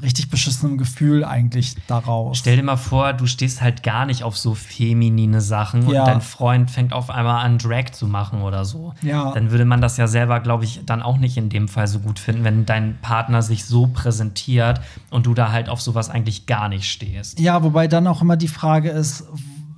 richtig 0.02 0.30
beschissenem 0.30 0.78
Gefühl 0.78 1.24
eigentlich 1.24 1.76
daraus. 1.88 2.38
Stell 2.38 2.56
dir 2.56 2.64
mal 2.64 2.78
vor, 2.78 3.14
du 3.14 3.26
stehst 3.26 3.62
halt 3.62 3.84
gar 3.84 4.06
nicht 4.06 4.24
auf 4.24 4.38
so 4.38 4.56
feminine 4.56 5.42
Sachen 5.42 5.90
Ja. 5.90 6.02
und 6.02 6.08
dein 6.08 6.22
Freund 6.22 6.72
fängt 6.72 6.94
auf 6.94 7.10
einmal 7.10 7.46
an, 7.46 7.58
Drag 7.58 7.92
zu 7.92 8.08
machen 8.08 8.42
oder 8.42 8.66
so. 8.66 8.94
Ja. 9.02 9.32
Dann 9.34 9.52
würde 9.52 9.66
man 9.66 9.82
das 9.82 9.98
ja 9.98 10.08
selber, 10.08 10.40
glaube 10.40 10.64
ich, 10.64 10.82
dann 10.86 11.02
auch 11.02 11.18
nicht 11.18 11.38
in 11.38 11.50
dem 11.50 11.68
Fall 11.68 11.88
so 11.88 12.00
gut 12.00 12.20
finden, 12.20 12.44
wenn 12.44 12.66
dein 12.66 12.98
Partner 13.02 13.42
sich 13.42 13.66
so 13.66 13.88
präsentiert 13.88 14.82
und 15.10 15.26
du 15.26 15.34
da 15.34 15.52
halt 15.52 15.70
auf 15.70 15.82
sowas 15.82 16.10
eigentlich 16.10 16.46
gar 16.46 16.70
nicht 16.70 16.86
stehst. 16.90 17.40
Ja, 17.40 17.64
wobei 17.64 17.88
dann 17.88 18.08
auch 18.08 18.22
immer 18.22 18.38
die 18.38 18.48
Frage 18.48 18.90
ist, 18.90 19.26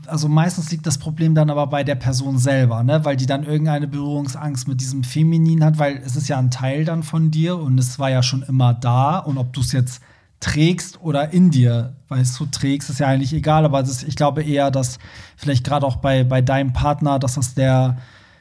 also 0.07 0.27
meistens 0.27 0.71
liegt 0.71 0.85
das 0.85 0.97
Problem 0.97 1.35
dann 1.35 1.49
aber 1.49 1.67
bei 1.67 1.83
der 1.83 1.95
Person 1.95 2.37
selber, 2.37 2.83
ne? 2.83 3.05
weil 3.05 3.15
die 3.15 3.25
dann 3.27 3.43
irgendeine 3.43 3.87
Berührungsangst 3.87 4.67
mit 4.67 4.81
diesem 4.81 5.03
Feminin 5.03 5.63
hat, 5.63 5.77
weil 5.79 6.01
es 6.05 6.15
ist 6.15 6.27
ja 6.27 6.37
ein 6.37 6.51
Teil 6.51 6.83
dann 6.85 7.03
von 7.03 7.31
dir 7.31 7.57
und 7.57 7.79
es 7.79 7.97
war 7.97 8.09
ja 8.09 8.21
schon 8.21 8.41
immer 8.43 8.73
da 8.73 9.19
und 9.19 9.37
ob 9.37 9.53
du 9.53 9.61
es 9.61 9.71
jetzt 9.71 10.01
trägst 10.41 10.99
oder 11.01 11.31
in 11.31 11.51
dir, 11.51 11.93
weißt 12.09 12.37
du, 12.39 12.47
trägst, 12.47 12.89
ist 12.89 12.99
ja 12.99 13.07
eigentlich 13.07 13.31
egal, 13.31 13.63
aber 13.63 13.81
das, 13.81 14.03
ich 14.03 14.15
glaube 14.15 14.43
eher, 14.43 14.71
dass 14.71 14.97
vielleicht 15.37 15.63
gerade 15.63 15.85
auch 15.85 15.97
bei, 15.97 16.23
bei 16.23 16.41
deinem 16.41 16.73
Partner, 16.73 17.19
dass 17.19 17.35
das 17.35 17.53
der, 17.53 17.97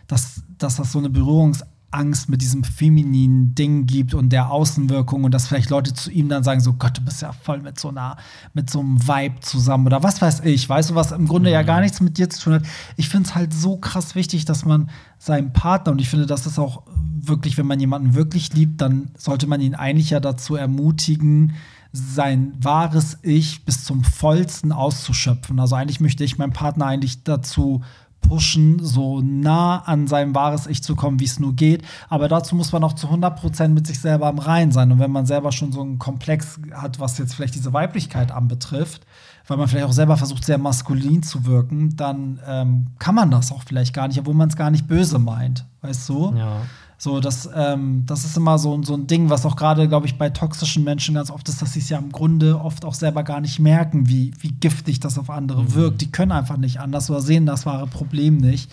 dass, 0.08 0.42
dass 0.58 0.76
das 0.76 0.92
so 0.92 0.98
eine 0.98 1.10
Berührungsangst 1.10 2.30
mit 2.30 2.40
diesem 2.40 2.64
femininen 2.64 3.54
Ding 3.54 3.84
gibt 3.84 4.14
und 4.14 4.30
der 4.30 4.50
Außenwirkung 4.50 5.24
und 5.24 5.34
dass 5.34 5.46
vielleicht 5.46 5.68
Leute 5.68 5.92
zu 5.92 6.10
ihm 6.10 6.30
dann 6.30 6.42
sagen 6.42 6.60
so 6.60 6.72
Gott, 6.72 6.96
du 6.96 7.02
bist 7.02 7.20
ja 7.20 7.32
voll 7.32 7.60
mit 7.60 7.78
so 7.78 7.90
einer 7.90 8.16
mit 8.54 8.70
so 8.70 8.80
einem 8.80 9.06
Vibe 9.06 9.40
zusammen 9.40 9.86
oder 9.86 10.02
was 10.02 10.22
weiß 10.22 10.40
ich, 10.44 10.66
weißt 10.66 10.90
du, 10.90 10.94
was 10.94 11.12
im 11.12 11.28
Grunde 11.28 11.50
ja 11.50 11.62
gar 11.62 11.82
nichts 11.82 12.00
mit 12.00 12.16
dir 12.16 12.30
zu 12.30 12.40
tun 12.40 12.54
hat. 12.54 12.62
Ich 12.96 13.10
finde 13.10 13.28
es 13.28 13.34
halt 13.34 13.52
so 13.52 13.76
krass 13.76 14.14
wichtig, 14.14 14.46
dass 14.46 14.64
man 14.64 14.88
seinem 15.18 15.52
Partner 15.52 15.92
und 15.92 16.00
ich 16.00 16.08
finde, 16.08 16.24
das 16.24 16.46
ist 16.46 16.58
auch 16.58 16.82
wirklich, 17.22 17.58
wenn 17.58 17.66
man 17.66 17.78
jemanden 17.78 18.14
wirklich 18.14 18.54
liebt, 18.54 18.80
dann 18.80 19.10
sollte 19.18 19.46
man 19.46 19.60
ihn 19.60 19.74
eigentlich 19.74 20.08
ja 20.08 20.20
dazu 20.20 20.56
ermutigen, 20.56 21.52
sein 21.92 22.52
wahres 22.60 23.18
Ich 23.22 23.64
bis 23.64 23.84
zum 23.84 24.04
vollsten 24.04 24.72
auszuschöpfen. 24.72 25.58
Also 25.58 25.74
eigentlich 25.74 26.00
möchte 26.00 26.24
ich 26.24 26.38
meinen 26.38 26.52
Partner 26.52 26.86
eigentlich 26.86 27.24
dazu 27.24 27.82
pushen, 28.20 28.78
so 28.84 29.20
nah 29.20 29.78
an 29.78 30.06
seinem 30.06 30.34
wahres 30.34 30.66
Ich 30.66 30.82
zu 30.82 30.94
kommen, 30.94 31.20
wie 31.20 31.24
es 31.24 31.40
nur 31.40 31.54
geht. 31.54 31.82
Aber 32.08 32.28
dazu 32.28 32.54
muss 32.54 32.72
man 32.72 32.84
auch 32.84 32.92
zu 32.92 33.08
100% 33.08 33.68
mit 33.68 33.86
sich 33.86 33.98
selber 33.98 34.28
im 34.28 34.38
Rein 34.38 34.72
sein. 34.72 34.92
Und 34.92 34.98
wenn 34.98 35.10
man 35.10 35.26
selber 35.26 35.52
schon 35.52 35.72
so 35.72 35.80
einen 35.80 35.98
Komplex 35.98 36.60
hat, 36.72 37.00
was 37.00 37.18
jetzt 37.18 37.34
vielleicht 37.34 37.54
diese 37.54 37.72
Weiblichkeit 37.72 38.30
anbetrifft, 38.30 39.06
weil 39.46 39.56
man 39.56 39.66
vielleicht 39.66 39.86
auch 39.86 39.92
selber 39.92 40.16
versucht, 40.16 40.44
sehr 40.44 40.58
maskulin 40.58 41.22
zu 41.22 41.44
wirken, 41.44 41.96
dann 41.96 42.38
ähm, 42.46 42.86
kann 42.98 43.14
man 43.14 43.30
das 43.30 43.50
auch 43.50 43.64
vielleicht 43.64 43.94
gar 43.94 44.06
nicht, 44.06 44.18
obwohl 44.20 44.34
man 44.34 44.48
es 44.48 44.56
gar 44.56 44.70
nicht 44.70 44.86
böse 44.86 45.18
meint. 45.18 45.64
Weißt 45.80 46.08
du? 46.08 46.34
Ja. 46.36 46.58
So, 47.02 47.18
das, 47.18 47.48
ähm, 47.54 48.04
das 48.04 48.26
ist 48.26 48.36
immer 48.36 48.58
so, 48.58 48.78
so 48.82 48.92
ein 48.92 49.06
Ding, 49.06 49.30
was 49.30 49.46
auch 49.46 49.56
gerade, 49.56 49.88
glaube 49.88 50.04
ich, 50.04 50.18
bei 50.18 50.28
toxischen 50.28 50.84
Menschen 50.84 51.14
ganz 51.14 51.30
oft 51.30 51.48
ist, 51.48 51.62
dass 51.62 51.72
sie 51.72 51.78
es 51.78 51.88
ja 51.88 51.96
im 51.96 52.12
Grunde 52.12 52.60
oft 52.60 52.84
auch 52.84 52.92
selber 52.92 53.22
gar 53.22 53.40
nicht 53.40 53.58
merken, 53.58 54.06
wie, 54.06 54.34
wie 54.40 54.52
giftig 54.52 55.00
das 55.00 55.16
auf 55.16 55.30
andere 55.30 55.72
wirkt. 55.72 56.02
Die 56.02 56.12
können 56.12 56.30
einfach 56.30 56.58
nicht 56.58 56.78
anders 56.78 57.08
oder 57.08 57.22
sehen 57.22 57.46
das 57.46 57.64
wahre 57.64 57.86
Problem 57.86 58.36
nicht. 58.36 58.70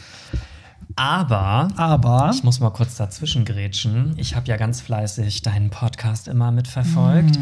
Aber 0.98 1.68
Aber 1.78 2.32
ich 2.34 2.44
muss 2.44 2.60
mal 2.60 2.72
kurz 2.72 2.96
dazwischen 2.96 3.46
grätschen. 3.46 4.14
Ich 4.18 4.36
habe 4.36 4.48
ja 4.48 4.58
ganz 4.58 4.82
fleißig 4.82 5.44
deinen 5.44 5.70
Podcast 5.70 6.28
immer 6.28 6.52
mitverfolgt. 6.52 7.36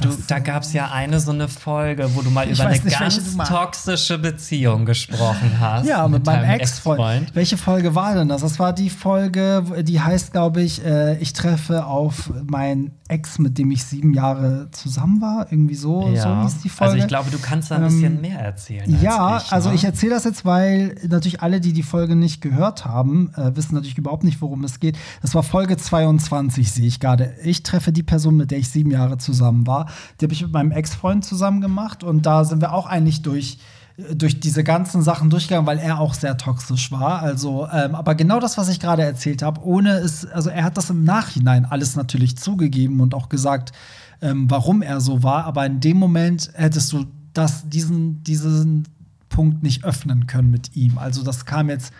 Du, 0.00 0.08
das 0.08 0.26
da 0.26 0.38
gab 0.38 0.62
es 0.62 0.72
ja 0.72 0.92
eine 0.92 1.18
so 1.18 1.32
eine 1.32 1.48
Folge, 1.48 2.14
wo 2.14 2.22
du 2.22 2.30
mal 2.30 2.48
Ich 2.48 2.58
über 2.58 2.68
eine 2.68 2.80
nicht, 2.80 2.96
ganz 2.98 3.36
toxische 3.48 4.18
Beziehung 4.18 4.86
gesprochen 4.86 5.56
hast. 5.60 5.86
Ja, 5.86 6.06
mit, 6.06 6.24
meinem 6.24 6.42
deinem 6.42 6.60
Ex-Freund. 6.60 7.34
Welche 7.34 7.56
Folge 7.56 7.96
war 7.96 8.14
denn 8.14 8.28
das? 8.28 8.42
Das 8.42 8.60
war 8.60 8.72
die 8.72 8.90
Folge, 8.90 9.64
die 9.82 10.00
heißt, 10.00 10.30
glaube 10.30 10.62
ich, 10.62 10.84
äh, 10.84 11.18
ich 11.18 11.32
treffe 11.32 11.86
auf 11.86 12.32
meinen 12.46 12.92
Ex, 13.08 13.38
mit 13.38 13.58
dem 13.58 13.70
ich 13.70 13.84
sieben 13.84 14.14
Jahre 14.14 14.68
zusammen 14.70 15.20
war. 15.20 15.52
Irgendwie 15.52 15.74
so, 15.74 16.08
Ja. 16.08 16.22
so 16.22 16.42
hieß 16.42 16.62
die 16.62 16.68
Folge. 16.70 16.92
Also 16.92 17.02
ich 17.04 17.08
glaube, 17.08 17.30
du 17.30 17.38
kannst 17.38 17.70
da 17.70 17.76
ein 17.76 17.82
Ähm, 17.82 17.88
bisschen 17.88 18.20
mehr 18.22 18.38
erzählen. 18.40 18.98
Ja, 19.02 19.26
als 19.34 19.44
ich, 19.44 19.52
also 19.52 19.68
ne? 19.68 19.74
ich 19.74 19.84
erzähle 19.84 20.14
das 20.14 20.24
jetzt, 20.24 20.44
weil 20.46 20.94
natürlich 21.06 21.42
alle, 21.42 21.60
die 21.60 21.74
die 21.74 21.82
Folge 21.82 22.16
nicht 22.16 22.40
gehört 22.40 22.86
haben, 22.86 23.30
äh, 23.36 23.54
wissen 23.56 23.74
natürlich 23.74 23.98
überhaupt 23.98 24.24
nicht, 24.24 24.40
worum 24.40 24.64
es 24.64 24.80
geht. 24.80 24.96
Das 25.20 25.34
war 25.34 25.42
Folge 25.42 25.76
22, 25.76 26.72
sehe 26.72 26.86
ich 26.86 26.98
gerade. 26.98 27.34
Ich 27.44 27.62
treffe 27.62 27.92
die 27.92 28.02
Person, 28.02 28.36
mit 28.36 28.50
der 28.50 28.58
ich 28.58 28.70
sieben 28.70 28.90
Jahre 28.90 29.18
zusammen 29.18 29.66
war. 29.66 29.86
Die 30.20 30.24
habe 30.24 30.32
ich 30.32 30.40
mit 30.42 30.52
meinem 30.52 30.70
Ex-Freund 30.72 31.24
zusammen 31.26 31.60
gemacht 31.60 32.02
und 32.04 32.24
da 32.24 32.44
sind 32.44 32.62
wir 32.62 32.72
auch 32.72 32.86
eigentlich 32.86 33.20
durch 33.20 33.58
durch 33.96 34.40
diese 34.40 34.64
ganzen 34.64 35.02
Sachen 35.02 35.30
durchgegangen, 35.30 35.66
weil 35.66 35.78
er 35.78 36.00
auch 36.00 36.14
sehr 36.14 36.36
toxisch 36.36 36.90
war. 36.90 37.22
Also, 37.22 37.68
ähm, 37.72 37.94
aber 37.94 38.16
genau 38.16 38.40
das, 38.40 38.58
was 38.58 38.68
ich 38.68 38.80
gerade 38.80 39.02
erzählt 39.02 39.42
habe, 39.42 39.64
ohne 39.64 39.98
es, 39.98 40.26
also 40.26 40.50
er 40.50 40.64
hat 40.64 40.76
das 40.76 40.90
im 40.90 41.04
Nachhinein 41.04 41.64
alles 41.64 41.94
natürlich 41.94 42.36
zugegeben 42.36 43.00
und 43.00 43.14
auch 43.14 43.28
gesagt, 43.28 43.72
ähm, 44.20 44.50
warum 44.50 44.82
er 44.82 45.00
so 45.00 45.22
war. 45.22 45.44
Aber 45.44 45.64
in 45.64 45.78
dem 45.78 45.96
Moment 45.96 46.50
hättest 46.54 46.92
du 46.92 47.06
das, 47.34 47.68
diesen, 47.68 48.24
diesen 48.24 48.88
Punkt 49.28 49.62
nicht 49.62 49.84
öffnen 49.84 50.26
können 50.26 50.50
mit 50.50 50.74
ihm. 50.74 50.98
Also 50.98 51.22
das 51.22 51.44
kam 51.44 51.68
jetzt 51.68 51.92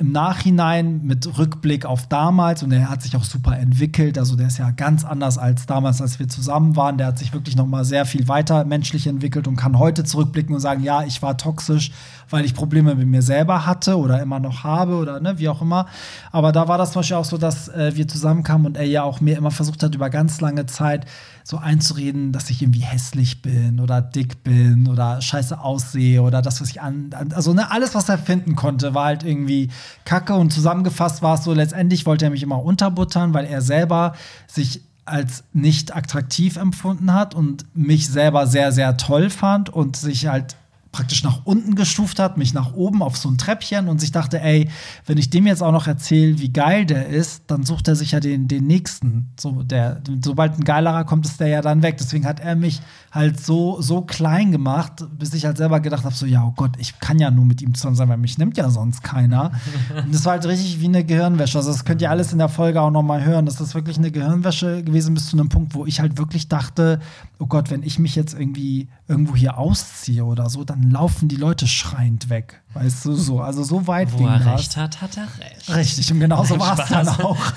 im 0.00 0.12
Nachhinein 0.12 1.02
mit 1.04 1.38
Rückblick 1.38 1.84
auf 1.84 2.06
damals 2.08 2.62
und 2.62 2.72
er 2.72 2.88
hat 2.88 3.02
sich 3.02 3.16
auch 3.16 3.24
super 3.24 3.58
entwickelt. 3.58 4.16
Also 4.16 4.34
der 4.34 4.46
ist 4.46 4.58
ja 4.58 4.70
ganz 4.70 5.04
anders 5.04 5.36
als 5.36 5.66
damals, 5.66 6.00
als 6.00 6.18
wir 6.18 6.26
zusammen 6.26 6.74
waren. 6.74 6.96
Der 6.96 7.08
hat 7.08 7.18
sich 7.18 7.34
wirklich 7.34 7.54
noch 7.54 7.66
mal 7.66 7.84
sehr 7.84 8.06
viel 8.06 8.26
weiter 8.26 8.64
menschlich 8.64 9.06
entwickelt 9.06 9.46
und 9.46 9.56
kann 9.56 9.78
heute 9.78 10.02
zurückblicken 10.02 10.54
und 10.54 10.60
sagen, 10.60 10.82
ja, 10.82 11.04
ich 11.04 11.20
war 11.20 11.36
toxisch, 11.36 11.92
weil 12.30 12.44
ich 12.44 12.54
Probleme 12.54 12.94
mit 12.94 13.06
mir 13.06 13.22
selber 13.22 13.66
hatte 13.66 13.98
oder 13.98 14.22
immer 14.22 14.40
noch 14.40 14.64
habe 14.64 14.96
oder 14.96 15.20
ne, 15.20 15.38
wie 15.38 15.48
auch 15.48 15.60
immer. 15.60 15.86
Aber 16.32 16.52
da 16.52 16.68
war 16.68 16.78
das 16.78 16.92
zum 16.92 17.00
Beispiel 17.00 17.16
auch 17.16 17.24
so, 17.24 17.38
dass 17.38 17.68
äh, 17.68 17.92
wir 17.94 18.08
zusammenkamen 18.08 18.66
und 18.66 18.76
er 18.76 18.86
ja 18.86 19.02
auch 19.02 19.20
mir 19.20 19.36
immer 19.36 19.50
versucht 19.50 19.82
hat, 19.82 19.94
über 19.94 20.10
ganz 20.10 20.40
lange 20.40 20.66
Zeit 20.66 21.06
so 21.44 21.56
einzureden, 21.56 22.32
dass 22.32 22.50
ich 22.50 22.62
irgendwie 22.62 22.80
hässlich 22.80 23.42
bin 23.42 23.80
oder 23.80 24.00
dick 24.00 24.44
bin 24.44 24.88
oder 24.88 25.20
scheiße 25.20 25.58
aussehe 25.60 26.22
oder 26.22 26.42
das, 26.42 26.60
was 26.60 26.70
ich 26.70 26.80
an, 26.80 27.10
an 27.12 27.32
also 27.32 27.52
ne, 27.52 27.70
alles, 27.70 27.94
was 27.94 28.08
er 28.08 28.18
finden 28.18 28.56
konnte, 28.56 28.94
war 28.94 29.06
halt 29.06 29.24
irgendwie 29.24 29.70
Kacke 30.04 30.34
und 30.34 30.52
zusammengefasst 30.52 31.22
war 31.22 31.34
es 31.34 31.44
so, 31.44 31.52
letztendlich 31.52 32.06
wollte 32.06 32.26
er 32.26 32.30
mich 32.30 32.42
immer 32.42 32.62
unterbuttern, 32.62 33.34
weil 33.34 33.46
er 33.46 33.62
selber 33.62 34.14
sich 34.46 34.82
als 35.04 35.44
nicht 35.52 35.94
attraktiv 35.96 36.56
empfunden 36.56 37.12
hat 37.12 37.34
und 37.34 37.64
mich 37.74 38.08
selber 38.08 38.46
sehr, 38.46 38.70
sehr 38.70 38.96
toll 38.96 39.30
fand 39.30 39.68
und 39.70 39.96
sich 39.96 40.28
halt 40.28 40.56
praktisch 40.92 41.22
nach 41.22 41.44
unten 41.44 41.76
gestuft 41.76 42.18
hat, 42.18 42.36
mich 42.36 42.52
nach 42.52 42.74
oben 42.74 43.02
auf 43.02 43.16
so 43.16 43.28
ein 43.28 43.38
Treppchen 43.38 43.88
und 43.88 44.00
sich 44.00 44.10
dachte, 44.10 44.40
ey, 44.40 44.68
wenn 45.06 45.18
ich 45.18 45.30
dem 45.30 45.46
jetzt 45.46 45.62
auch 45.62 45.70
noch 45.70 45.86
erzähle, 45.86 46.40
wie 46.40 46.52
geil 46.52 46.84
der 46.84 47.06
ist, 47.06 47.44
dann 47.46 47.64
sucht 47.64 47.86
er 47.86 47.94
sich 47.94 48.10
ja 48.10 48.20
den, 48.20 48.48
den 48.48 48.66
nächsten. 48.66 49.30
So, 49.38 49.62
der, 49.62 50.02
sobald 50.24 50.58
ein 50.58 50.64
geilerer 50.64 51.04
kommt, 51.04 51.26
ist 51.26 51.38
der 51.38 51.48
ja 51.48 51.62
dann 51.62 51.82
weg. 51.82 51.96
Deswegen 51.98 52.26
hat 52.26 52.40
er 52.40 52.56
mich 52.56 52.80
halt 53.12 53.40
so, 53.40 53.80
so 53.80 54.02
klein 54.02 54.50
gemacht, 54.50 55.04
bis 55.16 55.32
ich 55.34 55.44
halt 55.44 55.58
selber 55.58 55.78
gedacht 55.80 56.04
habe, 56.04 56.14
so, 56.14 56.26
ja, 56.26 56.44
oh 56.44 56.52
Gott, 56.56 56.72
ich 56.78 56.98
kann 56.98 57.18
ja 57.20 57.30
nur 57.30 57.44
mit 57.44 57.62
ihm 57.62 57.74
zusammen 57.74 57.96
sein, 57.96 58.08
weil 58.08 58.18
mich 58.18 58.38
nimmt 58.38 58.56
ja 58.56 58.68
sonst 58.68 59.04
keiner. 59.04 59.52
und 60.04 60.12
das 60.12 60.24
war 60.24 60.32
halt 60.32 60.46
richtig 60.46 60.80
wie 60.80 60.86
eine 60.86 61.04
Gehirnwäsche. 61.04 61.58
Also 61.58 61.70
das 61.70 61.84
könnt 61.84 62.02
ihr 62.02 62.10
alles 62.10 62.32
in 62.32 62.38
der 62.38 62.48
Folge 62.48 62.80
auch 62.80 62.90
noch 62.90 63.02
mal 63.02 63.24
hören. 63.24 63.46
Das 63.46 63.60
ist 63.60 63.76
wirklich 63.76 63.98
eine 63.98 64.10
Gehirnwäsche 64.10 64.82
gewesen 64.82 65.14
bis 65.14 65.28
zu 65.28 65.36
einem 65.38 65.48
Punkt, 65.48 65.74
wo 65.74 65.86
ich 65.86 66.00
halt 66.00 66.18
wirklich 66.18 66.48
dachte, 66.48 66.98
oh 67.38 67.46
Gott, 67.46 67.70
wenn 67.70 67.84
ich 67.84 68.00
mich 68.00 68.16
jetzt 68.16 68.34
irgendwie 68.34 68.88
irgendwo 69.06 69.36
hier 69.36 69.56
ausziehe 69.58 70.24
oder 70.24 70.50
so, 70.50 70.64
dann 70.64 70.79
laufen 70.88 71.28
die 71.28 71.36
Leute 71.36 71.66
schreiend 71.66 72.28
weg. 72.28 72.62
Weißt 72.72 73.04
du, 73.04 73.14
so. 73.14 73.40
Also 73.40 73.64
so 73.64 73.86
weit 73.88 74.12
Wo 74.12 74.18
ging 74.18 74.28
er 74.28 74.38
das. 74.38 74.60
recht 74.60 74.76
hat, 74.76 75.02
hat 75.02 75.16
er 75.16 75.24
recht. 75.44 75.74
Richtig, 75.74 76.12
und 76.12 76.20
genau 76.20 76.44
so 76.44 76.56
war 76.58 76.78
es 76.78 76.88
dann 76.88 77.08
auch. 77.08 77.36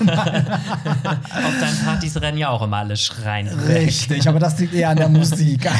deinen 1.60 1.78
Partys 1.84 2.20
rennen 2.20 2.38
ja 2.38 2.48
auch 2.48 2.62
immer 2.62 2.78
alle 2.78 2.96
schreien. 2.96 3.46
richtig, 3.48 4.28
aber 4.28 4.40
das 4.40 4.58
liegt 4.58 4.74
eher 4.74 4.90
an 4.90 4.96
der 4.96 5.08
Musik. 5.08 5.70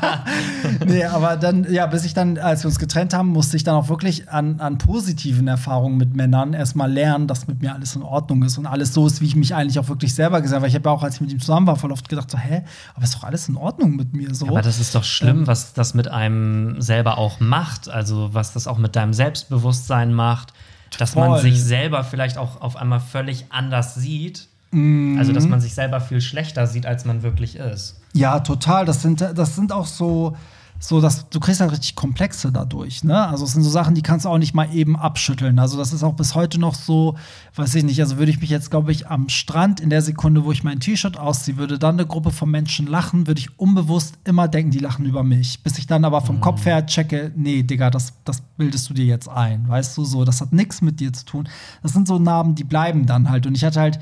nee, 0.86 1.04
aber 1.04 1.36
dann, 1.36 1.66
ja, 1.72 1.86
bis 1.86 2.04
ich 2.04 2.14
dann, 2.14 2.38
als 2.38 2.62
wir 2.62 2.68
uns 2.68 2.78
getrennt 2.78 3.12
haben, 3.14 3.28
musste 3.28 3.56
ich 3.56 3.64
dann 3.64 3.74
auch 3.74 3.88
wirklich 3.88 4.28
an, 4.30 4.60
an 4.60 4.78
positiven 4.78 5.48
Erfahrungen 5.48 5.96
mit 5.96 6.14
Männern 6.14 6.52
erstmal 6.52 6.90
lernen, 6.92 7.26
dass 7.26 7.46
mit 7.48 7.60
mir 7.62 7.74
alles 7.74 7.96
in 7.96 8.02
Ordnung 8.02 8.42
ist 8.44 8.58
und 8.58 8.66
alles 8.66 8.94
so 8.94 9.06
ist, 9.06 9.20
wie 9.20 9.26
ich 9.26 9.36
mich 9.36 9.54
eigentlich 9.54 9.78
auch 9.78 9.88
wirklich 9.88 10.14
selber 10.14 10.40
gesehen 10.40 10.54
habe. 10.56 10.62
Weil 10.62 10.68
ich 10.70 10.74
habe 10.76 10.88
ja 10.88 10.94
auch, 10.94 11.02
als 11.02 11.16
ich 11.16 11.20
mit 11.20 11.32
ihm 11.32 11.40
zusammen 11.40 11.66
war, 11.66 11.76
voll 11.76 11.92
oft 11.92 12.08
gedacht, 12.08 12.30
so, 12.30 12.38
hä, 12.38 12.62
aber 12.94 13.04
ist 13.04 13.14
doch 13.14 13.24
alles 13.24 13.48
in 13.48 13.56
Ordnung 13.56 13.96
mit 13.96 14.14
mir 14.14 14.34
so. 14.34 14.46
Aber 14.48 14.62
das 14.62 14.78
ist 14.78 14.94
doch 14.94 15.04
schlimm, 15.04 15.40
Ähm. 15.40 15.46
was 15.46 15.72
das 15.72 15.94
mit 15.94 16.08
einem 16.08 16.80
selber 16.80 17.18
auch 17.18 17.40
macht. 17.40 17.88
Also, 17.88 18.32
was 18.32 18.52
das 18.52 18.59
auch 18.66 18.78
mit 18.78 18.96
deinem 18.96 19.12
Selbstbewusstsein 19.12 20.12
macht. 20.12 20.52
Dass 20.98 21.14
man 21.14 21.40
sich 21.40 21.62
selber 21.62 22.02
vielleicht 22.02 22.36
auch 22.36 22.60
auf 22.60 22.76
einmal 22.76 23.00
völlig 23.00 23.46
anders 23.50 23.94
sieht. 23.94 24.48
Mhm. 24.72 25.18
Also, 25.18 25.32
dass 25.32 25.46
man 25.46 25.60
sich 25.60 25.74
selber 25.74 26.00
viel 26.00 26.20
schlechter 26.20 26.66
sieht, 26.66 26.86
als 26.86 27.04
man 27.04 27.22
wirklich 27.22 27.56
ist. 27.56 28.00
Ja, 28.12 28.40
total. 28.40 28.84
Das 28.84 29.02
sind, 29.02 29.20
das 29.20 29.54
sind 29.54 29.72
auch 29.72 29.86
so, 29.86 30.36
so 30.82 31.02
dass 31.02 31.28
du 31.28 31.40
kriegst 31.40 31.60
halt 31.60 31.72
richtig 31.72 31.94
Komplexe 31.94 32.50
dadurch. 32.50 33.04
Ne? 33.04 33.28
Also 33.28 33.44
es 33.44 33.52
sind 33.52 33.62
so 33.62 33.68
Sachen, 33.68 33.94
die 33.94 34.00
kannst 34.00 34.24
du 34.24 34.30
auch 34.30 34.38
nicht 34.38 34.54
mal 34.54 34.74
eben 34.74 34.96
abschütteln. 34.96 35.58
Also 35.58 35.76
das 35.76 35.92
ist 35.92 36.02
auch 36.02 36.14
bis 36.14 36.34
heute 36.34 36.58
noch 36.58 36.74
so, 36.74 37.16
weiß 37.54 37.74
ich 37.74 37.84
nicht. 37.84 38.00
Also 38.00 38.16
würde 38.16 38.32
ich 38.32 38.40
mich 38.40 38.48
jetzt, 38.48 38.70
glaube 38.70 38.90
ich, 38.90 39.06
am 39.06 39.28
Strand 39.28 39.80
in 39.80 39.90
der 39.90 40.00
Sekunde, 40.00 40.44
wo 40.44 40.52
ich 40.52 40.64
mein 40.64 40.80
T-Shirt 40.80 41.18
ausziehe, 41.18 41.58
würde 41.58 41.78
dann 41.78 41.96
eine 41.96 42.06
Gruppe 42.06 42.30
von 42.30 42.50
Menschen 42.50 42.86
lachen, 42.86 43.26
würde 43.26 43.40
ich 43.40 43.60
unbewusst 43.60 44.14
immer 44.24 44.48
denken, 44.48 44.70
die 44.70 44.78
lachen 44.78 45.04
über 45.04 45.22
mich. 45.22 45.62
Bis 45.62 45.76
ich 45.76 45.86
dann 45.86 46.06
aber 46.06 46.22
vom 46.22 46.40
Kopf 46.40 46.64
her 46.64 46.86
checke, 46.86 47.30
nee, 47.36 47.62
Digga, 47.62 47.90
das, 47.90 48.14
das 48.24 48.40
bildest 48.56 48.88
du 48.88 48.94
dir 48.94 49.04
jetzt 49.04 49.28
ein. 49.28 49.68
Weißt 49.68 49.98
du 49.98 50.04
so, 50.06 50.24
das 50.24 50.40
hat 50.40 50.54
nichts 50.54 50.80
mit 50.80 50.98
dir 50.98 51.12
zu 51.12 51.26
tun. 51.26 51.48
Das 51.82 51.92
sind 51.92 52.08
so 52.08 52.18
Narben, 52.18 52.54
die 52.54 52.64
bleiben 52.64 53.04
dann 53.04 53.28
halt. 53.28 53.46
Und 53.46 53.54
ich 53.54 53.64
hatte 53.64 53.80
halt 53.80 54.00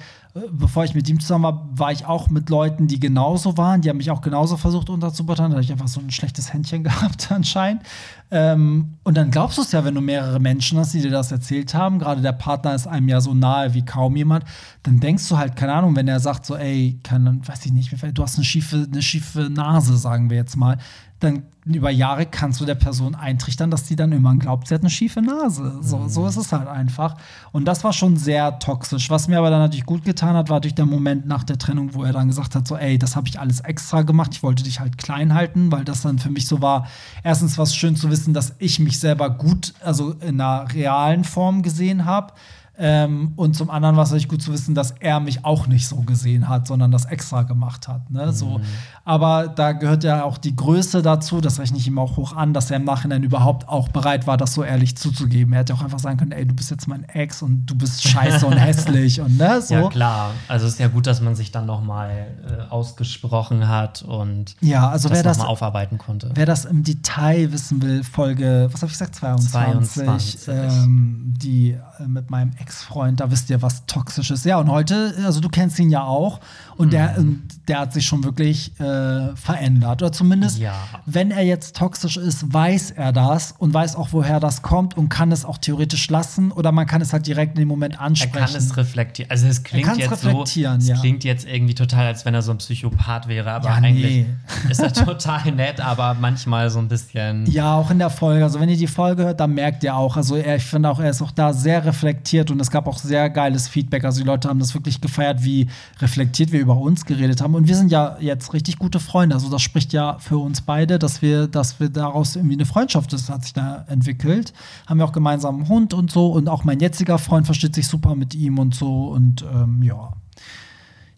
bevor 0.51 0.85
ich 0.85 0.95
mit 0.95 1.09
ihm 1.09 1.21
zusammen 1.21 1.45
war, 1.45 1.69
war 1.73 1.93
ich 1.93 2.07
auch 2.07 2.31
mit 2.31 2.51
Leuten, 2.51 2.87
die 2.87 3.01
genauso 3.01 3.57
waren. 3.57 3.81
Die 3.81 3.89
haben 3.89 3.99
mich 3.99 4.11
auch 4.11 4.21
genauso 4.21 4.57
versucht 4.57 4.91
unterzubuttern. 4.91 5.51
Da 5.51 5.57
habe 5.57 5.65
ich 5.65 5.73
einfach 5.73 5.89
so 5.89 6.01
ein 6.01 6.11
schlechtes 6.11 6.53
Händchen 6.53 6.85
gehabt 6.85 7.31
anscheinend. 7.31 7.83
Ähm, 8.31 8.95
und 9.05 9.17
dann 9.17 9.31
glaubst 9.31 9.59
du 9.59 9.63
es 9.63 9.73
ja, 9.73 9.85
wenn 9.85 9.95
du 9.95 10.01
mehrere 10.01 10.41
Menschen 10.41 10.79
hast, 10.79 10.95
die 10.95 11.01
dir 11.01 11.11
das 11.11 11.33
erzählt 11.33 11.75
haben. 11.75 11.99
Gerade 11.99 12.21
der 12.21 12.33
Partner 12.33 12.75
ist 12.75 12.87
einem 12.87 13.09
ja 13.09 13.21
so 13.21 13.35
nahe 13.35 13.75
wie 13.75 13.85
kaum 13.85 14.17
jemand. 14.17 14.45
Dann 14.83 15.01
denkst 15.01 15.29
du 15.29 15.39
halt, 15.39 15.57
keine 15.57 15.73
Ahnung, 15.73 15.97
wenn 15.97 16.09
er 16.09 16.21
sagt 16.21 16.47
so, 16.47 16.57
ey, 16.57 17.01
kann, 17.03 17.47
weiß 17.47 17.67
ich 17.67 17.73
nicht, 17.73 17.93
du 17.93 18.23
hast 18.23 18.37
eine 18.37 18.45
schiefe, 18.45 18.87
eine 18.91 19.03
schiefe 19.03 19.51
Nase, 19.51 19.97
sagen 19.97 20.31
wir 20.31 20.37
jetzt 20.37 20.57
mal 20.57 20.79
dann 21.21 21.43
über 21.65 21.91
Jahre 21.91 22.27
kannst 22.27 22.61
du 22.61 22.65
der 22.65 22.77
Person 22.77 23.15
eintrichtern, 23.15 23.71
dass 23.71 23.85
die 23.85 23.97
dann 23.97 24.13
irgendwann 24.13 24.39
glaubt, 24.39 24.69
sie 24.69 24.75
hat 24.75 24.83
eine 24.83 24.91
schiefe 24.91 25.21
Nase. 25.21 25.79
So, 25.83 25.99
mhm. 25.99 26.09
so 26.09 26.27
ist 26.27 26.37
es 26.37 26.53
halt 26.53 26.69
einfach. 26.69 27.17
Und 27.53 27.67
das 27.67 27.85
war 27.85 27.93
schon 27.93 28.17
sehr 28.17 28.59
toxisch. 28.59 29.11
Was 29.11 29.29
mir 29.29 29.39
aber 29.39 29.51
dann 29.51 29.61
natürlich 29.61 29.85
gut 29.85 30.05
getan 30.05 30.35
hat, 30.35 30.49
war 30.49 30.57
natürlich 30.57 30.77
der 30.77 30.87
Moment 30.87 31.27
nach 31.27 31.45
der 31.45 31.59
Trennung, 31.59 31.95
wo 31.95 32.05
er 32.05 32.13
dann 32.13 32.29
gesagt 32.29 32.55
hat: 32.55 32.67
so, 32.67 32.77
ey, 32.77 32.99
das 32.99 33.17
habe 33.17 33.29
ich 33.29 33.39
alles 33.39 33.61
extra 33.61 34.03
gemacht. 34.03 34.31
Ich 34.33 34.43
wollte 34.43 34.63
dich 34.63 34.81
halt 34.81 34.97
klein 34.97 35.35
halten, 35.35 35.71
weil 35.73 35.85
das 35.85 36.03
dann 36.03 36.19
für 36.19 36.31
mich 36.31 36.47
so 36.47 36.63
war. 36.63 36.87
Erstens 37.23 37.59
war 37.59 37.65
es 37.65 37.75
schön 37.75 37.97
zu 37.97 38.11
wissen, 38.11 38.33
dass 38.33 38.55
ich 38.59 38.79
mich 38.79 38.99
selber 38.99 39.29
gut, 39.31 39.75
also 39.85 40.13
in 40.13 40.41
einer 40.41 40.73
realen 40.73 41.25
Form 41.25 41.63
gesehen 41.63 42.05
habe. 42.05 42.33
Ähm, 42.81 43.33
und 43.35 43.55
zum 43.55 43.71
anderen 43.71 43.97
war 43.97 44.05
es 44.05 44.11
natürlich 44.11 44.29
gut 44.29 44.41
zu 44.41 44.53
wissen, 44.53 44.75
dass 44.75 44.93
er 44.93 45.19
mich 45.19 45.45
auch 45.45 45.67
nicht 45.67 45.89
so 45.89 45.97
gesehen 45.97 46.49
hat, 46.49 46.69
sondern 46.69 46.93
das 46.93 47.07
extra 47.07 47.43
gemacht 47.43 47.89
hat. 47.89 48.09
Ne? 48.09 48.27
Mhm. 48.27 48.33
So. 48.33 48.61
Aber 49.05 49.49
da 49.49 49.73
gehört 49.73 50.05
ja 50.05 50.23
auch 50.23 50.39
die 50.39 50.55
Größe 50.55 51.03
dazu, 51.03 51.41
das 51.41 51.59
rechne 51.59 51.79
ich 51.79 51.89
ihm 51.89 51.99
auch 51.99 52.17
hoch 52.17 52.37
an, 52.37 52.55
dass 52.55 52.71
er 52.71 52.77
im 52.77 52.85
Nachhinein 52.85 53.25
überhaupt 53.25 53.69
auch 53.69 53.89
bereit 53.89 54.29
war, 54.29 54.37
das 54.37 54.55
so 54.55 54.63
ehrlich 54.63 54.97
zuzugeben. 54.97 55.55
Er 55.55 55.61
hätte 55.61 55.75
auch 55.75 55.83
einfach 55.83 55.99
sagen 55.99 56.19
können, 56.19 56.31
ey, 56.31 56.47
du 56.47 56.55
bist 56.55 56.71
jetzt 56.71 56.87
mein 56.87 57.03
Ex 57.09 57.43
und 57.43 57.67
du 57.67 57.75
bist 57.75 58.03
scheiße 58.09 58.47
und 58.47 58.57
hässlich 58.57 59.21
und 59.21 59.37
ne, 59.39 59.61
so. 59.61 59.75
Ja, 59.75 59.89
klar. 59.89 60.31
Also 60.47 60.67
es 60.67 60.75
ist 60.75 60.79
ja 60.79 60.87
gut, 60.87 61.09
dass 61.09 61.21
man 61.21 61.35
sich 61.35 61.51
dann 61.51 61.67
noch 61.67 61.83
mal 61.83 62.11
äh, 62.11 62.71
ausgesprochen 62.71 63.67
hat 63.67 64.03
und 64.03 64.55
ja, 64.61 64.89
also 64.89 65.09
das, 65.09 65.19
wer 65.19 65.23
das 65.25 65.39
mal 65.39 65.47
aufarbeiten 65.47 65.99
konnte. 65.99 66.31
Wer 66.35 66.47
das 66.47 66.65
im 66.65 66.85
Detail 66.85 67.51
wissen 67.51 67.83
will, 67.83 68.05
Folge, 68.05 68.69
was 68.71 68.83
habe 68.83 68.93
ich 68.93 68.99
gesagt, 68.99 69.17
22, 69.17 70.39
22. 70.39 70.49
Ähm, 70.49 71.35
die 71.37 71.77
mit 72.07 72.31
meinem 72.31 72.53
Ex-Freund, 72.59 73.21
da 73.21 73.31
wisst 73.31 73.51
ihr, 73.51 73.63
was 73.63 73.87
toxisch 73.87 74.31
ist. 74.31 74.45
Ja, 74.45 74.59
und 74.59 74.71
heute, 74.71 75.15
also 75.25 75.41
du 75.41 75.49
kennst 75.49 75.79
ihn 75.79 75.91
ja 75.91 76.05
auch 76.05 76.41
und 76.79 76.87
mhm. 76.87 76.91
der, 76.91 77.25
der 77.67 77.81
hat 77.81 77.93
sich 77.93 78.07
schon 78.07 78.23
wirklich 78.23 78.71
äh, 78.81 79.35
verändert. 79.35 80.01
Oder 80.01 80.13
zumindest, 80.13 80.59
ja. 80.59 80.75
wenn 81.07 81.33
er 81.33 81.43
jetzt 81.43 81.77
toxisch 81.77 82.17
ist, 82.17 82.53
weiß 82.53 82.93
er 82.93 83.13
das 83.13 83.53
und 83.59 83.75
weiß 83.75 83.97
auch, 83.97 84.09
woher 84.13 84.39
das 84.39 84.63
kommt 84.63 84.97
und 84.97 85.09
kann 85.09 85.33
es 85.33 85.45
auch 85.45 85.59
theoretisch 85.59 86.09
lassen 86.09 86.53
oder 86.53 86.71
man 86.71 86.87
kann 86.87 87.03
es 87.03 87.13
halt 87.13 87.27
direkt 87.27 87.57
in 87.57 87.63
dem 87.63 87.69
Moment 87.69 88.01
ansprechen. 88.01 88.37
Er 88.37 88.47
kann 88.47 88.57
es 88.57 88.77
reflektieren. 88.77 89.29
Also 89.29 89.49
es 89.49 89.65
klingt 89.65 89.97
jetzt 89.97 90.23
so, 90.23 90.43
es 90.45 90.55
ja. 90.87 90.97
klingt 91.01 91.25
jetzt 91.25 91.49
irgendwie 91.49 91.75
total, 91.75 92.07
als 92.07 92.25
wenn 92.25 92.35
er 92.35 92.43
so 92.43 92.53
ein 92.53 92.59
Psychopath 92.59 93.27
wäre, 93.27 93.51
aber 93.51 93.71
ja, 93.71 93.75
eigentlich 93.75 94.27
nee. 94.27 94.71
ist 94.71 94.81
er 94.81 94.93
total 95.05 95.51
nett, 95.51 95.81
aber 95.81 96.15
manchmal 96.15 96.71
so 96.71 96.79
ein 96.79 96.87
bisschen. 96.87 97.45
Ja, 97.47 97.75
auch 97.75 97.91
in 97.91 97.99
der 97.99 98.11
Folge. 98.11 98.45
Also 98.45 98.61
wenn 98.61 98.69
ihr 98.69 98.77
die 98.77 98.87
Folge 98.87 99.25
hört, 99.25 99.41
dann 99.41 99.53
merkt 99.53 99.83
ihr 99.83 99.97
auch, 99.97 100.17
also 100.17 100.37
er, 100.37 100.55
ich 100.57 100.65
finde 100.65 100.89
auch, 100.91 101.01
er 101.01 101.11
ist 101.11 101.23
auch 101.23 101.33
da 101.33 101.53
sehr 101.53 101.85
reflektiert 101.85 102.53
und 102.53 102.61
es 102.61 102.71
gab 102.71 102.87
auch 102.87 102.99
sehr 102.99 103.29
geiles 103.31 103.67
Feedback. 103.67 104.05
Also 104.05 104.21
die 104.21 104.27
Leute 104.27 104.49
haben 104.49 104.61
das 104.61 104.75
wirklich 104.75 105.01
gefeiert, 105.01 105.43
wie 105.43 105.69
reflektiert 106.01 106.53
wir 106.53 106.61
über 106.61 106.68
uns 106.77 107.05
geredet 107.05 107.41
haben. 107.41 107.55
Und 107.55 107.69
wir 107.69 107.77
sind 107.77 107.91
ja 107.91 108.17
jetzt 108.21 108.53
richtig 108.53 108.79
gute 108.79 109.01
Freunde. 109.01 109.35
Also 109.35 109.49
das 109.51 109.63
spricht 109.63 109.93
ja 109.93 110.19
für 110.19 110.39
uns 110.39 110.61
beide, 110.61 110.99
dass 110.99 111.23
wir, 111.23 111.47
dass 111.47 111.81
wir 111.81 111.89
daraus 111.89 112.37
irgendwie 112.37 112.55
eine 112.55 112.67
Freundschaft, 112.67 113.13
das 113.13 113.29
hat 113.31 113.43
sich 113.45 113.53
da 113.53 113.85
entwickelt. 113.89 114.53
Haben 114.87 114.99
wir 114.99 115.05
auch 115.05 115.13
gemeinsam 115.13 115.57
einen 115.57 115.69
Hund 115.69 115.95
und 115.95 116.11
so. 116.11 116.29
Und 116.33 116.49
auch 116.49 116.65
mein 116.65 116.81
jetziger 116.81 117.19
Freund 117.19 117.47
versteht 117.47 117.75
sich 117.75 117.87
super 117.87 118.15
mit 118.15 118.35
ihm 118.35 118.59
und 118.59 118.75
so. 118.75 119.09
Und 119.09 119.45
ähm, 119.53 119.83
ja. 119.83 120.13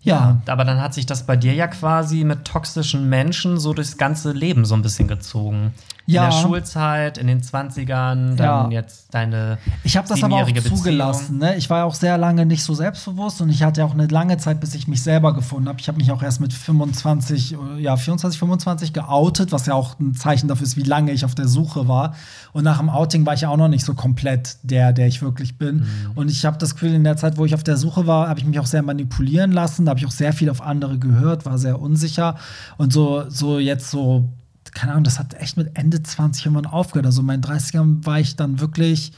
Ja. 0.03 0.40
aber 0.46 0.64
dann 0.64 0.80
hat 0.80 0.94
sich 0.94 1.05
das 1.05 1.26
bei 1.26 1.36
dir 1.36 1.53
ja 1.53 1.66
quasi 1.66 2.24
mit 2.24 2.46
toxischen 2.46 3.09
Menschen 3.09 3.59
so 3.59 3.74
durchs 3.74 3.98
ganze 3.98 4.32
Leben 4.32 4.64
so 4.64 4.74
ein 4.74 4.82
bisschen 4.82 5.09
gezogen 5.09 5.72
ja. 6.11 6.24
in 6.24 6.30
der 6.30 6.36
Schulzeit, 6.36 7.18
in 7.18 7.26
den 7.26 7.40
20ern, 7.40 8.36
dann 8.36 8.38
ja. 8.38 8.68
jetzt 8.70 9.14
deine 9.14 9.59
Ich 9.84 9.96
habe 9.96 10.09
das 10.09 10.22
aber 10.22 10.36
auch 10.36 10.53
zugelassen. 10.53 11.38
Ne? 11.38 11.57
Ich 11.57 11.70
war 11.70 11.78
ja 11.78 11.84
auch 11.84 11.94
sehr 11.94 12.18
lange 12.18 12.46
nicht 12.46 12.62
so 12.62 12.74
selbstbewusst 12.74 13.40
und 13.40 13.51
ich 13.51 13.62
hatte 13.62 13.84
auch 13.84 13.92
eine 13.92 14.07
lange 14.07 14.36
Zeit, 14.38 14.61
bis 14.61 14.74
ich 14.74 14.88
mich 14.88 15.03
selber 15.03 15.34
gefunden 15.34 15.68
habe. 15.68 15.80
Ich 15.80 15.88
habe 15.88 15.98
mich 15.98 16.11
auch 16.11 16.22
erst 16.22 16.40
mit 16.40 16.53
25, 16.53 17.57
ja 17.78 17.96
24, 17.96 18.38
25 18.38 18.92
geoutet, 18.92 19.53
was 19.53 19.66
ja 19.66 19.74
auch 19.74 19.98
ein 19.98 20.14
Zeichen 20.14 20.48
dafür 20.48 20.66
ist, 20.66 20.76
wie 20.76 20.82
lange 20.82 21.12
ich 21.12 21.24
auf 21.24 21.34
der 21.34 21.48
Suche 21.48 21.88
war. 21.88 22.14
Und 22.53 22.64
nach 22.64 22.78
dem 22.78 22.90
Outing 22.90 23.24
war 23.26 23.34
ich 23.34 23.42
ja 23.42 23.48
auch 23.48 23.57
noch 23.57 23.68
nicht 23.68 23.84
so 23.84 23.94
komplett 23.94 24.57
der, 24.62 24.92
der 24.92 25.07
ich 25.07 25.22
wirklich 25.22 25.59
bin. 25.59 25.76
Mhm. 25.76 25.86
Und 26.16 26.30
ich 26.30 26.44
habe 26.44 26.59
das 26.59 26.74
Gefühl, 26.74 26.94
in 26.94 27.05
der 27.05 27.16
Zeit, 27.16 27.36
wo 27.36 27.44
ich 27.44 27.55
auf 27.55 27.62
der 27.62 27.76
Suche 27.76 28.07
war, 28.07 28.28
habe 28.28 28.40
ich 28.40 28.46
mich 28.46 28.59
auch 28.59 28.66
sehr 28.66 28.82
manipulieren 28.82 29.53
lassen. 29.53 29.86
Da 29.91 29.93
habe 29.93 30.01
ich 30.01 30.07
auch 30.07 30.12
sehr 30.12 30.32
viel 30.32 30.49
auf 30.49 30.62
andere 30.62 30.99
gehört, 30.99 31.45
war 31.47 31.59
sehr 31.59 31.80
unsicher. 31.80 32.36
Und 32.78 32.93
so, 32.93 33.28
so 33.28 33.59
jetzt 33.59 33.91
so 33.91 34.32
keine 34.72 34.93
Ahnung, 34.93 35.03
das 35.05 35.18
hat 35.18 35.34
echt 35.34 35.57
mit 35.57 35.76
Ende 35.76 36.01
20 36.01 36.47
irgendwann 36.47 36.66
aufgehört. 36.66 37.07
Also 37.07 37.22
in 37.22 37.26
meinen 37.26 37.43
30ern 37.43 38.07
war 38.07 38.20
ich 38.20 38.36
dann 38.36 38.61
wirklich 38.61 39.12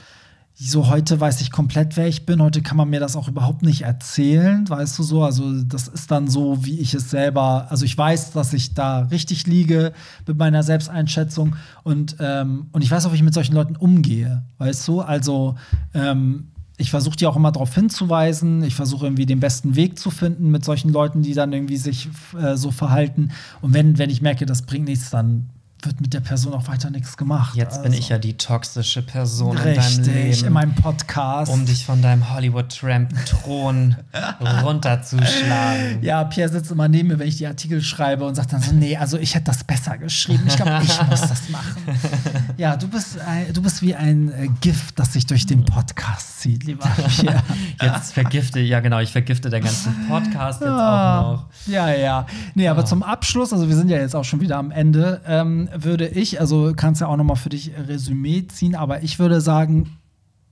so 0.54 0.88
heute 0.88 1.18
weiß 1.18 1.40
ich 1.40 1.50
komplett, 1.50 1.96
wer 1.96 2.06
ich 2.06 2.26
bin. 2.26 2.42
Heute 2.42 2.62
kann 2.62 2.76
man 2.76 2.90
mir 2.90 3.00
das 3.00 3.16
auch 3.16 3.26
überhaupt 3.26 3.62
nicht 3.62 3.82
erzählen, 3.82 4.68
weißt 4.68 4.98
du 4.98 5.02
so. 5.02 5.24
Also 5.24 5.62
das 5.62 5.88
ist 5.88 6.10
dann 6.10 6.28
so, 6.28 6.64
wie 6.64 6.78
ich 6.78 6.94
es 6.94 7.10
selber. 7.10 7.66
Also 7.70 7.84
ich 7.84 7.96
weiß, 7.96 8.32
dass 8.32 8.52
ich 8.52 8.74
da 8.74 9.00
richtig 9.00 9.46
liege 9.46 9.92
mit 10.26 10.36
meiner 10.36 10.62
Selbsteinschätzung 10.62 11.56
und 11.84 12.16
ähm, 12.20 12.66
und 12.72 12.82
ich 12.82 12.90
weiß 12.90 13.06
auch, 13.06 13.12
wie 13.12 13.16
ich 13.16 13.22
mit 13.22 13.34
solchen 13.34 13.54
Leuten 13.54 13.76
umgehe, 13.76 14.42
weißt 14.58 14.86
du. 14.88 15.00
Also 15.00 15.56
ähm, 15.94 16.51
ich 16.82 16.90
versuche 16.90 17.16
die 17.16 17.26
auch 17.26 17.36
immer 17.36 17.52
darauf 17.52 17.74
hinzuweisen. 17.74 18.64
Ich 18.64 18.74
versuche 18.74 19.06
irgendwie 19.06 19.24
den 19.24 19.38
besten 19.38 19.76
Weg 19.76 19.98
zu 19.98 20.10
finden 20.10 20.50
mit 20.50 20.64
solchen 20.64 20.90
Leuten, 20.90 21.22
die 21.22 21.32
dann 21.32 21.52
irgendwie 21.52 21.76
sich 21.76 22.08
äh, 22.40 22.56
so 22.56 22.72
verhalten. 22.72 23.30
Und 23.60 23.72
wenn, 23.72 23.98
wenn 23.98 24.10
ich 24.10 24.20
merke, 24.20 24.46
das 24.46 24.62
bringt 24.62 24.86
nichts, 24.86 25.10
dann 25.10 25.48
wird 25.84 26.00
mit 26.00 26.14
der 26.14 26.20
Person 26.20 26.54
auch 26.54 26.68
weiter 26.68 26.90
nichts 26.90 27.16
gemacht. 27.16 27.56
Jetzt 27.56 27.78
also. 27.78 27.82
bin 27.82 27.92
ich 27.92 28.08
ja 28.08 28.18
die 28.18 28.36
toxische 28.36 29.02
Person 29.02 29.56
Richtig, 29.56 29.98
in 29.98 30.04
deinem 30.04 30.14
Leben. 30.14 30.46
in 30.46 30.52
meinem 30.52 30.74
Podcast. 30.74 31.52
Um 31.52 31.66
dich 31.66 31.84
von 31.84 32.02
deinem 32.02 32.32
Hollywood-Tramp-Thron 32.32 33.96
runterzuschlagen. 34.62 36.02
Ja, 36.02 36.24
Pierre 36.24 36.48
sitzt 36.48 36.70
immer 36.70 36.88
neben 36.88 37.08
mir, 37.08 37.18
wenn 37.18 37.28
ich 37.28 37.36
die 37.36 37.46
Artikel 37.46 37.82
schreibe 37.82 38.24
und 38.24 38.34
sagt 38.34 38.52
dann 38.52 38.62
so, 38.62 38.72
nee, 38.72 38.96
also 38.96 39.18
ich 39.18 39.34
hätte 39.34 39.46
das 39.46 39.64
besser 39.64 39.98
geschrieben. 39.98 40.44
Ich 40.46 40.56
glaube, 40.56 40.80
ich 40.84 41.02
muss 41.08 41.20
das 41.20 41.48
machen. 41.48 41.82
Ja, 42.56 42.76
du 42.76 42.88
bist, 42.88 43.18
ein, 43.18 43.52
du 43.52 43.62
bist 43.62 43.82
wie 43.82 43.94
ein 43.94 44.32
äh, 44.32 44.48
Gift, 44.60 44.98
das 44.98 45.12
sich 45.12 45.26
durch 45.26 45.46
den 45.46 45.64
Podcast 45.64 46.40
zieht, 46.40 46.64
lieber 46.64 46.88
Pierre. 47.08 47.42
Jetzt 47.80 48.12
vergifte, 48.12 48.60
ja 48.60 48.80
genau, 48.80 49.00
ich 49.00 49.10
vergifte 49.10 49.50
den 49.50 49.62
ganzen 49.62 50.06
Podcast 50.08 50.60
jetzt 50.60 50.68
ja, 50.68 51.20
auch 51.20 51.32
noch. 51.32 51.46
Ja, 51.66 51.90
ja. 51.90 52.26
Nee, 52.54 52.68
aber 52.68 52.84
zum 52.84 53.02
Abschluss, 53.02 53.52
also 53.52 53.68
wir 53.68 53.76
sind 53.76 53.88
ja 53.90 53.98
jetzt 53.98 54.14
auch 54.14 54.24
schon 54.24 54.40
wieder 54.40 54.58
am 54.58 54.70
Ende, 54.70 55.20
ähm, 55.26 55.68
würde 55.74 56.08
ich, 56.08 56.40
also 56.40 56.72
kannst 56.76 57.00
ja 57.00 57.08
auch 57.08 57.16
noch 57.16 57.24
mal 57.24 57.36
für 57.36 57.48
dich 57.48 57.72
Resümee 57.88 58.46
ziehen, 58.46 58.74
aber 58.74 59.02
ich 59.02 59.18
würde 59.18 59.40
sagen, 59.40 59.98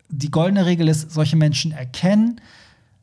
die 0.08 0.30
goldene 0.30 0.66
Regel 0.66 0.88
ist, 0.88 1.12
solche 1.12 1.36
Menschen 1.36 1.72
erkennen, 1.72 2.40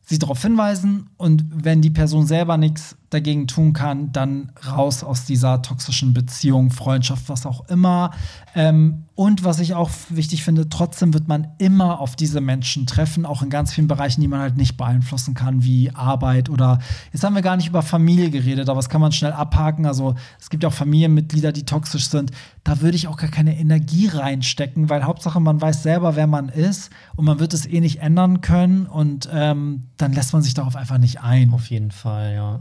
sie 0.03 0.19
darauf 0.19 0.41
hinweisen 0.41 1.09
und 1.17 1.45
wenn 1.53 1.81
die 1.81 1.89
Person 1.89 2.27
selber 2.27 2.57
nichts 2.57 2.96
dagegen 3.09 3.47
tun 3.47 3.71
kann, 3.71 4.11
dann 4.11 4.51
raus 4.69 5.03
aus 5.03 5.23
dieser 5.25 5.61
toxischen 5.61 6.13
Beziehung, 6.13 6.71
Freundschaft, 6.71 7.29
was 7.29 7.45
auch 7.45 7.67
immer. 7.69 8.11
Ähm, 8.53 9.05
und 9.15 9.43
was 9.43 9.59
ich 9.59 9.73
auch 9.75 9.89
wichtig 10.09 10.43
finde, 10.43 10.67
trotzdem 10.67 11.13
wird 11.13 11.27
man 11.27 11.47
immer 11.57 12.01
auf 12.01 12.15
diese 12.15 12.41
Menschen 12.41 12.85
treffen, 12.85 13.25
auch 13.25 13.41
in 13.41 13.49
ganz 13.49 13.73
vielen 13.73 13.87
Bereichen, 13.87 14.21
die 14.21 14.27
man 14.27 14.41
halt 14.41 14.57
nicht 14.57 14.77
beeinflussen 14.77 15.33
kann, 15.33 15.63
wie 15.63 15.89
Arbeit 15.91 16.49
oder 16.49 16.79
jetzt 17.13 17.23
haben 17.23 17.33
wir 17.33 17.41
gar 17.41 17.55
nicht 17.55 17.69
über 17.69 17.81
Familie 17.81 18.29
geredet, 18.29 18.67
aber 18.67 18.77
das 18.77 18.89
kann 18.89 19.01
man 19.01 19.11
schnell 19.13 19.31
abhaken. 19.31 19.85
Also 19.85 20.15
es 20.39 20.49
gibt 20.49 20.63
ja 20.63 20.69
auch 20.69 20.73
Familienmitglieder, 20.73 21.51
die 21.51 21.63
toxisch 21.63 22.09
sind. 22.09 22.31
Da 22.63 22.81
würde 22.81 22.97
ich 22.97 23.07
auch 23.07 23.17
gar 23.17 23.29
keine 23.31 23.57
Energie 23.57 24.07
reinstecken, 24.07 24.89
weil 24.89 25.05
Hauptsache 25.05 25.39
man 25.39 25.61
weiß 25.61 25.81
selber, 25.81 26.15
wer 26.15 26.27
man 26.27 26.49
ist 26.49 26.91
und 27.15 27.25
man 27.25 27.39
wird 27.39 27.53
es 27.53 27.65
eh 27.65 27.79
nicht 27.79 28.01
ändern 28.01 28.41
können 28.41 28.85
und 28.85 29.29
ähm, 29.31 29.87
dann 29.97 30.11
lässt 30.11 30.33
man 30.33 30.41
sich 30.41 30.53
darauf 30.53 30.75
einfach 30.75 30.97
nicht 30.97 31.21
ein. 31.21 31.53
Auf 31.53 31.69
jeden 31.69 31.91
Fall, 31.91 32.33
ja. 32.33 32.59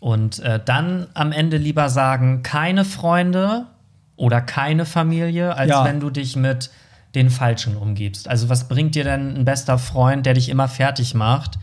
Und 0.00 0.38
äh, 0.40 0.60
dann 0.64 1.08
am 1.14 1.32
Ende 1.32 1.56
lieber 1.56 1.88
sagen, 1.88 2.42
keine 2.42 2.84
Freunde 2.84 3.66
oder 4.16 4.40
keine 4.40 4.84
Familie, 4.84 5.56
als 5.56 5.70
ja. 5.70 5.84
wenn 5.84 6.00
du 6.00 6.10
dich 6.10 6.36
mit 6.36 6.70
den 7.14 7.30
Falschen 7.30 7.76
umgibst. 7.76 8.28
Also 8.28 8.48
was 8.48 8.68
bringt 8.68 8.94
dir 8.94 9.04
denn 9.04 9.38
ein 9.38 9.44
bester 9.44 9.78
Freund, 9.78 10.26
der 10.26 10.34
dich 10.34 10.48
immer 10.48 10.68
fertig 10.68 11.14
macht? 11.14 11.58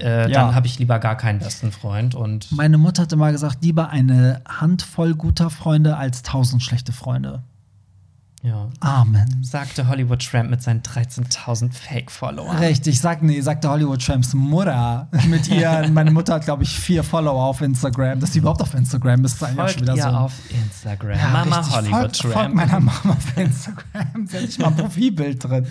Äh, 0.00 0.22
ja. 0.22 0.28
Dann 0.28 0.54
habe 0.54 0.66
ich 0.66 0.78
lieber 0.78 0.98
gar 0.98 1.16
keinen 1.16 1.38
besten 1.38 1.70
Freund. 1.70 2.14
Und 2.14 2.50
Meine 2.50 2.78
Mutter 2.78 3.02
hatte 3.02 3.16
mal 3.16 3.32
gesagt, 3.32 3.58
lieber 3.62 3.90
eine 3.90 4.40
Handvoll 4.48 5.14
guter 5.14 5.50
Freunde 5.50 5.96
als 5.96 6.22
tausend 6.22 6.62
schlechte 6.62 6.92
Freunde. 6.92 7.42
Ja. 8.44 8.68
Amen. 8.80 9.38
Sagte 9.44 9.86
Hollywood 9.86 10.20
Tramp 10.28 10.50
mit 10.50 10.60
seinen 10.62 10.82
13.000 10.82 11.72
Fake-Followern. 11.72 12.56
Richtig, 12.56 13.00
sag 13.00 13.22
nee, 13.22 13.40
sagte 13.40 13.68
Hollywood 13.70 14.04
Tramps 14.04 14.34
Mutter 14.34 15.06
mit 15.28 15.46
ihr. 15.46 15.88
meine 15.92 16.10
Mutter 16.10 16.34
hat, 16.34 16.44
glaube 16.44 16.64
ich, 16.64 16.70
vier 16.76 17.04
Follower 17.04 17.40
auf 17.44 17.60
Instagram. 17.60 18.18
Dass 18.18 18.32
sie 18.32 18.40
überhaupt 18.40 18.60
auf 18.60 18.74
Instagram 18.74 19.24
ist, 19.24 19.34
ist 19.34 19.42
eigentlich 19.44 19.56
Folgt 19.56 19.72
schon 19.74 19.82
wieder 19.82 19.94
ihr 19.94 20.02
so. 20.02 20.08
auf 20.08 20.32
Instagram. 20.50 21.18
Ja, 21.18 21.28
Mama 21.28 21.58
richtig. 21.58 21.76
Hollywood 21.76 22.00
folgt, 22.00 22.16
folgt 22.16 22.34
Tramp. 22.36 22.54
meiner 22.56 22.80
Mama 22.80 23.10
auf 23.10 23.36
Instagram. 23.36 24.26
Sie 24.26 24.36
hat 24.36 24.44
nicht 24.44 24.58
mal 24.58 24.66
ein 24.68 24.76
Profilbild 24.76 25.44
drin. 25.44 25.66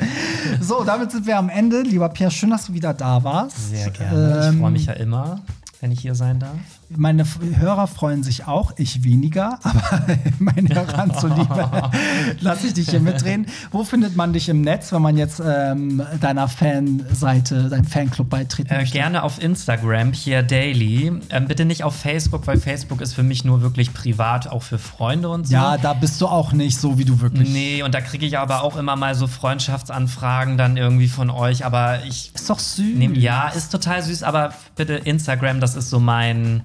So, 0.62 0.86
damit 0.86 1.12
sind 1.12 1.26
wir 1.28 1.38
am 1.38 1.50
Ende. 1.50 1.82
Lieber 1.82 2.08
Pierre, 2.08 2.32
schön, 2.32 2.52
dass 2.52 2.68
du 2.68 2.74
wieder 2.74 2.94
da 2.94 3.22
warst. 3.24 3.70
Sehr 3.70 3.90
gerne. 3.90 4.46
Ähm, 4.46 4.54
ich 4.54 4.60
freue 4.62 4.72
mich 4.72 4.86
ja 4.86 4.94
immer, 4.94 5.42
wenn 5.82 5.92
ich 5.92 6.00
hier 6.00 6.16
sein 6.16 6.40
darf. 6.40 6.56
Meine 6.98 7.26
Hörer 7.58 7.88
freuen 7.88 8.22
sich 8.24 8.48
auch, 8.48 8.74
ich 8.78 9.04
weniger, 9.04 9.60
aber 9.64 10.02
meinen 10.40 10.68
Hörern 10.74 11.14
zuliebe 11.16 11.70
lasse 12.42 12.68
ich 12.68 12.74
dich 12.74 12.90
hier 12.90 13.00
mitreden. 13.00 13.46
Wo 13.72 13.84
findet 13.84 14.16
man 14.16 14.34
dich 14.34 14.50
im 14.50 14.62
Netz, 14.62 14.92
wenn 14.92 15.02
man 15.02 15.16
jetzt 15.18 15.42
ähm, 15.46 16.02
deiner 16.20 16.48
Fanseite, 16.48 17.70
deinem 17.70 17.86
Fanclub 17.86 18.30
beitreten 18.30 18.70
Äh, 18.74 18.80
möchte? 18.80 18.98
gerne 18.98 19.24
auf 19.24 19.42
Instagram, 19.42 20.12
Pierre 20.12 20.44
Daily. 20.44 21.12
Ähm, 21.30 21.48
bitte 21.48 21.66
nicht 21.66 21.84
auf 21.84 21.96
Facebook, 21.96 22.46
weil 22.48 22.60
Facebook 22.60 23.02
ist 23.02 23.14
für 23.14 23.24
mich 23.24 23.46
nur 23.46 23.62
wirklich 23.62 23.94
privat, 23.94 24.48
auch 24.48 24.64
für 24.64 24.78
Freunde 24.78 25.30
und 25.30 25.48
so. 25.48 25.54
Ja, 25.54 25.78
da 25.78 25.94
bist 25.94 26.20
du 26.22 26.28
auch 26.28 26.52
nicht 26.52 26.78
so, 26.80 26.98
wie 26.98 27.06
du 27.06 27.22
wirklich. 27.22 27.50
Nee, 27.50 27.84
und 27.84 27.94
da 27.96 28.02
kriege 28.02 28.26
ich 28.26 28.38
aber 28.38 28.64
auch 28.64 28.76
immer 28.76 28.96
mal 28.96 29.16
so 29.16 29.28
Freundschaftsanfragen 29.28 30.58
dann 30.58 30.78
irgendwie 30.78 31.08
von 31.08 31.30
euch. 31.30 31.66
Aber 31.66 32.04
ich 32.06 32.32
Ist 32.36 32.50
doch 32.50 32.60
süß. 32.60 32.98
nehme, 32.98 33.18
ja, 33.18 33.48
ist 33.50 33.72
total 33.72 34.04
süß, 34.04 34.24
aber 34.24 34.54
bitte 34.76 34.94
Instagram, 34.96 35.60
das 35.60 35.76
ist 35.76 35.90
so 35.90 36.00
mein, 36.00 36.62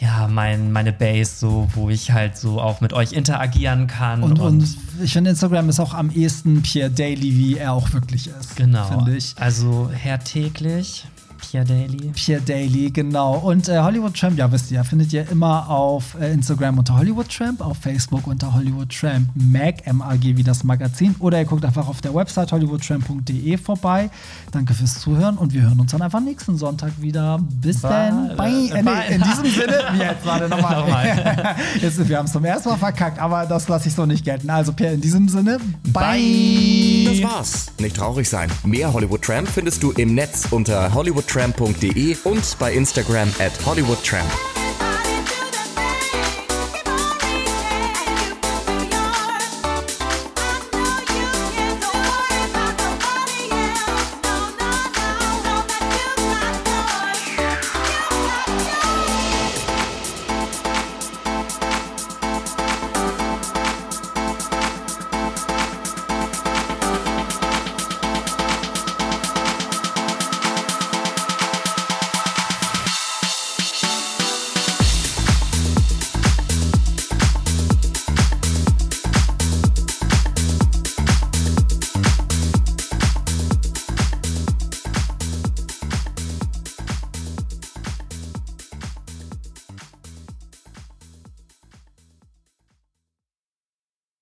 ja, 0.00 0.28
mein, 0.28 0.70
meine 0.70 0.92
Base, 0.92 1.32
so, 1.38 1.68
wo 1.74 1.90
ich 1.90 2.12
halt 2.12 2.36
so 2.36 2.60
auch 2.60 2.80
mit 2.80 2.92
euch 2.92 3.12
interagieren 3.12 3.88
kann. 3.88 4.22
Und, 4.22 4.38
und 4.38 4.76
ich 5.02 5.12
finde, 5.12 5.30
Instagram 5.30 5.68
ist 5.68 5.80
auch 5.80 5.92
am 5.92 6.10
ehesten 6.10 6.62
Pierre 6.62 6.90
Daily, 6.90 7.36
wie 7.36 7.56
er 7.56 7.72
auch 7.72 7.92
wirklich 7.92 8.28
ist. 8.28 8.54
genau. 8.56 8.86
Finde 8.86 9.16
ich. 9.16 9.34
Also 9.38 9.90
Herr 9.92 10.20
täglich, 10.20 11.06
Pierre 11.38 11.64
Daily. 11.64 12.10
Pierre 12.14 12.40
Daly, 12.40 12.90
genau. 12.90 13.38
Und 13.38 13.68
äh, 13.68 13.78
Hollywood 13.78 14.14
Tramp, 14.14 14.38
ja, 14.38 14.50
wisst 14.50 14.70
ihr, 14.70 14.84
findet 14.84 15.12
ihr 15.12 15.28
immer 15.30 15.68
auf 15.70 16.16
äh, 16.20 16.32
Instagram 16.32 16.78
unter 16.78 16.98
Hollywood 16.98 17.28
Tramp, 17.28 17.60
auf 17.60 17.78
Facebook 17.78 18.26
unter 18.26 18.54
Hollywood 18.54 18.90
Tramp 18.90 19.28
Mag, 19.34 19.86
M-A-G 19.86 20.36
wie 20.36 20.42
das 20.42 20.64
Magazin. 20.64 21.14
Oder 21.18 21.38
ihr 21.38 21.44
guckt 21.44 21.64
einfach 21.64 21.88
auf 21.88 22.00
der 22.00 22.14
Website 22.14 22.52
hollywoodtramp.de 22.52 23.56
vorbei. 23.58 24.10
Danke 24.52 24.74
fürs 24.74 25.00
Zuhören 25.00 25.38
und 25.38 25.52
wir 25.52 25.62
hören 25.62 25.80
uns 25.80 25.92
dann 25.92 26.02
einfach 26.02 26.20
nächsten 26.20 26.56
Sonntag 26.56 26.92
wieder. 27.00 27.38
Bis 27.60 27.80
Bye. 27.82 27.90
dann. 27.90 28.36
Bye. 28.36 28.68
Äh, 28.70 28.82
Bye. 28.82 28.94
nee, 29.08 29.14
in 29.14 29.22
diesem 29.22 29.44
Sinne, 29.46 29.82
wie 29.92 29.98
jetzt 29.98 30.26
warte 30.26 30.48
nochmal. 30.48 30.80
Nochmal. 30.80 31.56
Jetzt, 31.80 32.08
wir 32.08 32.18
haben 32.18 32.26
es 32.26 32.32
zum 32.32 32.44
ersten 32.44 32.68
Mal 32.68 32.76
verkackt, 32.76 33.18
aber 33.18 33.46
das 33.46 33.68
lasse 33.68 33.88
ich 33.88 33.94
so 33.94 34.06
nicht 34.06 34.24
gelten. 34.24 34.50
Also, 34.50 34.72
Pierre, 34.72 34.94
in 34.94 35.00
diesem 35.00 35.28
Sinne, 35.28 35.58
bye. 35.84 37.04
Das 37.06 37.22
war's. 37.22 37.66
Nicht 37.78 37.96
traurig 37.96 38.28
sein. 38.28 38.50
Mehr 38.64 38.92
Hollywood 38.92 39.22
Tramp 39.22 39.48
findest 39.48 39.82
du 39.82 39.92
im 39.92 40.14
Netz 40.14 40.46
unter 40.50 40.92
hollywoodtramp.de 41.28 42.16
und 42.24 42.58
bei 42.58 42.72
Instagram 42.72 43.28
at 43.38 43.52
hollywoodtramp. 43.66 44.57